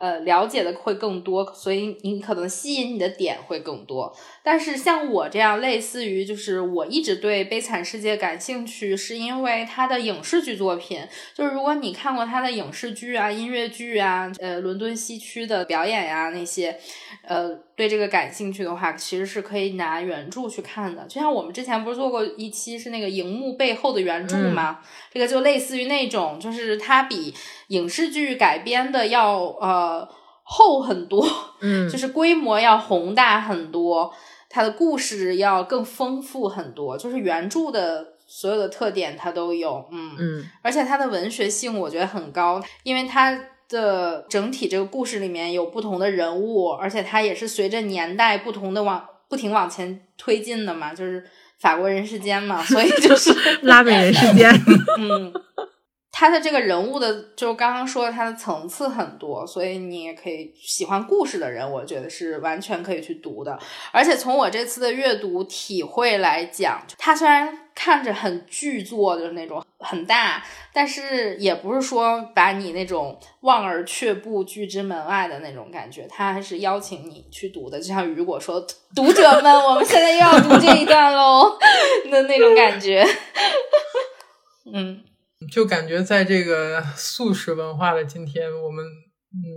[0.00, 4.14] 呃，了解的会更多，所以你可能吸引你的点会更多。
[4.50, 11.00] 但是像我这样，类似于就是我一直对《悲惨世界》感兴趣，是因为它的影视剧作品。
[11.34, 16.74] 就是如果你看过它的影视剧啊、音乐剧啊、呃，伦敦西区的表演呀那些，
[17.26, 21.04] 呃，对这个感兴趣的话，其实是可以拿原著去看的。
[21.06, 24.78] 就像我们之前不是做过一期是那个荧幕背后的原著吗？
[25.12, 27.34] 这个就类似于那种，就是它比。
[27.68, 30.08] 影视剧改编的要呃
[30.42, 31.28] 厚很多，
[31.60, 34.10] 嗯， 就是规模要宏大很多，
[34.48, 43.38] 它的故事要更丰富很多，就是原著的所有的特点它都有，嗯嗯，而且它的文学性我觉得很高，因为它
[43.68, 51.22] 的整体这个故事里面有不同的人物，而且它也是随着年代不同的往不停往前推进的嘛，就是
[51.58, 53.30] 法国人世间嘛，所以就是
[53.62, 54.50] 拉美人世间，
[54.98, 55.32] 嗯。
[56.20, 63.56] 他的这个人物的，就刚刚说的，他的层次很多，所以你也可以喜欢故事的人，我觉得是完全可以去读的。
[63.92, 77.78] 而且从我这次的阅读体会来讲，它虽然看着很巨作的那种很大，但是也不是说把你那种望而却步、拒之门外的那种感觉，他还是邀请你去读的。
[77.78, 81.56] 就像雨果说：“读者们，我们现在又要读这一段喽”
[82.10, 83.06] 的那种感觉。
[84.74, 85.04] 嗯。
[85.52, 88.84] 就感觉在这个素食文化的今天，我们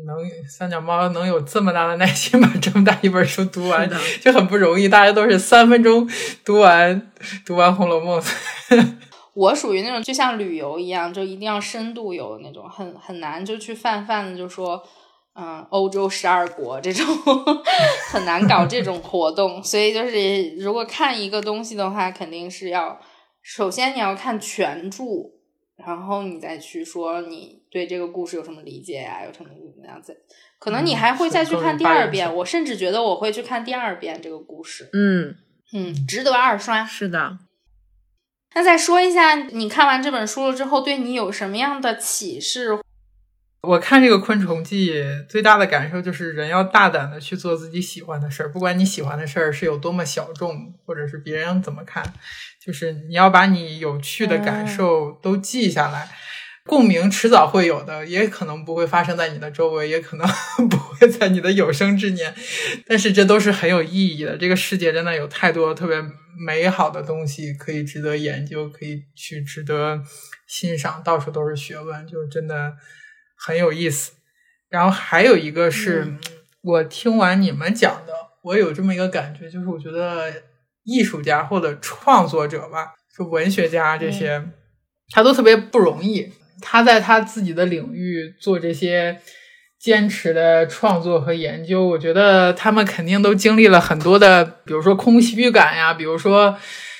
[0.05, 0.17] 能
[0.47, 3.89] 三脚猫能有这么大的耐心把这么大一本书读完，
[4.21, 4.87] 就很不容易。
[4.87, 6.07] 大家都是三分钟
[6.45, 7.11] 读完
[7.45, 8.21] 读完《红楼梦》。
[9.33, 14.81] 我属于那种就像旅游一样，就一定要深度游的那种，很很难就去泛泛的就说，
[15.33, 17.05] 嗯，欧洲十二国这种
[18.11, 19.63] 很难搞这种活动。
[19.63, 22.99] 所以就是如果看一个东西的话，肯定是要
[23.41, 25.03] 首先你要看全著。
[25.85, 29.23] 然后你再去说你对这个故事有什么理解呀？
[29.25, 30.15] 有什么怎么样子？
[30.59, 32.33] 可能你还会再去看第二遍。
[32.35, 34.89] 我甚至觉得我会去看第二遍这个故事。
[34.93, 35.35] 嗯
[35.73, 36.85] 嗯，值得二刷。
[36.85, 37.39] 是的。
[38.53, 42.79] 那再说一下，你看完这本书了之后，对你有什么样的启示？
[43.61, 44.91] 我看这个《昆虫记》
[45.27, 52.03] 最大的感受就是，人要大胆的去做自己喜欢的事儿，不管你喜欢的事儿是有多么小众，或者是别人怎么看。
[52.63, 56.07] 就是你要把你有趣的感受都记下来，
[56.67, 60.27] 共鸣迟早会有的，也可能不会发生在你的周围，也可能
[60.69, 62.35] 不会在你的有生之年，
[62.85, 64.37] 但是这都是很有意义的。
[64.37, 65.99] 这个世界真的有太多特别
[66.37, 69.99] 美好的东西可以值得研究，可以去值得
[70.45, 72.73] 欣赏，到处都是学问，就真的
[73.35, 74.11] 很有意思。
[74.69, 76.13] 然后还有一个是
[76.61, 78.13] 我听完你们讲的，
[78.43, 80.31] 我有这么一个感觉，就是我觉得。
[80.91, 84.43] 艺术家或者创作者吧，就文学家这些，
[85.11, 86.33] 他都特别不容易。
[86.61, 89.19] 他在他自己的领域做这些
[89.79, 96.55] 坚持的创作和研究，我觉得他们肯定都经历了很多的，比如说空虚感呀，比如说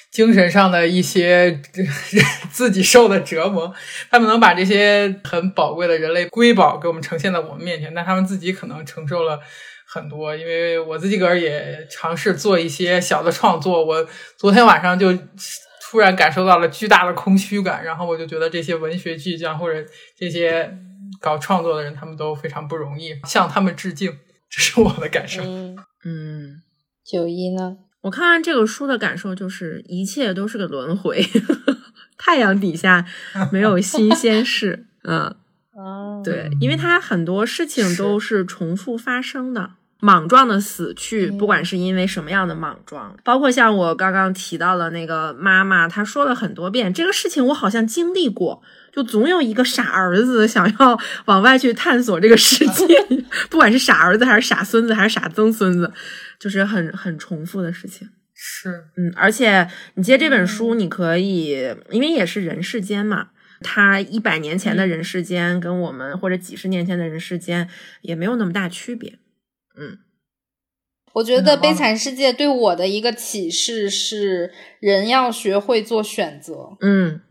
[0.09, 1.61] 精神上的一些
[2.51, 3.71] 自己受的折磨。
[4.09, 9.39] 他们能把这些很宝贵的人类瑰宝给我们呈现在我们面前，但他们自己可能承受了。
[9.93, 13.83] 很多，因为我自己个儿也尝试做一些小的创作。
[13.83, 14.07] 我
[14.37, 15.13] 昨天晚上就
[15.81, 19.85] 突然感受到了巨大的空虚感，然后我就觉得这些文学巨匠或者
[20.17, 20.77] 这些
[21.19, 24.17] 搞创作的人，他们都非常不容易，向他们致敬，
[24.49, 25.43] 这是我的感受。
[26.05, 26.61] 嗯，
[27.03, 27.75] 九一呢？
[28.03, 31.21] 我看完这个书的感受就是，一切都是个轮回，
[32.17, 33.05] 太阳底下
[33.51, 34.87] 没有新鲜事。
[35.03, 35.35] 嗯，
[35.75, 39.71] 哦，对，因为它很多事情都是重复发生的。
[40.01, 52.87] 莽撞的死去，不管是因为什么样的莽撞，包括像我刚刚提到的那个妈妈，她说了很多遍这个事情，我好像经历过，就总有一个傻儿子想要往外去探索这个世界，
[53.51, 55.93] 不管是傻儿子还是傻孙子还是傻曾孙子，
[56.39, 58.09] 就是很很重复的事情。
[58.33, 63.27] 是，嗯，而且你借这本书，你可以，因为也是人世间嘛，
[63.61, 67.69] 它一百年前的人世间跟我们或者几十年前的人世间
[68.01, 69.19] 也没有那么大区别。
[69.77, 69.97] 嗯，
[71.13, 76.77] 我觉得《嗯悲惨世界》对我的一个启示是，人要学会做选择。
[76.81, 77.21] 嗯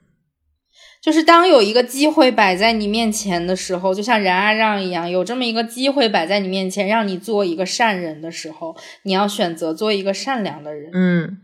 [1.02, 10.90] 就是当有一个机会摆在你面前的时候，就像冉阿让一样，有这么一个机会摆在你面前，让你做一个善人的时候，你要选择做一个善良的人。
[10.92, 11.38] 嗯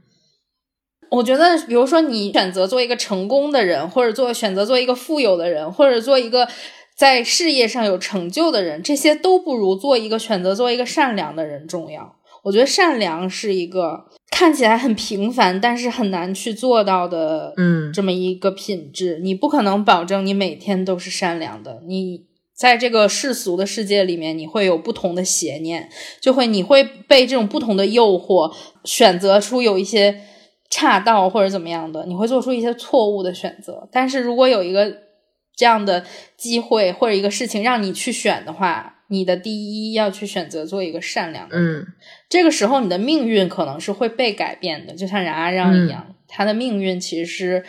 [1.09, 6.47] 我觉得，比如说你选择做一个成功的人，或者做选择做一个富有的人，或者做一个
[6.97, 12.17] 在事业上有成就的人，这些都不如做一个选择做一个善良的人重要。
[12.45, 19.19] 我觉得善良是一个看起来很平凡，但是很难去做到的，嗯这么一个品质。
[19.21, 22.25] 你不可能保证你每天都是善良的，你
[22.55, 25.91] 在这个世俗的世界里面，你会有不同的邪念，
[26.21, 28.55] 就会你会被这种不同的诱惑
[28.85, 30.23] 选择出有一些
[30.71, 33.87] 岔道或者怎么样的，你会做出一些错误的选择。
[33.93, 35.06] 但是如果有一个
[35.57, 36.05] 这样的
[36.37, 41.81] 机会或者一个事情让你去选的话，你的第一要去选择做一个善良的人。
[41.81, 41.87] 嗯
[42.29, 47.65] 这个时候你的命运可能是会被改变的，就像冉阿让一样，他的命运其实是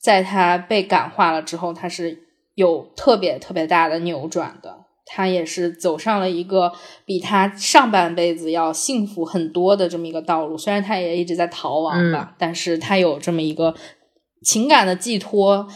[0.00, 2.18] 在他被感化了之后，他是
[2.54, 4.86] 有特别特别大的扭转的。
[5.08, 6.72] 他也是走上了一个
[7.04, 10.58] 比他上半辈子要幸福很多的这么一个道路。
[10.58, 13.72] 虽然他也一直在逃亡吧，但是他有这么一个
[14.42, 15.68] 情感的寄托，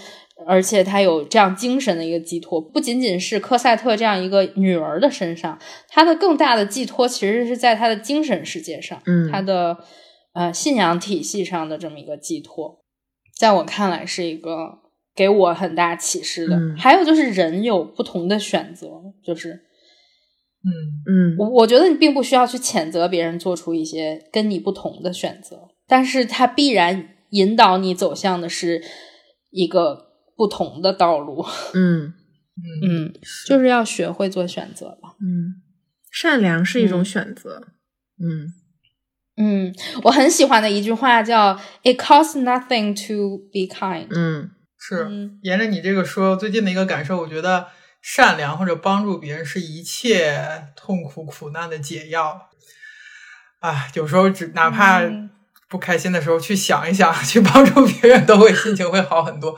[0.46, 5.58] 而且他有这样精神的一个寄托，不仅仅是科赛特这样一个女儿的身上，
[5.88, 9.76] 他的更大的寄托其实是在他的精神世界上，嗯他的
[10.34, 12.80] 呃信仰体系上的这么一个寄托，
[13.38, 14.78] 在我看来是一个
[15.14, 16.56] 给我很大启示的。
[16.56, 18.88] 嗯还有就是人有不同的选择，
[19.24, 19.50] 就是
[20.62, 20.70] 嗯
[21.06, 28.82] 嗯我我觉得你并不需要去谴责别人做出一些跟你不同的选择，但是他必然引导你走向的是
[29.50, 30.10] 一个
[30.40, 31.44] 不同的道路。
[31.74, 32.14] 嗯
[32.56, 33.12] 嗯嗯，
[33.46, 35.10] 就是要学会做选择吧。
[35.20, 35.60] 嗯，
[36.10, 37.68] 善良是一种嗯选择。
[38.18, 38.54] 嗯
[39.36, 44.06] 嗯，我很喜欢的一句话叫 “It costs nothing to be kind”。
[44.10, 47.66] 嗯是嗯沿着你这个说，最近的一个感受，我觉得
[48.00, 52.48] 善良或者帮助别人是一切痛苦苦难的解药。
[53.58, 55.28] 啊，有时候只哪怕嗯
[55.70, 59.56] 不开心的时候，去想一想， 去帮助别人，都会心情会好很多。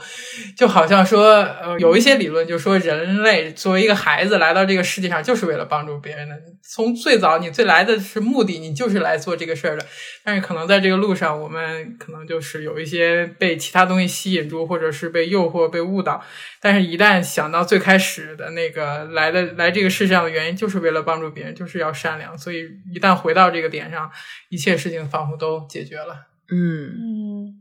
[0.54, 6.36] 就好像说，呃，有一些理论就说，人类作为一个孩子来到这个世界上，就是为了帮助别人的。
[6.62, 9.84] 从最早你最来的是目的，你就是来做这个事儿的。
[10.22, 16.22] 但是可能在这个路上，我们可能就是有一些被其他东西吸引住，或者是被诱惑、被误导。
[16.60, 22.38] 但是，一旦想到最开始的那个来的来这个世上的原因，就是为了帮助别人，就是要善良。
[22.38, 24.08] 所以，一旦回到这个点上，
[24.50, 26.28] 一切事情仿佛都解决了。
[26.50, 27.54] 嗯，嗯，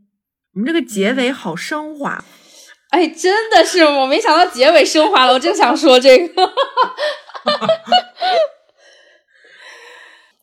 [0.54, 2.24] 我们这个结尾好升华。
[2.90, 6.52] 哎，真的是我没想到结尾升华了，我正想说这个。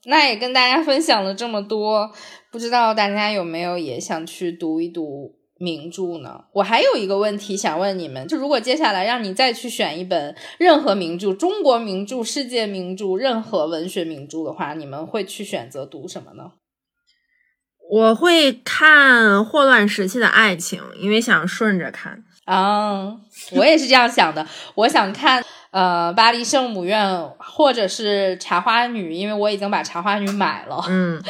[0.07, 2.11] 那也跟大家分享了这么多，
[2.51, 6.47] 不知道大家有没有也想去读一读名著呢？
[6.55, 16.53] 我还有一个问题想问你们，就如果接下来让你再去选一本任何名著，中国名著、世界名著、任何文学名著的话，你们会去选择读什么呢？
[17.91, 22.23] 我会看《霍乱时期的爱情》，因为想顺着看。
[22.45, 23.15] 啊，
[23.53, 24.47] 我也是这样想的。
[24.75, 27.07] 我想看呃《巴黎圣母院》
[27.39, 31.23] 或者是《茶花女》，因为我已经把《茶花女》买了， 嗯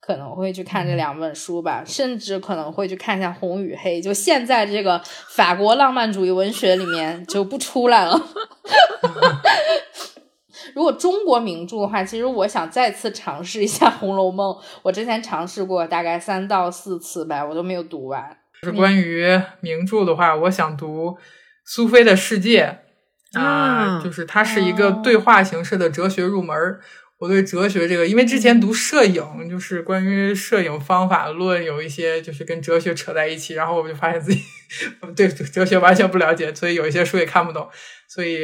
[0.00, 4.00] 可能会去看这两本书吧，甚至可能会去看一下《红与黑》。
[4.02, 5.02] 就现在这个
[5.34, 8.16] 法国浪漫主义文学里面就不出来了。
[10.74, 14.52] 如果中国名著的话，其实我想再次尝试一下《红楼梦》。
[14.82, 18.36] 我之前尝试过大概三到四次吧，我都没有读完。
[18.62, 21.10] 是关于名著的话，我想读
[21.64, 22.78] 《苏菲的世界》
[23.38, 26.80] 啊、啊就是它是一个对话形式的哲学入门儿。
[27.18, 34.40] 我对哲学这个，因为之前读摄影，就是关于摄影方法论有一些就是跟哲学扯在一起，然后我就发现自己
[35.16, 37.68] 对哲学完全不了解，所以有一些书也看不懂。
[38.08, 38.38] 所以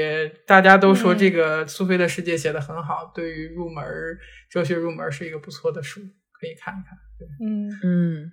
[0.47, 3.85] 大家都说这个《苏菲的世界》写的很好，对于入门
[4.51, 6.01] 哲学入门是一个不错的书，
[6.33, 6.99] 可以看一看。
[7.19, 8.33] 对，嗯，嗯，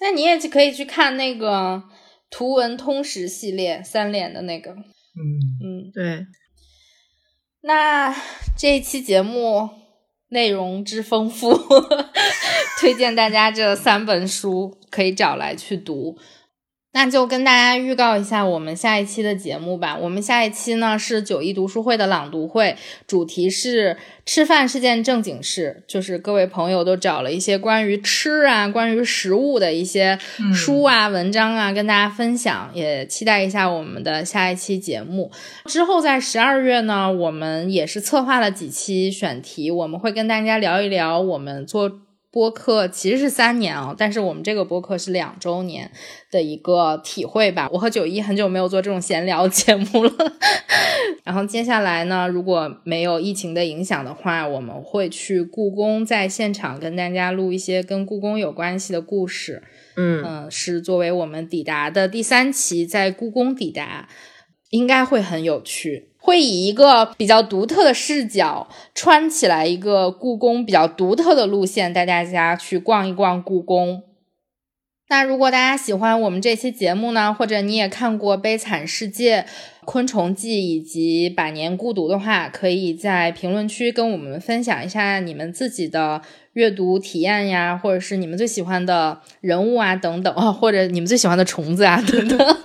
[0.00, 1.82] 那你也可以去看那个
[2.30, 4.80] 图文通识系列三联的那个，嗯，
[5.62, 6.26] 嗯，对，
[7.66, 8.14] 那
[8.56, 9.68] 这一期节目
[10.28, 11.52] 内容之丰富，
[12.78, 16.16] 推荐大家这三本书可以找来去读。
[16.96, 19.94] 那就跟大家预告一下我们下一期的节目吧。
[19.94, 22.74] 我们下一期呢是九一读书会的朗读会，
[23.06, 30.18] 主题是吃饭是件正经事，就是各位朋友都找了一些关于吃啊、关于食物的一些
[30.54, 32.70] 书啊、文章啊，跟大家分享。
[32.72, 35.30] 也期待一下我们的下一期节目。
[35.66, 42.05] 之后在十二月呢，我们也是策划了几期选题，我们会跟大家聊一聊我们做。
[42.30, 45.90] 播客其实是三年啊，但是我们这个播客是两周年
[46.30, 47.68] 的一个体会吧。
[47.72, 50.12] 我和九一很久没有做这种闲聊节目了。
[51.24, 59.62] 然后接下来呢，如果没有疫情的影响的话，我们会去故宫，在现场跟大家录一些跟故宫有关系的故事。
[59.96, 64.08] 嗯嗯，是作为我们抵达的第三期，在故宫抵达，
[64.70, 66.10] 应该会很有趣。
[66.26, 68.66] 会以一个比较独特的视角，
[68.96, 74.02] 穿起来一个故宫比较独特的路线，带大家去逛一逛故宫。
[75.08, 79.42] 那如果大家喜欢我们这期节目呢，或者你也看过《悲惨世界》
[79.84, 86.22] 《昆虫记》以及《百年孤独》的话，可以在评论区跟我们分享一下你们自己的
[86.56, 92.56] 阅读体验呀，或者是你们最喜欢的人物啊等等啊，或者你们最喜欢的虫子啊 等等，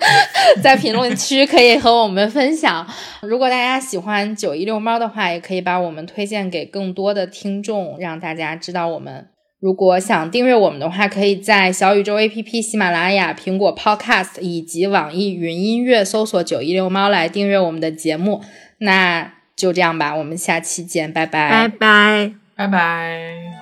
[0.62, 2.86] 在评论区可以和我们分享。
[3.20, 9.26] 如果大家喜欢九一六猫的话，也可以把我们推荐给更多的听众，让大家知道我们。
[9.60, 18.40] 如果想订阅我们的话，可以在小宇宙 APP、喜马拉雅、苹果 Podcast 以及网易云音乐搜索“九一六猫”来订阅我们的节目。
[18.78, 22.32] 那就这样吧，我们下期见，拜拜拜拜。
[22.56, 23.61] 拜拜。